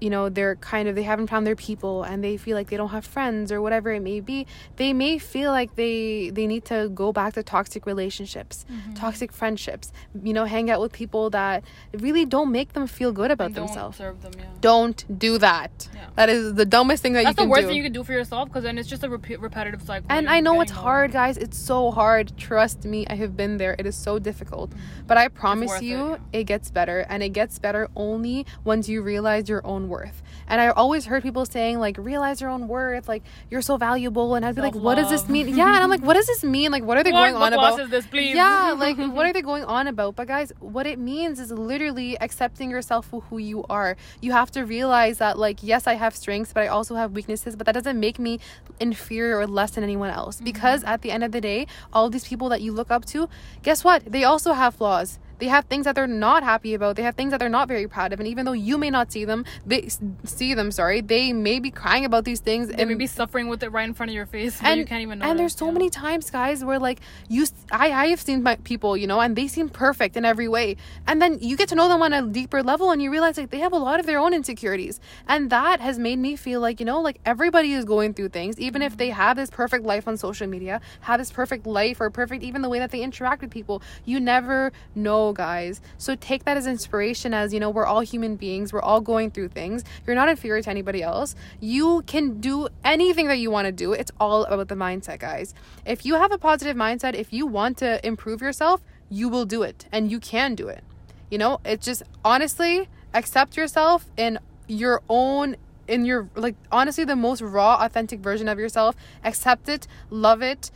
you 0.00 0.10
know 0.10 0.28
they're 0.28 0.56
kind 0.56 0.88
of 0.88 0.94
they 0.94 1.02
haven't 1.02 1.28
found 1.28 1.46
their 1.46 1.56
people 1.56 2.02
and 2.02 2.22
they 2.22 2.36
feel 2.36 2.56
like 2.56 2.68
they 2.68 2.76
don't 2.76 2.90
have 2.90 3.04
friends 3.04 3.50
or 3.50 3.60
whatever 3.60 3.90
it 3.92 4.00
may 4.00 4.20
be 4.20 4.46
they 4.76 4.92
may 4.92 5.18
feel 5.18 5.50
like 5.50 5.74
they 5.76 6.30
they 6.30 6.46
need 6.46 6.64
to 6.64 6.90
go 6.94 7.12
back 7.12 7.34
to 7.34 7.42
toxic 7.42 7.86
relationships 7.86 8.64
mm-hmm. 8.70 8.94
toxic 8.94 9.32
friendships 9.32 9.92
you 10.22 10.32
know 10.32 10.44
hang 10.44 10.70
out 10.70 10.80
with 10.80 10.92
people 10.92 11.30
that 11.30 11.64
really 11.94 12.24
don't 12.24 12.52
make 12.52 12.72
them 12.72 12.86
feel 12.86 13.12
good 13.12 13.30
about 13.30 13.54
themselves 13.54 13.98
them, 13.98 14.16
yeah. 14.38 14.44
don't 14.60 15.18
do 15.18 15.38
that 15.38 15.88
yeah. 15.94 16.06
that 16.16 16.28
is 16.28 16.54
the 16.54 16.64
dumbest 16.64 17.02
thing 17.02 17.12
that 17.12 17.24
that's 17.24 17.32
you 17.32 17.42
can 17.42 17.48
the 17.48 17.50
worst 17.50 17.62
do. 17.62 17.68
thing 17.68 17.76
you 17.76 17.82
can 17.82 17.92
do 17.92 18.04
for 18.04 18.12
yourself 18.12 18.48
because 18.48 18.62
then 18.64 18.78
it's 18.78 18.88
just 18.88 19.02
a 19.04 19.08
rep- 19.08 19.40
repetitive 19.40 19.82
cycle 19.82 20.06
and 20.10 20.28
i 20.28 20.40
know 20.40 20.60
it's 20.60 20.72
hard 20.72 21.12
guys 21.12 21.36
it's 21.36 21.58
so 21.58 21.90
hard 21.90 22.32
trust 22.36 22.84
me 22.84 23.06
i 23.08 23.14
have 23.14 23.36
been 23.36 23.56
there 23.56 23.74
it 23.78 23.86
is 23.86 23.96
so 23.96 24.18
difficult 24.18 24.70
mm-hmm. 24.70 25.06
but 25.06 25.16
i 25.16 25.28
promise 25.28 25.82
you 25.82 26.14
it, 26.14 26.20
yeah. 26.32 26.40
it 26.40 26.44
gets 26.44 26.70
better 26.70 27.00
and 27.08 27.22
it 27.22 27.30
gets 27.30 27.58
better 27.58 27.88
only 27.96 28.46
once 28.64 28.88
you 28.88 29.02
realize 29.02 29.48
your 29.48 29.64
own 29.66 29.87
worth. 29.88 30.22
And 30.46 30.60
I 30.60 30.68
always 30.68 31.04
heard 31.06 31.22
people 31.22 31.44
saying 31.44 31.78
like 31.78 31.96
realize 31.98 32.40
your 32.40 32.50
own 32.50 32.68
worth, 32.68 33.08
like 33.08 33.22
you're 33.50 33.62
so 33.62 33.76
valuable 33.76 34.34
and 34.34 34.44
I'd 34.44 34.54
be 34.54 34.62
like 34.62 34.74
what 34.74 34.94
does 34.94 35.10
this 35.10 35.28
mean? 35.28 35.48
yeah, 35.48 35.74
and 35.74 35.84
I'm 35.84 35.90
like 35.90 36.02
what 36.02 36.14
does 36.14 36.26
this 36.26 36.42
mean? 36.42 36.70
Like 36.72 36.82
what 36.82 36.96
are 36.96 37.02
they 37.02 37.12
what, 37.12 37.32
going 37.32 37.34
on 37.34 37.52
about? 37.52 37.80
Is 37.80 37.90
this, 37.90 38.06
please? 38.06 38.34
Yeah, 38.34 38.74
like 38.76 38.96
what 39.14 39.26
are 39.26 39.32
they 39.32 39.42
going 39.42 39.64
on 39.64 39.86
about? 39.86 40.16
But 40.16 40.28
guys, 40.28 40.52
what 40.60 40.86
it 40.86 40.98
means 40.98 41.38
is 41.40 41.50
literally 41.50 42.18
accepting 42.20 42.70
yourself 42.70 43.06
for 43.06 43.20
who 43.22 43.38
you 43.38 43.64
are. 43.68 43.96
You 44.20 44.32
have 44.32 44.50
to 44.52 44.64
realize 44.64 45.18
that 45.18 45.38
like 45.38 45.62
yes, 45.62 45.86
I 45.86 45.94
have 45.94 46.16
strengths, 46.16 46.52
but 46.52 46.62
I 46.62 46.68
also 46.68 46.94
have 46.94 47.12
weaknesses, 47.12 47.56
but 47.56 47.66
that 47.66 47.72
doesn't 47.72 47.98
make 47.98 48.18
me 48.18 48.40
inferior 48.80 49.38
or 49.38 49.46
less 49.46 49.72
than 49.72 49.84
anyone 49.84 50.10
else 50.10 50.36
mm-hmm. 50.36 50.44
because 50.44 50.84
at 50.84 51.02
the 51.02 51.10
end 51.10 51.24
of 51.24 51.32
the 51.32 51.40
day, 51.40 51.66
all 51.92 52.10
these 52.10 52.26
people 52.26 52.48
that 52.48 52.62
you 52.62 52.72
look 52.72 52.90
up 52.90 53.04
to, 53.06 53.28
guess 53.62 53.84
what? 53.84 54.04
They 54.04 54.24
also 54.24 54.52
have 54.52 54.74
flaws 54.74 55.18
they 55.38 55.46
have 55.46 55.64
things 55.66 55.84
that 55.84 55.94
they're 55.94 56.06
not 56.06 56.42
happy 56.42 56.74
about. 56.74 56.96
They 56.96 57.02
have 57.02 57.14
things 57.14 57.30
that 57.30 57.38
they're 57.38 57.48
not 57.48 57.68
very 57.68 57.86
proud 57.86 58.12
of. 58.12 58.20
And 58.20 58.28
even 58.28 58.44
though 58.44 58.52
you 58.52 58.78
may 58.78 58.90
not 58.90 59.12
see 59.12 59.24
them, 59.24 59.44
they 59.66 59.88
see 60.24 60.54
them, 60.54 60.70
sorry, 60.70 61.00
they 61.00 61.32
may 61.32 61.60
be 61.60 61.70
crying 61.70 62.04
about 62.04 62.24
these 62.24 62.40
things. 62.40 62.68
They 62.68 62.74
and, 62.74 62.88
may 62.88 62.94
be 62.94 63.06
suffering 63.06 63.48
with 63.48 63.62
it 63.62 63.70
right 63.70 63.88
in 63.88 63.94
front 63.94 64.10
of 64.10 64.14
your 64.14 64.26
face. 64.26 64.58
And 64.62 64.78
you 64.78 64.86
can't 64.86 65.02
even 65.02 65.18
know. 65.20 65.30
And 65.30 65.38
there's 65.38 65.54
so 65.54 65.66
yeah. 65.66 65.72
many 65.72 65.90
times, 65.90 66.30
guys, 66.30 66.64
where 66.64 66.78
like 66.78 67.00
you, 67.28 67.46
I, 67.70 67.90
I 67.92 68.06
have 68.08 68.20
seen 68.20 68.42
my 68.42 68.56
people, 68.56 68.96
you 68.96 69.06
know, 69.06 69.20
and 69.20 69.36
they 69.36 69.48
seem 69.48 69.68
perfect 69.68 70.16
in 70.16 70.24
every 70.24 70.48
way. 70.48 70.76
And 71.06 71.20
then 71.22 71.38
you 71.40 71.56
get 71.56 71.68
to 71.70 71.74
know 71.74 71.88
them 71.88 72.02
on 72.02 72.12
a 72.12 72.22
deeper 72.22 72.62
level 72.62 72.90
and 72.90 73.02
you 73.02 73.10
realize 73.10 73.38
like 73.38 73.50
they 73.50 73.60
have 73.60 73.72
a 73.72 73.78
lot 73.78 74.00
of 74.00 74.06
their 74.06 74.18
own 74.18 74.34
insecurities. 74.34 75.00
And 75.26 75.50
that 75.50 75.80
has 75.80 75.98
made 75.98 76.18
me 76.18 76.36
feel 76.36 76.60
like, 76.60 76.80
you 76.80 76.86
know, 76.86 77.00
like 77.00 77.20
everybody 77.24 77.72
is 77.72 77.84
going 77.84 78.14
through 78.14 78.30
things, 78.30 78.58
even 78.58 78.82
if 78.82 78.96
they 78.96 79.10
have 79.10 79.36
this 79.36 79.50
perfect 79.50 79.84
life 79.84 80.08
on 80.08 80.16
social 80.16 80.46
media, 80.46 80.80
have 81.00 81.18
this 81.18 81.30
perfect 81.30 81.66
life 81.66 82.00
or 82.00 82.10
perfect, 82.10 82.42
even 82.42 82.62
the 82.62 82.68
way 82.68 82.78
that 82.78 82.90
they 82.90 83.02
interact 83.02 83.42
with 83.42 83.50
people. 83.50 83.82
You 84.04 84.20
never 84.20 84.72
know, 84.94 85.27
guys. 85.32 85.80
So 85.96 86.14
take 86.14 86.44
that 86.44 86.56
as 86.56 86.66
inspiration 86.66 87.34
as, 87.34 87.52
you 87.52 87.60
know, 87.60 87.70
we're 87.70 87.86
all 87.86 88.00
human 88.00 88.36
beings, 88.36 88.72
we're 88.72 88.82
all 88.82 89.00
going 89.00 89.30
through 89.30 89.48
things. 89.48 89.84
You're 90.06 90.16
not 90.16 90.28
inferior 90.28 90.62
to 90.62 90.70
anybody 90.70 91.02
else. 91.02 91.34
You 91.60 92.02
can 92.06 92.40
do 92.40 92.68
anything 92.84 93.26
that 93.28 93.38
you 93.38 93.50
want 93.50 93.66
to 93.66 93.72
do. 93.72 93.92
It's 93.92 94.12
all 94.20 94.44
about 94.44 94.68
the 94.68 94.74
mindset, 94.74 95.18
guys. 95.18 95.54
If 95.84 96.04
you 96.04 96.14
have 96.14 96.32
a 96.32 96.38
positive 96.38 96.76
mindset, 96.76 97.14
if 97.14 97.32
you 97.32 97.46
want 97.46 97.78
to 97.78 98.04
improve 98.06 98.40
yourself, 98.40 98.82
you 99.08 99.28
will 99.28 99.46
do 99.46 99.62
it 99.62 99.86
and 99.92 100.10
you 100.10 100.20
can 100.20 100.54
do 100.54 100.68
it. 100.68 100.84
You 101.30 101.38
know, 101.38 101.60
it's 101.64 101.84
just 101.84 102.02
honestly 102.24 102.88
accept 103.14 103.56
yourself 103.56 104.06
in 104.16 104.38
your 104.66 105.02
own 105.08 105.56
in 105.86 106.04
your 106.04 106.28
like 106.34 106.54
honestly 106.70 107.04
the 107.04 107.16
most 107.16 107.40
raw 107.40 107.78
authentic 107.80 108.20
version 108.20 108.48
of 108.48 108.58
yourself 108.58 108.94
accept 109.24 109.68
it 109.68 109.86
love 110.10 110.42
it 110.42 110.70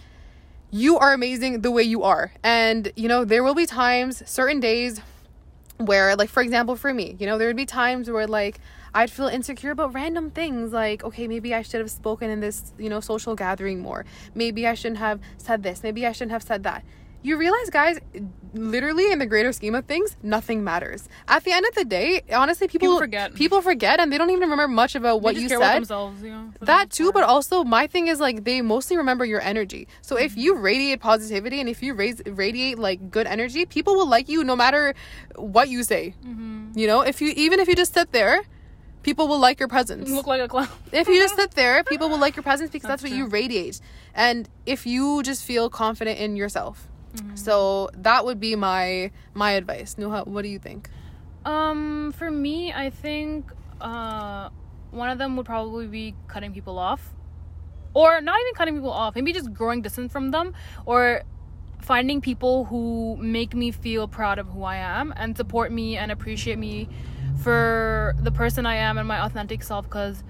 you 0.73 0.99
are 0.99 1.13
amazing 1.13 1.61
the 1.61 1.71
way 1.71 1.83
you 1.83 2.03
are. 2.03 2.33
And 2.43 2.91
you 2.97 3.07
know 3.07 3.25
there 3.25 3.45
will 3.45 3.55
be 3.55 3.67
times 3.67 4.23
certain 4.29 4.59
days 4.59 5.01
where 5.77 6.17
like 6.17 6.31
for 6.31 6.43
example 6.43 6.77
for 6.77 6.95
me 6.95 7.17
you 7.19 7.27
know 7.27 7.39
there 7.39 7.49
would 7.49 7.57
be 7.57 7.67
times 7.67 8.09
where 8.09 8.27
like 8.27 8.61
i'd 8.95 9.11
feel 9.11 9.27
insecure 9.27 9.73
about 9.73 9.93
random 9.93 10.31
things 10.31 10.71
like 10.71 11.03
okay 11.03 11.27
maybe 11.27 11.53
i 11.53 11.61
should 11.61 11.81
have 11.81 11.91
spoken 11.91 12.31
in 12.31 12.39
this 12.39 12.73
you 12.79 12.89
know 12.89 13.01
social 13.01 13.35
gathering 13.35 13.81
more. 13.81 14.05
Maybe 14.35 14.67
i 14.67 14.75
shouldn't 14.75 14.99
have 14.99 15.21
said 15.37 15.63
this. 15.63 15.83
Maybe 15.83 16.07
i 16.07 16.13
shouldn't 16.13 16.33
have 16.33 16.43
said 16.43 16.63
that 16.63 16.85
you 17.23 17.37
realize, 17.37 17.71
guys, 17.71 17.99
literally 18.55 19.11
in 19.11 19.19
the 19.19 19.27
greater 19.27 19.53
scheme 19.53 19.75
of 19.75 19.85
things, 19.87 20.17
nothing 20.23 20.63
matters. 20.65 21.09
At 21.29 21.45
the 21.45 21.53
end 21.53 21.65
of 21.67 21.75
the 21.75 21.85
day, 21.85 22.23
honestly, 22.33 22.69
people, 22.69 22.89
People 22.89 22.99
forget. 22.99 23.35
People 23.35 23.63
forget, 23.63 24.01
and 24.01 24.13
they 24.13 24.19
don't 24.19 24.31
even 24.31 24.43
remember 24.43 24.69
much 24.69 24.95
about 24.95 25.23
what 25.23 25.35
you 25.35 25.43
just 25.43 25.51
care 25.51 25.59
about 25.59 25.73
said. 25.73 25.77
themselves, 25.77 26.23
you 26.23 26.31
know, 26.31 26.53
That 26.61 26.91
too, 26.91 27.13
but 27.13 27.23
also 27.25 27.65
my 27.65 27.87
thing 27.87 28.09
is 28.09 28.21
like 28.21 28.45
they 28.45 28.61
mostly 28.61 28.97
remember 28.97 29.25
your 29.25 29.41
energy. 29.41 29.89
So 30.01 30.17
if 30.17 30.37
you 30.37 30.57
radiate 30.57 31.01
positivity 31.01 31.61
and 31.61 31.69
if 31.69 31.83
you 31.83 31.95
raise 31.95 32.21
radiate 32.27 32.79
like 32.79 33.11
good 33.11 33.27
energy, 33.27 33.65
people 33.67 33.95
will 33.95 34.09
like 34.09 34.29
you 34.29 34.45
no 34.45 34.57
matter 34.57 34.95
what 35.37 35.69
you 35.69 35.83
say. 35.83 36.15
Mm-hmm. 36.25 36.79
You 36.79 36.87
know, 36.87 37.01
if 37.03 37.21
you 37.21 37.33
even 37.37 37.61
if 37.61 37.69
you 37.69 37.75
just 37.77 37.95
sit 37.95 38.13
there, 38.13 38.43
people 39.03 39.29
will 39.29 39.39
like 39.39 39.59
your 39.59 39.69
presence. 39.69 40.09
You 40.09 40.17
look 40.17 40.27
like 40.27 40.41
a 40.41 40.49
clown. 40.49 40.69
If 40.93 41.09
you 41.09 41.21
just 41.21 41.37
sit 41.43 41.53
there, 41.53 41.85
people 41.85 42.09
will 42.09 42.19
like 42.19 42.37
your 42.37 42.43
presence 42.43 42.71
because 42.71 42.89
that's, 42.89 43.03
That's 43.03 43.13
what 43.13 43.17
you 43.17 43.27
radiate. 43.27 43.81
And 44.15 44.49
if 44.67 44.87
you 44.87 45.23
just 45.23 45.45
feel 45.45 45.71
confident 45.71 46.19
in 46.19 46.37
yourself. 46.37 46.89
So 47.35 47.91
that 47.95 48.25
would 48.25 48.41
be 48.41 48.57
my 48.57 49.11
my 49.35 49.53
advice. 49.53 49.97
Nuha, 49.97 50.27
what 50.27 50.43
do 50.43 50.49
you 50.49 50.59
think? 50.59 50.89
Um, 51.45 52.13
for 52.17 52.31
me, 52.31 52.73
I 52.73 52.91
think 52.91 53.51
uh, 53.81 54.49
one 54.91 55.11
of 55.11 55.19
them 55.19 55.37
would 55.37 55.47
probably 55.47 55.87
be 55.87 56.15
cutting 56.29 56.53
people 56.53 56.79
off, 56.79 57.15
or 57.95 58.21
not 58.21 58.41
even 58.41 58.55
cutting 58.55 58.75
people 58.75 58.93
off. 58.93 59.15
Maybe 59.15 59.33
just 59.33 59.53
growing 59.53 59.83
distance 59.83 60.13
from 60.13 60.31
them, 60.31 60.55
or 60.87 61.23
finding 61.81 62.21
people 62.21 62.65
who 62.67 63.17
make 63.17 63.55
me 63.55 63.73
feel 63.73 64.07
proud 64.07 64.39
of 64.39 64.47
who 64.49 64.63
I 64.63 64.77
am 64.77 65.13
and 65.17 65.37
support 65.37 65.73
me 65.73 65.97
and 65.97 66.13
appreciate 66.13 66.59
me 66.59 66.89
for 67.43 68.15
the 68.21 68.31
person 68.31 68.67
I 68.67 68.77
am 68.77 68.99
and 68.99 69.09
my 69.09 69.25
authentic 69.25 69.65
self. 69.65 69.85
Because 69.87 70.23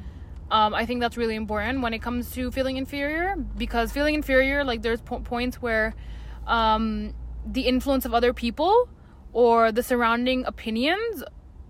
um, 0.51 0.75
I 0.75 0.87
think 0.87 1.01
that's 1.01 1.19
really 1.19 1.37
important 1.37 1.83
when 1.83 1.93
it 1.93 2.01
comes 2.01 2.31
to 2.33 2.51
feeling 2.51 2.79
inferior. 2.79 3.37
Because 3.59 3.93
feeling 3.93 4.15
inferior, 4.15 4.65
like 4.65 4.81
there's 4.81 5.03
po- 5.03 5.21
points 5.21 5.61
where 5.61 5.95
um, 6.47 7.15
the 7.47 7.63
influence 7.63 8.05
of 8.05 8.15
other 8.15 8.33
people 8.33 8.89
or 9.33 9.73
the 9.73 9.83
surrounding 9.83 10.45
opinions 10.45 11.25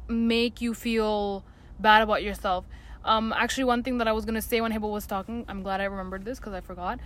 make 0.09 0.61
you 0.61 0.75
feel 0.75 1.45
bad 1.79 2.03
about 2.03 2.23
yourself. 2.23 2.65
Um, 3.05 3.33
actually, 3.37 3.65
one 3.65 3.83
thing 3.83 3.99
that 3.99 4.09
I 4.09 4.13
was 4.13 4.25
gonna 4.25 4.43
say 4.43 4.61
when 4.61 4.73
Hibbah 4.73 4.91
was 4.91 5.07
talking, 5.07 5.45
I'm 5.49 5.63
glad 5.63 5.81
I 5.81 5.85
remembered 5.85 6.25
this 6.25 6.39
because 6.39 6.53
I 6.53 6.61
forgot. 6.61 7.01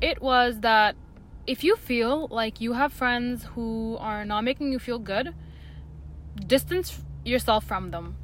It 0.00 0.20
was 0.20 0.60
that 0.60 0.96
if 1.46 1.64
you 1.64 1.76
feel 1.76 2.28
like 2.30 2.60
you 2.60 2.74
have 2.74 2.92
friends 2.92 3.44
who 3.54 3.96
are 4.00 4.24
not 4.24 4.44
making 4.44 4.72
you 4.72 4.78
feel 4.78 4.98
good, 4.98 5.34
distance 6.46 7.00
yourself 7.24 7.64
from 7.64 7.90
them. 7.90 8.16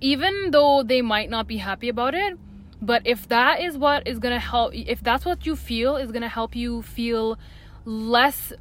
Even 0.00 0.50
though 0.50 0.82
they 0.82 1.02
might 1.02 1.30
not 1.30 1.46
be 1.46 1.58
happy 1.58 1.88
about 1.88 2.14
it, 2.14 2.36
but 2.84 3.02
if 3.06 3.28
that 3.28 3.60
is 3.60 3.76
what 3.78 4.06
is 4.06 4.18
gonna 4.18 4.38
help, 4.40 4.74
if 4.74 5.02
that's 5.02 5.24
what 5.24 5.46
you 5.46 5.56
feel 5.56 5.96
is 5.96 6.12
gonna 6.12 6.28
help 6.28 6.54
you 6.54 6.82
feel 6.82 7.38
less 7.84 8.52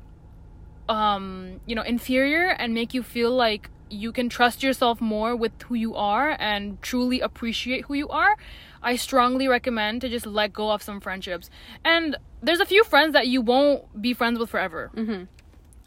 um 0.89 1.61
you 1.65 1.75
know 1.75 1.81
inferior 1.81 2.47
and 2.49 2.73
make 2.73 2.93
you 2.93 3.01
feel 3.03 3.31
like 3.31 3.69
you 3.89 4.11
can 4.11 4.27
trust 4.27 4.63
yourself 4.63 4.99
more 4.99 5.35
with 5.35 5.51
who 5.63 5.75
you 5.75 5.95
are 5.95 6.35
and 6.39 6.81
truly 6.81 7.21
appreciate 7.21 7.85
who 7.85 7.93
you 7.93 8.09
are 8.09 8.35
i 8.81 8.95
strongly 8.95 9.47
recommend 9.47 10.01
to 10.01 10.09
just 10.09 10.25
let 10.25 10.51
go 10.51 10.71
of 10.71 10.81
some 10.81 10.99
friendships 10.99 11.49
and 11.85 12.17
there's 12.41 12.59
a 12.59 12.65
few 12.65 12.83
friends 12.83 13.13
that 13.13 13.27
you 13.27 13.41
won't 13.41 14.01
be 14.01 14.13
friends 14.13 14.37
with 14.37 14.49
forever 14.49 14.91
Mm-hmm. 14.93 15.23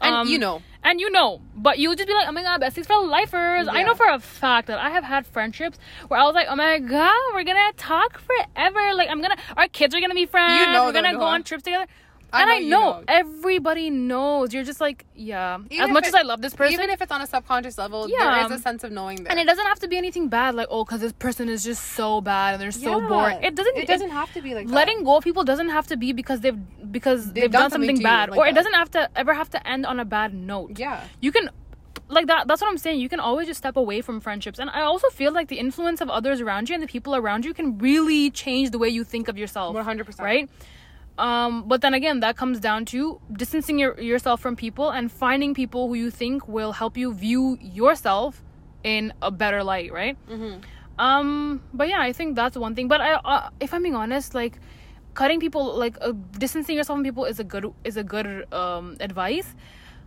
And 0.01 0.15
Um, 0.15 0.27
you 0.27 0.37
know, 0.37 0.61
and 0.83 0.99
you 0.99 1.09
know, 1.11 1.41
but 1.55 1.79
you'll 1.79 1.95
just 1.95 2.07
be 2.07 2.13
like, 2.13 2.27
oh 2.27 2.31
my 2.31 2.43
god, 2.43 2.61
besties 2.61 2.85
for 2.85 2.97
lifers. 3.03 3.67
I 3.67 3.83
know 3.83 3.95
for 3.95 4.07
a 4.07 4.19
fact 4.19 4.67
that 4.67 4.79
I 4.79 4.89
have 4.91 5.03
had 5.03 5.25
friendships 5.25 5.77
where 6.07 6.19
I 6.19 6.23
was 6.25 6.35
like, 6.35 6.47
oh 6.49 6.55
my 6.55 6.79
god, 6.79 7.13
we're 7.33 7.43
gonna 7.43 7.73
talk 7.77 8.19
forever. 8.19 8.93
Like 8.93 9.09
I'm 9.09 9.21
gonna, 9.21 9.37
our 9.57 9.67
kids 9.67 9.95
are 9.95 9.99
gonna 10.01 10.13
be 10.13 10.25
friends. 10.25 10.67
know 10.73 10.85
we're 10.85 10.93
gonna 10.93 11.13
go 11.13 11.25
on 11.25 11.43
trips 11.43 11.63
together. 11.63 11.87
I 12.33 12.41
and 12.41 12.49
know 12.49 12.55
I 12.55 12.59
know, 12.81 12.91
know. 12.99 13.03
everybody 13.07 13.89
knows. 13.89 14.53
You're 14.53 14.63
just 14.63 14.81
like, 14.81 15.05
yeah. 15.15 15.59
Even 15.69 15.85
as 15.89 15.93
much 15.93 16.03
it- 16.03 16.07
as 16.09 16.15
I 16.15 16.21
love 16.23 16.41
this 16.41 16.53
person, 16.53 16.73
even 16.73 16.89
if 16.89 17.01
it's 17.01 17.11
on 17.11 17.21
a 17.21 17.27
subconscious 17.27 17.77
level, 17.77 18.09
Yeah. 18.09 18.35
there 18.35 18.45
is 18.45 18.59
a 18.59 18.61
sense 18.61 18.83
of 18.83 18.91
knowing 18.91 19.23
there. 19.23 19.31
and 19.31 19.39
it 19.39 19.45
doesn't 19.45 19.65
have 19.65 19.79
to 19.79 19.87
be 19.87 19.97
anything 19.97 20.27
bad, 20.27 20.53
like 20.55 20.67
oh, 20.69 20.83
because 20.83 21.01
this 21.01 21.13
person 21.13 21.47
is 21.49 21.63
just 21.63 21.83
so 21.93 22.19
bad 22.21 22.53
and 22.55 22.61
they're 22.61 22.71
so 22.71 22.99
Yeah. 23.01 23.07
boring. 23.07 23.43
It 23.43 23.55
doesn't. 23.55 23.77
It 23.77 23.87
doesn't 23.87 24.09
have 24.11 24.31
to 24.33 24.41
be 24.41 24.53
like 24.55 24.67
that. 24.67 24.73
letting 24.73 25.03
go 25.03 25.17
of 25.17 25.23
people 25.23 25.43
doesn't 25.43 25.69
have 25.69 25.87
to 25.87 25.97
be 25.97 26.11
because 26.13 26.41
they've 26.41 26.57
because 26.91 27.31
they've, 27.33 27.51
done, 27.51 27.69
something, 27.71 27.95
to 27.95 28.01
you 28.01 28.03
bad, 28.03 28.29
like 28.29 28.39
or 28.39 28.47
it 28.47 28.55
doesn't 28.55 28.73
have 28.73 28.89
to 28.91 29.09
ever 29.15 29.33
have 29.33 29.49
to 29.51 29.67
end 29.67 29.85
on 29.85 29.99
a 29.99 30.05
bad 30.05 30.33
note 30.33 30.71
Yeah. 30.79 31.03
you 31.19 31.31
can 31.31 31.49
like 32.09 32.27
that 32.27 32.47
that's 32.47 32.61
what 32.61 32.69
i'm 32.69 32.77
saying 32.77 33.01
you 33.01 33.09
can 33.09 33.19
always 33.19 33.45
just 33.47 33.57
step 33.57 33.75
away 33.75 33.99
from 33.99 34.21
friendships 34.21 34.57
and 34.59 34.69
i 34.69 34.81
also 34.81 35.09
feel 35.09 35.33
like 35.33 35.49
the 35.49 35.59
influence 35.59 35.99
of 35.99 36.09
others 36.09 36.39
around 36.39 36.69
you 36.69 36.73
and 36.75 36.81
the 36.81 36.87
people 36.87 37.13
around 37.13 37.43
you 37.43 37.53
can 37.53 37.77
really 37.79 38.29
change 38.29 38.69
the 38.71 38.77
way 38.77 38.87
you 38.87 39.03
think 39.03 39.27
of 39.27 39.37
yourself 39.37 39.75
100%. 39.75 40.19
right 40.23 40.49
um 41.17 41.67
but 41.67 41.81
then 41.81 41.93
again 41.93 42.19
that 42.19 42.37
comes 42.37 42.59
down 42.59 42.85
to 42.85 43.19
distancing 43.33 43.79
your, 43.79 43.99
yourself 43.99 44.39
from 44.39 44.55
people 44.55 44.89
and 44.91 45.11
finding 45.11 45.53
people 45.53 45.87
who 45.87 45.95
you 45.95 46.11
think 46.11 46.47
will 46.47 46.71
help 46.73 46.95
you 46.97 47.13
view 47.13 47.57
yourself 47.61 48.43
in 48.83 49.11
a 49.21 49.31
better 49.31 49.63
light 49.63 49.91
right? 49.91 50.15
Mm-hmm. 50.29 50.59
um 50.99 51.61
but 51.73 51.87
yeah 51.89 52.01
i 52.01 52.11
think 52.13 52.35
that's 52.35 52.55
one 52.57 52.75
thing. 52.75 52.87
But 52.87 53.01
i 53.01 53.13
uh, 53.13 53.49
if 53.59 53.73
i'm 53.73 53.81
being 53.83 53.95
honest 53.95 54.33
like 54.35 54.59
cutting 55.13 55.39
people 55.39 55.75
like 55.75 55.97
uh, 56.01 56.13
distancing 56.37 56.75
yourself 56.77 56.97
from 56.97 57.03
people 57.03 57.25
is 57.25 57.39
a 57.39 57.43
good 57.43 57.65
is 57.83 57.97
a 57.97 58.03
good 58.03 58.45
um 58.53 58.95
advice 58.99 59.55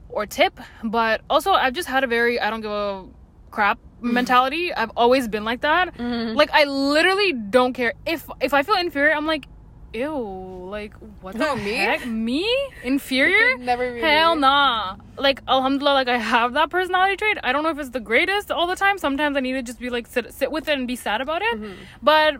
or 0.08 0.26
tip. 0.26 0.58
But 0.84 1.20
also 1.30 1.52
i've 1.52 1.72
just 1.72 1.88
had 1.88 2.04
a 2.04 2.06
very 2.06 2.38
i 2.40 2.50
don't 2.50 2.60
give 2.60 2.70
a 2.70 3.04
crap 3.50 3.78
mentality. 4.00 4.72
I've 4.72 4.92
always 4.96 5.28
been 5.28 5.44
like 5.44 5.60
that. 5.62 5.94
Mhm. 5.96 6.34
like 6.36 6.50
i 6.52 6.64
literally 6.64 7.32
don't 7.32 7.72
care. 7.72 7.92
If 8.06 8.28
if 8.40 8.54
i 8.54 8.62
feel 8.62 8.76
inferior 8.76 9.12
i'm 9.14 9.26
like 9.26 9.46
ew 9.92 10.68
like 10.70 10.94
what 11.20 11.36
the 11.36 11.56
me? 11.56 11.74
heck? 11.74 12.06
Me? 12.06 12.46
Inferior? 12.84 13.56
Never 13.58 13.92
be 13.94 14.00
hell 14.00 14.34
me. 14.34 14.42
nah. 14.42 14.96
Like 15.18 15.42
alhamdulillah 15.48 15.94
like 15.94 16.08
i 16.08 16.16
have 16.18 16.52
that 16.54 16.70
personality 16.70 17.16
trait. 17.16 17.38
I 17.42 17.52
don't 17.52 17.62
know 17.64 17.70
if 17.70 17.78
it's 17.78 17.90
the 17.90 18.00
greatest 18.00 18.50
all 18.50 18.66
the 18.66 18.76
time. 18.76 18.98
Sometimes 18.98 19.36
i 19.36 19.40
need 19.40 19.52
to 19.54 19.62
just 19.62 19.80
be 19.80 19.90
like 19.90 20.06
sit, 20.06 20.32
sit 20.32 20.50
with 20.52 20.68
it 20.68 20.78
and 20.78 20.86
be 20.86 20.96
sad 20.96 21.20
about 21.20 21.42
it. 21.42 21.54
Mm-hmm. 21.60 21.72
but 22.02 22.34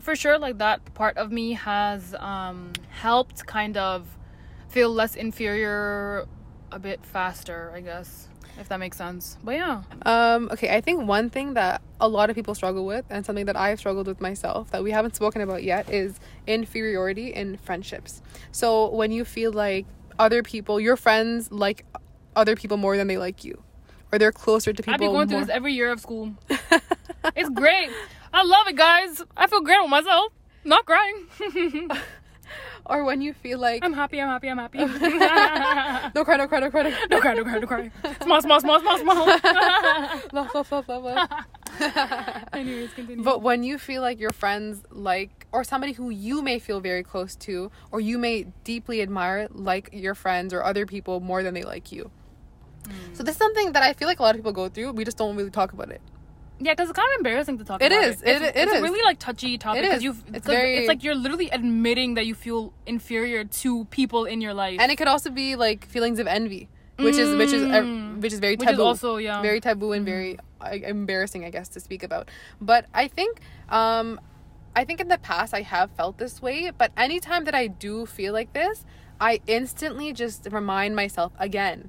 for 0.00 0.14
sure 0.14 0.38
like 0.38 0.58
that 0.58 0.94
part 0.94 1.16
of 1.18 1.32
me 1.32 1.52
has 1.54 2.14
um 2.20 2.72
helped 2.88 3.44
kind 3.46 3.76
of 3.76 4.06
feel 4.68 4.90
less 4.92 5.16
inferior 5.16 6.26
a 6.70 6.78
bit 6.78 7.04
faster 7.04 7.72
i 7.74 7.80
guess 7.80 8.28
if 8.58 8.68
that 8.68 8.78
makes 8.78 8.96
sense. 8.96 9.36
But 9.42 9.54
yeah. 9.56 9.82
Um, 10.02 10.48
okay, 10.52 10.74
I 10.74 10.80
think 10.80 11.06
one 11.06 11.30
thing 11.30 11.54
that 11.54 11.80
a 12.00 12.08
lot 12.08 12.30
of 12.30 12.36
people 12.36 12.54
struggle 12.54 12.84
with, 12.86 13.04
and 13.10 13.24
something 13.24 13.46
that 13.46 13.56
I've 13.56 13.78
struggled 13.78 14.06
with 14.06 14.20
myself 14.20 14.70
that 14.70 14.82
we 14.82 14.90
haven't 14.90 15.14
spoken 15.16 15.40
about 15.40 15.62
yet, 15.62 15.88
is 15.92 16.18
inferiority 16.46 17.28
in 17.28 17.56
friendships. 17.58 18.22
So 18.52 18.88
when 18.90 19.12
you 19.12 19.24
feel 19.24 19.52
like 19.52 19.86
other 20.18 20.42
people, 20.42 20.80
your 20.80 20.96
friends 20.96 21.50
like 21.52 21.84
other 22.36 22.56
people 22.56 22.76
more 22.76 22.96
than 22.96 23.06
they 23.06 23.18
like 23.18 23.44
you, 23.44 23.62
or 24.12 24.18
they're 24.18 24.32
closer 24.32 24.72
to 24.72 24.82
people. 24.82 24.94
i've 24.94 25.00
been 25.00 25.12
going 25.12 25.28
through 25.28 25.40
this 25.40 25.48
every 25.48 25.74
year 25.74 25.90
of 25.90 26.00
school. 26.00 26.34
It's 27.36 27.48
great. 27.50 27.90
I 28.32 28.42
love 28.44 28.68
it 28.68 28.76
guys. 28.76 29.22
I 29.36 29.48
feel 29.48 29.60
great 29.60 29.80
with 29.82 29.90
myself. 29.90 30.32
Not 30.64 30.86
crying 30.86 31.26
or 32.88 33.04
when 33.04 33.20
you 33.20 33.32
feel 33.32 33.58
like 33.58 33.84
i'm 33.84 33.92
happy 33.92 34.20
i'm 34.20 34.28
happy 34.28 34.48
i'm 34.48 34.58
happy 34.58 34.78
no 36.14 36.24
cry, 36.24 36.36
no 36.36 36.46
cry, 36.46 36.60
no 36.60 36.70
cry, 36.70 36.82
no 36.82 36.90
no 37.10 37.20
cry 37.20 37.34
no 37.34 37.44
cry 37.44 37.58
no 37.58 37.66
cry 37.66 37.90
small 38.22 38.40
small 38.42 38.60
small 38.60 38.80
small 38.80 38.98
small 38.98 39.26
love, 39.26 40.54
love, 40.54 40.72
love, 40.72 40.88
love, 40.88 41.04
love. 41.04 41.28
anyways 42.52 42.92
continue 42.92 43.24
But 43.24 43.42
when 43.42 43.62
you 43.62 43.78
feel 43.78 44.02
like 44.02 44.18
your 44.18 44.30
friends 44.30 44.82
like, 44.90 45.46
or 45.52 45.64
somebody 45.64 45.92
who 45.92 46.10
you 46.10 46.42
may 46.42 46.58
feel 46.58 46.80
very 46.80 47.02
close 47.02 47.36
to, 47.36 47.70
or 47.92 48.00
you 48.00 48.18
may 48.18 48.46
deeply 48.64 49.02
admire, 49.02 49.48
like 49.50 49.90
your 49.92 50.14
friends 50.14 50.52
or 50.52 50.64
other 50.64 50.86
people 50.86 51.20
more 51.20 51.42
than 51.42 51.54
they 51.54 51.62
like 51.62 51.92
you. 51.92 52.10
Mm. 52.84 53.16
So 53.16 53.22
this 53.22 53.34
is 53.34 53.38
something 53.38 53.72
that 53.72 53.82
I 53.82 53.92
feel 53.92 54.08
like 54.08 54.18
a 54.18 54.22
lot 54.22 54.34
of 54.34 54.36
people 54.36 54.52
go 54.52 54.68
through. 54.68 54.92
We 54.92 55.04
just 55.04 55.18
don't 55.18 55.36
really 55.36 55.50
talk 55.50 55.72
about 55.72 55.90
it. 55.90 56.00
Yeah, 56.60 56.72
because 56.72 56.88
it's 56.90 56.98
kind 56.98 57.08
of 57.14 57.18
embarrassing 57.20 57.58
to 57.58 57.64
talk 57.64 57.80
It 57.82 57.92
about. 57.92 58.04
is. 58.04 58.22
It. 58.22 58.28
It's, 58.28 58.40
It- 58.40 58.44
it 58.44 58.56
it's 58.56 58.72
is. 58.72 58.78
a 58.80 58.82
really 58.82 59.02
like 59.04 59.18
touchy 59.18 59.58
topic 59.58 59.78
It 59.78 59.82
because 59.86 59.98
is. 59.98 60.04
you. 60.04 60.10
It's 60.10 60.22
It's, 60.38 60.48
like, 60.48 60.56
very- 60.58 60.76
it's 60.78 60.88
like 60.88 61.04
you're 61.04 61.14
literally 61.14 61.50
admitting 61.50 62.14
that 62.14 62.26
you 62.26 62.34
feel 62.34 62.72
inferior 62.86 63.44
to 63.44 63.84
people 63.86 64.24
in 64.24 64.40
your 64.40 64.54
life, 64.54 64.78
And 64.80 64.90
it 64.90 64.96
could 64.96 65.08
also 65.08 65.30
be 65.30 65.54
like 65.56 65.86
feelings 65.86 66.18
of 66.18 66.26
envy, 66.26 66.68
which 66.96 67.16
is 67.16 67.34
which 67.36 67.52
is 67.52 67.62
uh, 67.62 67.82
Mm. 67.82 68.20
which 68.20 68.32
is 68.32 68.40
very 68.40 68.56
which 68.56 68.66
taboo. 68.68 68.82
is 68.82 68.86
also 68.90 69.16
yeah 69.18 69.40
very 69.40 69.60
taboo 69.60 69.92
and 69.92 70.04
very 70.04 70.36
uh, 70.60 70.70
embarrassing 70.94 71.44
i 71.44 71.50
guess 71.50 71.68
to 71.68 71.78
speak 71.78 72.02
about 72.02 72.28
but 72.60 72.86
i 72.92 73.06
think 73.06 73.38
um 73.68 74.18
i 74.74 74.82
think 74.84 74.98
in 75.00 75.06
the 75.06 75.18
past 75.18 75.54
i 75.54 75.60
have 75.62 75.88
felt 75.92 76.18
this 76.18 76.42
way 76.42 76.72
but 76.76 76.90
anytime 76.96 77.44
that 77.44 77.54
i 77.54 77.68
do 77.68 78.04
feel 78.04 78.32
like 78.32 78.52
this 78.54 78.84
i 79.20 79.38
instantly 79.46 80.12
just 80.12 80.48
remind 80.50 80.96
myself 80.96 81.30
again 81.38 81.88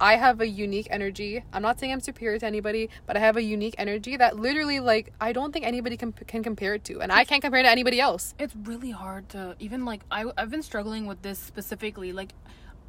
i 0.00 0.16
have 0.16 0.40
a 0.40 0.46
unique 0.46 0.86
energy 0.90 1.42
i'm 1.52 1.62
not 1.62 1.78
saying 1.78 1.92
i'm 1.92 2.00
superior 2.00 2.38
to 2.38 2.46
anybody 2.46 2.88
but 3.06 3.16
i 3.16 3.20
have 3.20 3.36
a 3.36 3.42
unique 3.42 3.74
energy 3.78 4.16
that 4.16 4.36
literally 4.38 4.80
like 4.80 5.12
i 5.20 5.32
don't 5.32 5.52
think 5.52 5.64
anybody 5.66 5.96
can, 5.96 6.12
can 6.12 6.42
compare 6.42 6.74
it 6.74 6.84
to 6.84 7.00
and 7.00 7.10
i 7.12 7.24
can't 7.24 7.42
compare 7.42 7.60
it 7.60 7.64
to 7.64 7.68
anybody 7.70 8.00
else 8.00 8.34
it's 8.38 8.54
really 8.64 8.90
hard 8.90 9.28
to 9.28 9.56
even 9.58 9.84
like 9.84 10.00
I 10.10 10.24
I've 10.36 10.50
been 10.50 10.62
struggling 10.62 11.06
with 11.06 11.22
this 11.22 11.38
specifically. 11.38 12.12
Like 12.12 12.32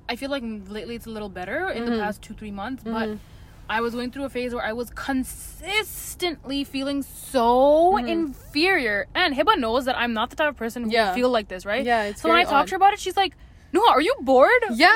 I 0.07 0.15
feel 0.15 0.29
like 0.29 0.43
lately 0.67 0.95
it's 0.95 1.05
a 1.05 1.09
little 1.09 1.29
better 1.29 1.69
in 1.69 1.85
the 1.85 1.91
Mhm. 1.91 1.99
past 1.99 2.21
two 2.21 2.33
three 2.33 2.51
months, 2.51 2.83
but 2.83 3.07
Mhm. 3.09 3.19
I 3.69 3.81
was 3.81 3.93
going 3.93 4.11
through 4.11 4.23
a 4.25 4.29
phase 4.29 4.53
where 4.55 4.65
I 4.65 4.73
was 4.73 4.89
consistently 4.89 6.63
feeling 6.63 7.01
so 7.03 7.93
Mhm. 7.97 8.07
inferior. 8.07 9.07
And 9.13 9.35
Hibbah 9.35 9.57
knows 9.59 9.85
that 9.85 9.97
I'm 9.97 10.13
not 10.13 10.29
the 10.29 10.35
type 10.35 10.49
of 10.49 10.55
person 10.57 10.83
who 10.85 10.91
Yeah. 10.91 11.13
feel 11.13 11.29
like 11.29 11.47
this, 11.47 11.65
right? 11.65 11.85
Yeah, 11.85 12.03
it's 12.03 12.21
so 12.21 12.29
when 12.29 12.37
I 12.37 12.43
odd. 12.45 12.67
to 12.67 12.71
her 12.71 12.75
about 12.77 12.93
it, 12.93 12.99
she's 12.99 13.17
like, 13.17 13.35
no, 13.71 13.87
are 13.89 14.01
you 14.01 14.13
bored? 14.21 14.49
Yeah. 14.73 14.87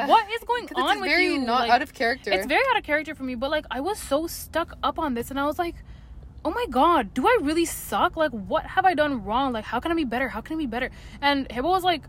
Like, 0.00 0.08
what 0.08 0.26
is 0.32 0.42
going 0.44 0.68
on 0.74 0.92
it's 0.92 1.00
with 1.00 1.10
very 1.10 1.24
you? 1.34 1.38
not 1.40 1.60
Like, 1.62 1.70
out 1.70 1.82
of 1.82 1.92
character. 1.92 2.30
It's 2.32 2.46
very 2.46 2.62
out 2.70 2.78
of 2.78 2.84
character 2.84 3.14
for 3.14 3.24
me, 3.24 3.34
but 3.34 3.50
like 3.50 3.66
I 3.70 3.80
was 3.80 3.98
so 3.98 4.26
stuck 4.26 4.76
up 4.82 4.98
on 4.98 5.14
this 5.14 5.30
and 5.30 5.38
I 5.38 5.46
was 5.46 5.58
like, 5.58 5.76
oh 6.44 6.50
my 6.50 6.66
god, 6.70 7.14
do 7.14 7.26
I 7.26 7.38
really 7.42 7.64
suck? 7.64 8.16
Like, 8.16 8.32
what 8.32 8.64
have 8.66 8.84
I 8.84 8.94
done 8.94 9.24
wrong? 9.24 9.52
Like, 9.52 9.64
how 9.64 9.78
can 9.80 9.92
I 9.92 9.94
be 9.94 10.04
better? 10.04 10.28
How 10.28 10.40
can 10.40 10.56
I 10.56 10.58
be 10.58 10.66
better? 10.66 10.90
And 11.20 11.48
Hibbah 11.48 11.62
was 11.70 11.84
like, 11.84 12.02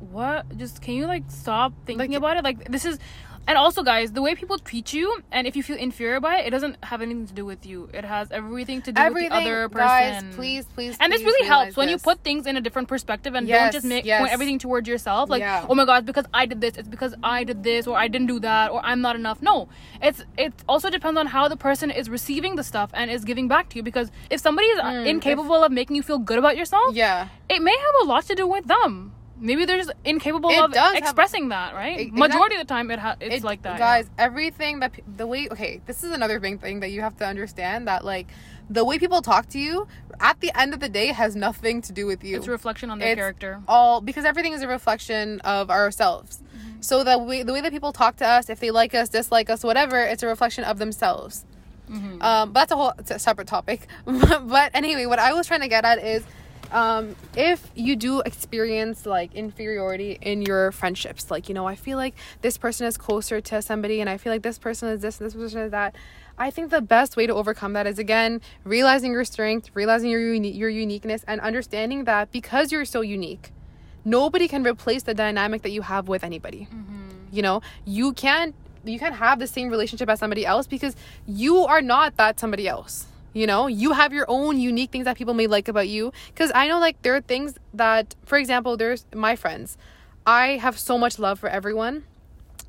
what? 0.00 0.56
Just 0.56 0.80
can 0.82 0.94
you 0.94 1.06
like 1.06 1.24
stop 1.28 1.72
thinking 1.84 2.10
Like- 2.10 2.18
about 2.18 2.36
it? 2.38 2.44
Like, 2.44 2.70
this 2.70 2.84
is. 2.84 2.98
And 3.48 3.56
also, 3.56 3.82
guys, 3.84 4.10
the 4.12 4.22
way 4.22 4.34
people 4.34 4.58
treat 4.58 4.92
you, 4.92 5.22
and 5.30 5.46
if 5.46 5.54
you 5.54 5.62
feel 5.62 5.76
inferior 5.76 6.18
by 6.18 6.38
it, 6.38 6.46
it 6.48 6.50
doesn't 6.50 6.76
have 6.82 7.00
anything 7.00 7.26
to 7.28 7.32
do 7.32 7.44
with 7.44 7.64
you. 7.64 7.88
It 7.94 8.04
has 8.04 8.32
everything 8.32 8.82
to 8.82 8.90
do 8.92 9.00
Everything, 9.00 9.30
with 9.30 9.44
the 9.44 9.50
other 9.50 9.68
person. 9.68 9.86
guys, 10.30 10.34
please, 10.34 10.64
please, 10.74 10.96
And 10.98 11.12
this 11.12 11.22
please 11.22 11.26
really 11.26 11.46
helps 11.46 11.76
when 11.76 11.88
you 11.88 11.98
put 11.98 12.24
things 12.24 12.46
in 12.46 12.56
a 12.56 12.60
different 12.60 12.88
perspective 12.88 13.34
and 13.36 13.46
Yes, 13.46 13.60
don't 13.62 13.72
just 13.78 13.86
make 13.86 14.04
yes. 14.04 14.20
point 14.20 14.32
everything 14.32 14.58
towards 14.58 14.88
yourself. 14.88 15.30
Like, 15.30 15.40
Yeah. 15.40 15.64
oh 15.68 15.74
my 15.76 15.84
god, 15.84 15.98
it's 15.98 16.06
because 16.06 16.26
I 16.34 16.46
did 16.46 16.60
this, 16.60 16.76
it's 16.76 16.88
because 16.88 17.14
I 17.22 17.44
did 17.44 17.62
this, 17.62 17.86
or 17.86 17.96
I 17.96 18.08
didn't 18.08 18.26
do 18.26 18.40
that, 18.40 18.72
or 18.72 18.80
I'm 18.84 19.00
not 19.00 19.14
enough. 19.14 19.40
No, 19.40 19.68
it's 20.02 20.24
it 20.36 20.52
also 20.68 20.90
depends 20.90 21.16
on 21.18 21.26
how 21.28 21.46
the 21.46 21.56
person 21.56 21.90
is 21.92 22.10
receiving 22.10 22.56
the 22.56 22.64
stuff 22.64 22.90
and 22.94 23.10
is 23.12 23.24
giving 23.24 23.46
back 23.46 23.68
to 23.70 23.76
you. 23.76 23.82
Because 23.84 24.10
if 24.28 24.40
somebody 24.40 24.66
is 24.66 24.80
Mm, 24.80 25.06
incapable 25.06 25.62
of 25.62 25.70
making 25.70 25.94
you 25.96 26.02
feel 26.02 26.18
good 26.18 26.38
about 26.38 26.56
yourself, 26.56 26.94
Yeah. 26.94 27.28
it 27.48 27.62
may 27.62 27.76
have 27.86 27.96
a 28.02 28.04
lot 28.06 28.24
to 28.26 28.34
do 28.34 28.46
with 28.46 28.66
them. 28.66 29.12
Maybe 29.38 29.66
they're 29.66 29.76
just 29.76 29.92
incapable 30.04 30.48
It 30.50 30.58
of 30.64 30.72
does 30.72 30.94
have- 30.94 31.02
expressing 31.02 31.50
that, 31.50 31.74
right? 31.74 32.00
E- 32.00 32.10
Majority 32.10 32.56
of 32.56 32.60
the 32.62 32.66
time, 32.72 32.90
it 32.90 32.98
ha- 32.98 33.16
it's 33.20 33.36
It- 33.36 33.44
like 33.44 33.62
that. 33.62 33.78
guys 33.78 34.08
everything 34.18 34.80
that 34.80 34.92
pe- 34.92 35.02
the 35.16 35.26
way 35.26 35.48
okay 35.50 35.80
this 35.86 36.02
is 36.02 36.10
another 36.12 36.40
big 36.40 36.60
thing 36.60 36.80
that 36.80 36.90
you 36.90 37.02
have 37.02 37.16
to 37.18 37.26
understand 37.26 37.86
that 37.86 38.04
like 38.04 38.26
the 38.70 38.84
way 38.84 38.98
people 38.98 39.20
talk 39.22 39.46
to 39.50 39.58
you 39.58 39.86
at 40.20 40.40
the 40.40 40.50
end 40.58 40.72
of 40.74 40.80
the 40.80 40.88
day 40.88 41.08
has 41.08 41.36
nothing 41.36 41.82
to 41.82 41.92
do 41.92 42.06
with 42.06 42.24
you 42.24 42.36
it's 42.36 42.46
a 42.46 42.50
reflection 42.50 42.90
on 42.90 42.98
their 42.98 43.12
It's 43.12 43.18
character. 43.18 43.60
all 43.68 44.00
because 44.00 44.24
everything 44.24 44.52
is 44.54 44.62
a 44.62 44.68
reflection 44.68 45.40
of 45.40 45.70
ourselves 45.70 46.42
Mm-hmm. 46.56 46.80
so 46.80 47.04
the 47.04 47.18
way 47.18 47.42
the 47.42 47.52
way 47.52 47.60
that 47.60 47.70
people 47.72 47.92
talk 47.92 48.16
to 48.16 48.26
us 48.26 48.48
if 48.48 48.58
they 48.60 48.70
like 48.70 48.94
us 48.94 49.08
dislike 49.10 49.50
us 49.50 49.62
whatever 49.62 49.98
it's 50.00 50.22
a 50.22 50.26
reflection 50.26 50.64
of 50.64 50.78
themselves 50.78 51.44
Mm-hmm. 51.90 52.20
um, 52.22 52.52
but 52.52 52.60
that's 52.60 52.72
a 52.72 52.76
whole 52.76 52.92
it's 52.98 53.10
a 53.12 53.18
separate 53.18 53.46
topic 53.46 53.86
but 54.06 54.70
anyway 54.74 55.06
what 55.06 55.18
i 55.20 55.32
was 55.34 55.46
trying 55.46 55.60
to 55.60 55.68
get 55.68 55.84
at 55.84 56.02
is 56.02 56.24
um, 56.72 57.16
if 57.36 57.70
you 57.74 57.96
do 57.96 58.20
experience 58.20 59.06
like 59.06 59.34
inferiority 59.34 60.18
in 60.20 60.42
your 60.42 60.72
friendships 60.72 61.30
like 61.30 61.48
you 61.48 61.54
know 61.54 61.66
i 61.66 61.74
feel 61.74 61.98
like 61.98 62.14
this 62.42 62.58
person 62.58 62.86
is 62.86 62.96
closer 62.96 63.40
to 63.40 63.62
somebody 63.62 64.00
and 64.00 64.10
i 64.10 64.16
feel 64.16 64.32
like 64.32 64.42
this 64.42 64.58
person 64.58 64.88
is 64.88 65.00
this 65.00 65.16
this 65.16 65.34
person 65.34 65.60
is 65.60 65.70
that 65.70 65.94
i 66.38 66.50
think 66.50 66.70
the 66.70 66.82
best 66.82 67.16
way 67.16 67.26
to 67.26 67.34
overcome 67.34 67.72
that 67.72 67.86
is 67.86 67.98
again 67.98 68.40
realizing 68.64 69.12
your 69.12 69.24
strength 69.24 69.70
realizing 69.74 70.10
your 70.10 70.20
uni- 70.34 70.50
your 70.50 70.68
uniqueness 70.68 71.24
and 71.26 71.40
understanding 71.40 72.04
that 72.04 72.30
because 72.32 72.72
you're 72.72 72.84
so 72.84 73.00
unique 73.00 73.52
nobody 74.06 74.48
can 74.48 74.62
replace 74.62 75.02
the 75.02 75.12
dynamic 75.12 75.62
that 75.62 75.70
you 75.70 75.82
have 75.82 76.08
with 76.08 76.24
anybody. 76.24 76.68
You 77.32 77.42
know 77.42 77.60
you 77.84 78.12
can't 78.12 78.54
you 78.84 78.98
can't 78.98 79.16
have 79.16 79.40
the 79.40 79.48
same 79.48 79.68
relationship 79.68 80.08
as 80.08 80.20
somebody 80.20 80.46
else 80.46 80.66
because 80.66 80.94
you 81.26 81.58
are 81.58 81.82
not 81.82 82.16
that 82.16 82.38
somebody 82.38 82.68
else 82.68 83.06
you 83.36 83.46
know? 83.46 83.66
You 83.66 83.92
have 83.92 84.14
your 84.14 84.24
own 84.28 84.58
unique 84.58 84.90
things 84.90 85.04
that 85.04 85.18
people 85.18 85.34
may 85.34 85.46
like 85.46 85.68
about 85.68 85.88
you. 85.88 86.12
Because 86.28 86.50
i 86.54 86.66
know 86.66 86.80
like 86.80 87.00
there 87.02 87.14
are 87.14 87.20
things 87.20 87.58
that 87.74 88.14
for 88.24 88.38
example 88.38 88.76
there's 88.76 89.04
my 89.14 89.36
friends. 89.36 89.76
I 90.26 90.56
have 90.64 90.78
so 90.78 90.96
much 90.98 91.18
love 91.18 91.38
for 91.38 91.48
everyone 91.48 92.04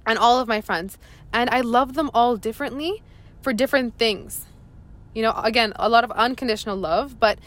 and 0.06 0.20
all 0.20 0.40
of 0.40 0.48
my 0.48 0.62
friends 0.62 0.98
and 1.34 1.50
i 1.50 1.62
love 1.62 1.94
them 1.94 2.10
all 2.14 2.38
differently 2.38 3.02
for 3.42 3.54
different 3.54 3.98
things. 3.98 4.46
You 5.16 5.24
know 5.24 5.34
again 5.52 5.72
a 5.78 5.90
lot 5.90 6.04
of 6.04 6.12
unconditional 6.12 6.76
love 6.76 7.20
but 7.20 7.40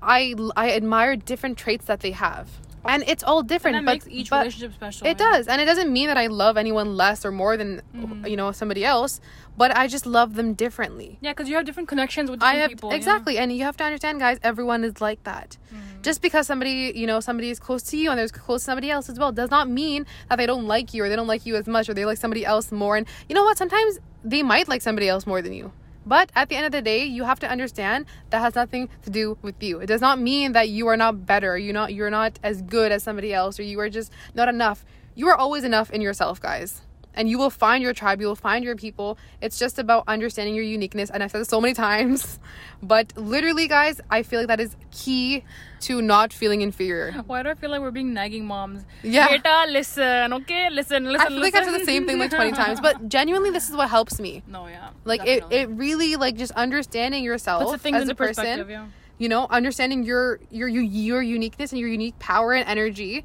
i 0.00 0.34
i 0.56 0.70
admire 0.70 1.16
different 1.16 1.58
traits 1.58 1.84
that 1.86 2.00
they 2.00 2.12
have 2.12 2.46
and 2.84 3.04
it's 3.06 3.22
all 3.22 3.42
different 3.42 3.76
and 3.76 3.86
that 3.86 3.90
but 3.90 4.06
makes 4.06 4.08
each 4.08 4.30
but- 4.30 4.38
relationship 4.38 4.72
special. 4.74 5.06
it 5.06 5.18
yeah. 5.20 5.30
does, 5.32 5.46
and 5.48 5.60
it 5.60 5.64
doesn't 5.66 5.92
mean 5.92 6.06
that 6.08 6.16
I 6.16 6.26
love 6.28 6.56
anyone 6.56 6.96
less 6.96 7.24
or 7.24 7.30
more 7.32 7.56
than 7.56 7.82
Mm-hmm. 7.94 8.26
you 8.26 8.36
know 8.36 8.52
somebody 8.52 8.84
else, 8.84 9.20
but 9.56 9.76
I 9.76 9.86
just 9.86 10.06
love 10.06 10.34
them 10.34 10.54
differently. 10.54 11.18
Yeah, 11.20 11.32
because 11.32 11.48
you 11.48 11.56
have 11.56 11.64
different 11.64 11.88
connections 11.88 12.30
with 12.30 12.42
I 12.42 12.54
have 12.54 12.70
people. 12.70 12.90
yeah. 12.90 12.96
exactly, 12.96 13.36
and 13.38 13.52
you 13.52 13.64
have 13.64 13.76
to 13.78 13.84
understand, 13.84 14.18
guys. 14.20 14.38
Everyone 14.42 14.84
is 14.84 15.00
like 15.00 15.22
that. 15.24 15.56
Mm-hmm. 15.74 16.02
Just 16.02 16.22
because 16.22 16.46
somebody, 16.46 16.92
you 16.94 17.06
know, 17.06 17.20
somebody 17.20 17.50
is 17.50 17.58
close 17.58 17.82
to 17.84 17.96
you 17.96 18.08
and 18.10 18.18
there's 18.18 18.32
close 18.32 18.62
to 18.62 18.64
somebody 18.66 18.90
else 18.90 19.10
as 19.10 19.18
well, 19.18 19.32
does 19.32 19.50
not 19.50 19.68
mean 19.68 20.06
that 20.30 20.36
they 20.36 20.46
don't 20.46 20.66
like 20.66 20.94
you 20.94 21.04
or 21.04 21.08
they 21.10 21.16
don't 21.16 21.26
like 21.26 21.44
you 21.44 21.56
as 21.56 21.66
much 21.66 21.88
or 21.90 21.94
they 21.94 22.06
like 22.06 22.16
somebody 22.16 22.44
else 22.44 22.72
more. 22.72 22.96
And 22.96 23.06
you 23.28 23.34
know 23.34 23.44
what? 23.44 23.58
Sometimes 23.58 23.98
they 24.24 24.42
might 24.42 24.66
like 24.68 24.80
somebody 24.80 25.08
else 25.08 25.26
more 25.26 25.42
than 25.42 25.52
you. 25.52 25.72
But 26.06 26.30
at 26.34 26.48
the 26.48 26.56
end 26.56 26.66
of 26.66 26.72
the 26.72 26.82
day, 26.82 27.04
you 27.04 27.24
have 27.24 27.40
to 27.40 27.50
understand 27.50 28.06
that 28.30 28.40
has 28.40 28.54
nothing 28.54 28.88
to 29.02 29.10
do 29.10 29.36
with 29.42 29.62
you. 29.62 29.80
It 29.80 29.86
does 29.86 30.00
not 30.00 30.20
mean 30.20 30.52
that 30.52 30.68
you 30.68 30.86
are 30.88 30.96
not 30.96 31.26
better, 31.26 31.58
you're 31.58 31.74
not 31.74 31.92
you're 31.92 32.10
not 32.10 32.38
as 32.42 32.62
good 32.62 32.92
as 32.92 33.02
somebody 33.02 33.32
else, 33.32 33.60
or 33.60 33.62
you 33.62 33.78
are 33.80 33.90
just 33.90 34.10
not 34.34 34.48
enough. 34.48 34.84
You 35.14 35.28
are 35.28 35.36
always 35.36 35.64
enough 35.64 35.90
in 35.90 36.00
yourself, 36.00 36.40
guys. 36.40 36.82
And 37.14 37.28
you 37.28 37.38
will 37.38 37.50
find 37.50 37.82
your 37.82 37.92
tribe, 37.92 38.20
you 38.20 38.26
will 38.26 38.36
find 38.36 38.64
your 38.64 38.76
people. 38.76 39.18
It's 39.40 39.58
just 39.58 39.78
about 39.78 40.04
understanding 40.06 40.54
your 40.54 40.64
uniqueness. 40.64 41.10
And 41.10 41.22
I've 41.22 41.30
said 41.30 41.40
this 41.40 41.48
so 41.48 41.60
many 41.60 41.74
times, 41.88 42.38
but 42.82 43.12
literally, 43.16 43.66
guys, 43.68 44.00
I 44.10 44.22
feel 44.22 44.40
like 44.40 44.48
that 44.48 44.60
is 44.60 44.76
key 44.90 45.44
to 45.80 46.02
not 46.02 46.32
feeling 46.32 46.60
inferior. 46.60 47.12
Why 47.26 47.42
do 47.42 47.48
I 47.48 47.54
feel 47.54 47.70
like 47.70 47.80
we're 47.80 47.90
being 47.90 48.12
nagging 48.12 48.44
moms? 48.44 48.84
Yeah. 49.02 49.28
Beta, 49.28 49.66
listen, 49.68 50.32
okay? 50.34 50.68
Listen, 50.70 51.04
listen, 51.04 51.20
I 51.20 51.30
feel 51.30 51.40
like 51.40 51.54
I've 51.54 51.64
said 51.64 51.80
the 51.80 51.84
same 51.84 52.06
thing 52.06 52.18
like 52.18 52.30
20 52.30 52.52
times, 52.52 52.80
but 52.80 53.08
genuinely, 53.08 53.50
this 53.50 53.68
is 53.68 53.76
what 53.76 53.88
helps 53.88 54.20
me. 54.20 54.42
No, 54.50 54.66
yeah. 54.66 54.90
Like 55.04 55.20
it, 55.20 55.42
definitely. 55.42 55.58
it 55.58 55.68
really 55.78 56.16
like 56.16 56.36
just 56.36 56.50
understanding 56.52 57.22
yourself 57.22 57.62
puts 57.62 57.72
the 57.72 57.78
things 57.78 58.02
as 58.02 58.08
a 58.08 58.16
person. 58.16 58.44
perspective, 58.44 58.68
yeah. 58.68 58.86
you 59.18 59.28
know 59.28 59.46
understanding 59.48 60.02
your 60.02 60.40
your 60.50 60.66
your 60.66 60.82
your 60.82 61.22
uniqueness 61.22 61.70
and 61.70 61.78
your 61.78 61.88
unique 61.88 62.18
power 62.18 62.52
and 62.52 62.68
energy 62.68 63.24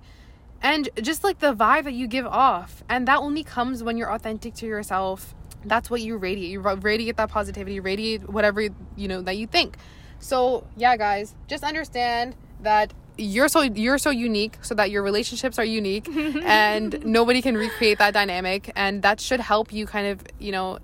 and 0.65 0.89
just 1.01 1.23
like 1.23 1.39
the 1.39 1.53
vibe 1.53 1.83
that 1.83 1.93
you 1.93 2.07
give 2.07 2.25
off 2.25 2.83
and 2.89 3.07
that 3.07 3.19
only 3.19 3.43
comes 3.43 3.83
when 3.83 3.97
you're 3.97 4.11
authentic 4.11 4.55
to 4.55 4.65
yourself. 4.65 5.35
That's 5.63 5.89
what 5.89 6.01
you 6.01 6.17
radiate. 6.17 6.51
You 6.51 6.59
radiate 6.59 7.17
that 7.17 7.29
positivity 7.29 7.79
radiate 7.79 8.27
whatever 8.27 8.61
you 8.61 9.07
know 9.07 9.21
that 9.21 9.37
you 9.37 9.47
think. 9.47 9.77
So 10.19 10.65
yeah 10.75 10.97
guys 10.97 11.35
just 11.47 11.63
understand 11.63 12.35
that 12.61 12.93
you're 13.17 13.47
so 13.47 13.61
you're 13.61 13.99
so 13.99 14.09
unique 14.09 14.57
so 14.61 14.73
that 14.75 14.89
your 14.89 15.03
relationships 15.03 15.59
are 15.59 15.65
unique 15.65 16.07
and 16.43 17.05
nobody 17.05 17.41
can 17.41 17.55
recreate 17.55 17.99
that 17.99 18.13
dynamic 18.13 18.71
and 18.75 19.03
that 19.03 19.21
should 19.21 19.39
help 19.39 19.71
you 19.71 19.85
kind 19.85 20.07
of 20.07 20.21
you 20.39 20.51
know 20.51 20.79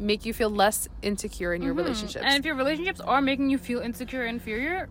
make 0.00 0.24
you 0.24 0.32
feel 0.32 0.50
less 0.50 0.88
insecure 1.02 1.52
in 1.52 1.60
your 1.60 1.72
mm-hmm. 1.72 1.82
relationships. 1.82 2.24
And 2.26 2.38
if 2.38 2.44
your 2.44 2.54
relationships 2.54 3.00
are 3.00 3.20
making 3.20 3.50
you 3.50 3.58
feel 3.58 3.80
insecure, 3.80 4.24
inferior, 4.24 4.88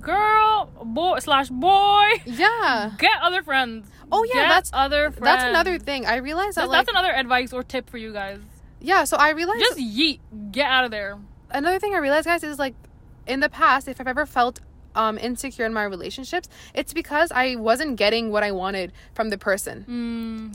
girl, 0.00 0.66
boy 0.84 1.18
slash 1.20 1.48
boy, 1.48 2.04
yeah 2.26 2.92
get 2.98 3.12
other 3.22 3.42
friends. 3.42 3.88
Oh, 4.10 4.24
yeah, 4.24 4.34
Get 4.34 4.48
that's- 4.48 4.70
other 4.72 5.10
friends. 5.10 5.24
That's 5.24 5.44
another 5.44 5.78
thing. 5.78 6.06
I 6.06 6.16
realized 6.16 6.56
that 6.56 6.62
That's, 6.62 6.68
like 6.70 6.86
that's 6.86 6.90
another 6.98 7.12
advice 7.14 7.52
or 7.52 7.62
tip 7.62 7.90
for 7.90 7.98
you 7.98 8.10
guys. 8.12 8.40
yeah. 8.80 9.04
So 9.04 9.18
I 9.18 9.30
realized 9.30 9.60
Just 9.60 9.78
yeet, 9.78 10.20
get 10.50 10.64
out 10.70 10.84
of 10.84 10.90
there. 10.90 11.18
another 11.50 11.78
thing 11.78 11.92
I 11.94 11.98
realized, 11.98 12.24
guys, 12.26 12.42
is 12.42 12.58
like 12.58 12.74
in 13.26 13.40
the 13.40 13.50
past, 13.50 13.86
if 13.86 14.00
I've 14.00 14.08
ever 14.08 14.24
felt 14.24 14.60
um 14.94 15.18
insecure 15.18 15.66
in 15.66 15.74
my 15.74 15.84
relationships, 15.84 16.48
it's 16.72 16.94
because 16.94 17.30
I 17.32 17.56
wasn't 17.56 17.96
getting 17.96 18.30
what 18.32 18.42
I 18.42 18.50
wanted 18.52 18.92
from 19.12 19.28
the 19.28 19.36
person. 19.36 19.84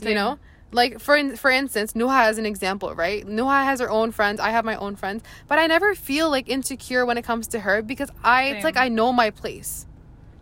Mm, 0.02 0.08
You 0.08 0.14
know. 0.16 0.38
Like 0.74 0.98
for 0.98 1.16
in, 1.16 1.36
for 1.36 1.50
instance, 1.50 1.92
Nuha 1.92 2.24
as 2.24 2.36
an 2.36 2.46
example, 2.46 2.94
right? 2.94 3.24
Nuha 3.24 3.64
has 3.64 3.78
her 3.78 3.88
own 3.88 4.10
friends. 4.10 4.40
I 4.40 4.50
have 4.50 4.64
my 4.64 4.74
own 4.74 4.96
friends, 4.96 5.22
but 5.46 5.58
I 5.58 5.68
never 5.68 5.94
feel 5.94 6.28
like 6.28 6.48
insecure 6.48 7.06
when 7.06 7.16
it 7.16 7.22
comes 7.22 7.46
to 7.48 7.60
her 7.60 7.80
because 7.80 8.10
I 8.24 8.46
it's 8.46 8.64
like 8.64 8.76
I 8.76 8.88
know 8.88 9.12
my 9.12 9.30
place. 9.30 9.86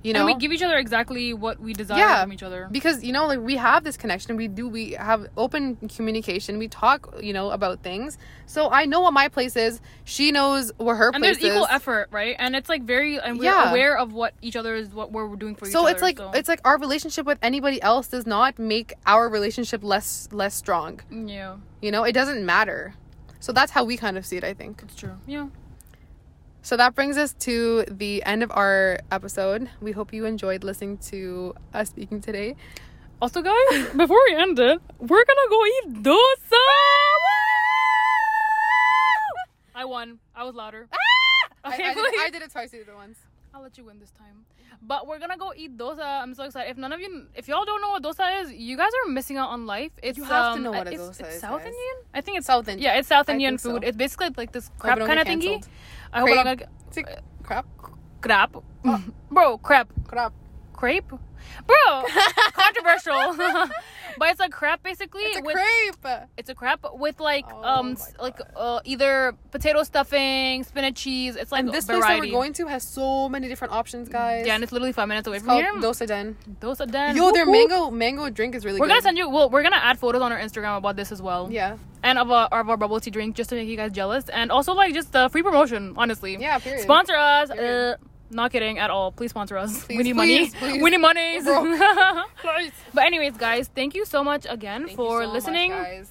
You 0.03 0.13
know, 0.13 0.27
and 0.27 0.27
we 0.27 0.35
give 0.35 0.53
each 0.53 0.63
other 0.63 0.77
exactly 0.79 1.33
what 1.33 1.61
we 1.61 1.73
desire 1.75 1.99
Yeah. 1.99 2.23
from 2.23 2.33
each 2.33 2.43
other. 2.43 2.69
because 2.73 3.05
you 3.05 3.13
know 3.13 3.27
like 3.27 3.39
we 3.41 3.55
have 3.57 3.85
this 3.85 3.97
connection 3.97 4.37
we 4.37 4.49
do 4.49 4.69
we 4.69 4.93
have 4.93 5.29
open 5.37 5.77
communication 5.97 6.59
we 6.59 6.67
talk 6.67 7.15
you 7.23 7.33
know 7.33 7.51
about 7.51 7.83
things 7.85 8.19
so 8.47 8.69
i 8.71 8.85
know 8.85 9.01
what 9.01 9.13
my 9.13 9.29
place 9.29 9.55
is 9.57 9.81
she 10.05 10.33
knows 10.33 10.73
where 10.79 10.97
her 10.97 11.13
place 11.13 11.15
is. 11.15 11.15
and 11.15 11.23
place 11.25 11.39
there's 11.43 11.55
equal 11.57 11.67
effort, 11.71 12.09
right? 12.11 12.35
And 12.39 12.57
it's 12.57 12.69
like 12.69 12.83
very, 12.83 13.19
and 13.21 13.39
we're 13.39 13.45
Yeah. 13.45 13.71
aware 13.71 13.97
of 13.97 14.13
what 14.13 14.35
each 14.43 14.57
other 14.57 14.75
is, 14.75 14.89
what 14.89 15.13
we're 15.13 15.37
doing 15.37 15.55
for 15.55 15.67
each 15.69 15.75
other. 15.75 15.87
so 15.89 15.93
it's 15.93 16.03
like 16.03 16.19
it's 16.35 16.49
like 16.49 16.61
our 16.65 16.79
relationship 16.79 17.25
with 17.25 17.39
anybody 17.41 17.81
else 17.81 18.09
does 18.09 18.27
not 18.27 18.59
make 18.59 18.95
our 19.07 19.29
relationship 19.29 19.85
less 19.85 20.29
less 20.33 20.55
strong 20.55 21.01
yeah, 21.11 21.57
you 21.81 21.91
know 21.93 22.03
it 22.03 22.13
doesn't 22.13 22.45
matter 22.45 22.95
so 23.39 23.53
that's 23.53 23.73
how 23.73 23.83
we 23.85 23.97
kind 23.97 24.17
of 24.19 24.27
see 24.27 24.37
it 24.37 24.45
i 24.45 24.53
think 24.55 24.83
it's 24.85 24.97
true. 24.97 25.17
Yeah. 25.27 25.47
So 26.63 26.77
that 26.77 26.95
brings 26.95 27.17
us 27.17 27.35
to 27.35 27.85
the 27.91 28.23
end 28.25 28.43
of 28.43 28.51
our 28.53 28.99
episode 29.11 29.69
we 29.81 29.93
hope 29.93 30.13
you 30.13 30.25
enjoyed 30.25 30.63
listening 30.65 30.97
to 30.99 31.55
us 31.75 31.89
speaking 31.91 32.21
today 32.21 32.55
Also, 33.23 33.41
guys, 33.41 33.87
before 33.95 34.19
we 34.27 34.35
end 34.35 34.59
it, 34.59 34.81
we're 34.99 35.25
gonna 35.31 35.49
go 35.49 35.61
eat 35.75 36.03
dosa. 36.03 36.65
I 39.77 39.85
won. 39.85 40.19
I 40.35 40.43
was 40.43 40.55
louder. 40.57 40.89
I, 40.93 40.97
Okay, 41.75 41.85
I, 41.85 41.95
did. 41.95 42.05
I 42.27 42.31
did 42.31 42.43
it 42.43 42.51
twice 42.51 42.73
the 42.73 42.81
other 42.83 42.97
ones 42.97 43.17
I'll 43.55 43.63
let 43.63 43.79
you 43.79 43.85
win 43.85 44.01
this 44.01 44.11
time. 44.11 44.45
But 44.85 45.07
we're 45.07 45.21
gonna 45.21 45.39
go 45.39 45.53
eat 45.57 45.77
dosa. 45.79 46.05
I'm 46.23 46.35
so 46.35 46.43
excited. 46.43 46.69
If 46.71 46.77
none 46.77 46.93
of 46.93 46.99
you, 46.99 47.29
if 47.37 47.47
y'all 47.47 47.65
don't 47.65 47.81
know 47.81 47.91
what 47.91 48.03
dosa 48.03 48.43
is, 48.43 48.53
you 48.53 48.77
guys 48.77 48.91
are 48.99 49.09
missing 49.13 49.37
out 49.37 49.51
on 49.51 49.67
life. 49.67 49.93
It's 50.03 50.19
You 50.19 50.25
have 50.25 50.55
to 50.55 50.57
um, 50.59 50.63
know 50.65 50.73
what 50.73 50.89
a 50.89 50.91
dosa 50.91 51.21
it's 51.21 51.37
is, 51.37 51.41
South 51.41 51.61
guys. 51.61 51.69
Indian. 51.69 51.97
I 52.13 52.21
think 52.23 52.39
it's 52.39 52.47
South 52.49 52.67
Indian. 52.67 52.83
Yeah, 52.83 52.99
it's 52.99 53.07
South 53.07 53.29
Indian 53.29 53.53
think 53.53 53.61
so. 53.61 53.71
food. 53.71 53.85
It's 53.85 53.97
basically 53.97 54.31
like 54.37 54.51
this 54.51 54.69
crap 54.81 54.99
kind 54.99 55.21
of 55.21 55.27
thingy. 55.29 55.65
I 56.13 56.21
hope 56.21 56.29
I'm 56.31 56.45
not 56.45 56.59
gonna 56.59 56.71
like 56.97 57.19
crap. 57.43 57.67
Crap, 58.21 58.57
oh, 58.85 59.05
bro. 59.31 59.59
Crap, 59.59 59.89
crap 60.07 60.33
crepe. 60.73 61.09
bro. 61.67 62.03
controversial, 62.53 63.35
but 64.19 64.31
it's 64.31 64.41
a 64.41 64.49
crepe 64.49 64.83
basically. 64.83 65.23
It's 65.23 65.39
a 65.39 65.43
with, 65.43 65.55
crepe. 65.55 66.29
It's 66.37 66.51
a 66.51 66.55
crepe 66.55 66.85
with 66.95 67.21
like 67.21 67.45
Oh 67.51 67.63
um 67.65 67.97
like 68.21 68.39
uh, 68.57 68.81
either 68.85 69.35
potato 69.51 69.83
stuffing, 69.83 70.65
spinach 70.65 70.97
cheese. 70.97 71.37
It's 71.37 71.53
like 71.53 71.61
And 71.61 71.69
this 71.73 71.85
place 71.87 72.01
that 72.01 72.21
we're 72.21 72.31
going 72.31 72.53
to 72.55 72.67
has 72.67 72.83
so 72.83 73.29
many 73.29 73.49
different 73.49 73.73
options, 73.75 74.09
guys. 74.09 74.47
yeah, 74.47 74.55
and 74.55 74.63
it's 74.63 74.73
literally 74.73 74.93
five 74.93 75.09
minutes 75.09 75.27
away 75.27 75.37
it's 75.39 75.47
from 75.47 75.55
here. 75.57 75.73
Dosa 75.75 76.07
Den. 76.07 76.37
Those 76.61 76.81
are 76.81 76.87
done. 76.87 77.17
Yo, 77.17 77.31
their 77.33 77.45
Whoop, 77.47 77.71
whoop. 77.71 77.71
mango 77.71 77.91
mango 77.91 78.31
drink 78.31 78.55
is 78.55 78.65
really 78.65 78.81
We're 78.81 78.87
good. 78.87 78.93
gonna 78.93 79.03
send 79.03 79.19
you. 79.19 79.29
Well, 79.29 79.51
we're 79.51 79.63
gonna 79.63 79.77
add 79.83 79.99
photos 79.99 80.23
on 80.23 80.33
our 80.33 80.39
Instagram 80.39 80.77
about 80.79 80.97
this 80.97 81.13
as 81.13 81.21
well. 81.23 81.49
Yeah. 81.51 81.77
and 82.05 82.19
of 82.19 82.31
our, 82.31 82.49
of 82.51 82.69
our 82.69 82.77
bubble 82.77 82.99
tea 83.01 83.11
drink 83.11 83.37
just 83.37 83.51
to 83.51 83.57
make 83.57 83.69
you 83.69 83.77
guys 83.77 83.93
jealous 83.93 84.29
and 84.29 84.51
also 84.51 84.73
like 84.75 84.93
just 84.93 85.13
the 85.13 85.29
free 85.29 85.43
promotion 85.43 85.95
honestly 85.97 86.37
Yeah, 86.37 86.59
period. 86.59 86.83
sponsor 86.83 87.15
us 87.15 87.49
Period. 87.51 87.95
uh, 87.95 87.97
not 88.33 88.51
kidding 88.53 88.79
at 88.79 88.91
all. 88.91 89.13
Please 89.13 89.31
sponsor 89.31 89.57
us. 89.59 89.87
We 89.89 89.97
need 89.99 90.15
please, 90.15 90.15
money. 90.15 90.51
please. 90.51 90.83
we 90.83 90.91
need 90.91 90.99
money. 90.99 91.41
But 92.95 93.05
anyways 93.05 93.37
guys 93.37 93.69
thank 93.75 93.95
you 93.95 94.05
so 94.05 94.23
much 94.25 94.47
again 94.49 94.87
Thank 94.87 94.97
for 94.97 95.23
so 95.23 95.27
much, 95.29 95.35
listening. 95.35 95.71
guys. 95.71 96.09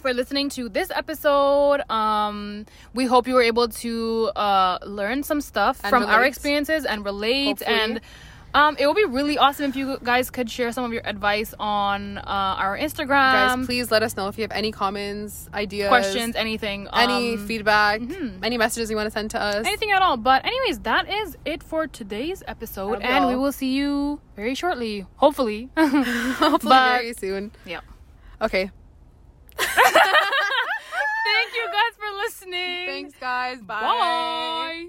for 0.00 0.12
listening 0.14 0.48
to 0.50 0.68
this 0.68 0.90
episode. 0.94 1.80
Um 1.90 2.66
we 2.94 3.04
hope 3.06 3.26
you 3.28 3.34
were 3.34 3.42
able 3.42 3.68
to 3.84 4.30
uh 4.36 4.78
learn 4.86 5.22
some 5.22 5.40
stuff 5.40 5.80
And 5.82 5.90
from 5.90 6.04
our 6.04 6.24
experiences 6.24 6.84
and 6.84 7.04
relate 7.04 7.58
Hopefully. 7.60 7.80
and 7.80 8.00
um, 8.58 8.76
it 8.78 8.86
would 8.86 8.96
be 8.96 9.04
really 9.04 9.38
awesome 9.38 9.66
if 9.70 9.76
you 9.76 9.98
guys 10.02 10.30
could 10.30 10.50
share 10.50 10.72
some 10.72 10.84
of 10.84 10.92
your 10.92 11.02
advice 11.04 11.54
on 11.60 12.18
uh, 12.18 12.22
our 12.24 12.76
Instagram, 12.76 13.56
Guys, 13.56 13.66
please 13.66 13.90
let 13.90 14.02
us 14.02 14.16
know 14.16 14.26
if 14.28 14.36
you 14.36 14.42
have 14.42 14.50
any 14.52 14.72
comments, 14.72 15.48
ideas, 15.54 15.88
questions, 15.88 16.34
anything, 16.34 16.88
any 16.92 17.34
um, 17.34 17.46
feedback, 17.46 18.00
mhm. 18.00 18.40
any 18.42 18.58
messages 18.58 18.90
you 18.90 18.96
want 18.96 19.06
to 19.06 19.10
send 19.12 19.30
to 19.30 19.40
us. 19.40 19.64
anything 19.66 19.92
at 19.92 20.02
all. 20.02 20.16
But 20.16 20.44
anyways, 20.44 20.80
that 20.80 21.08
is 21.08 21.36
it 21.44 21.62
for 21.62 21.86
today's 21.86 22.42
episode, 22.48 23.00
and 23.02 23.28
we 23.28 23.36
will 23.36 23.52
see 23.52 23.72
you 23.74 24.20
very 24.34 24.54
shortly, 24.54 25.06
hopefully. 25.16 25.70
Hopefully 25.76 26.70
But- 26.70 26.98
very 26.98 27.12
soon. 27.14 27.52
yeah. 27.64 27.80
Okay. 28.40 28.70
Thank 29.58 31.50
you 31.54 31.66
guys 31.66 31.94
for 31.98 32.10
listening. 32.16 32.86
Thanks, 32.86 33.14
guys. 33.20 33.60
Bye. 33.62 34.88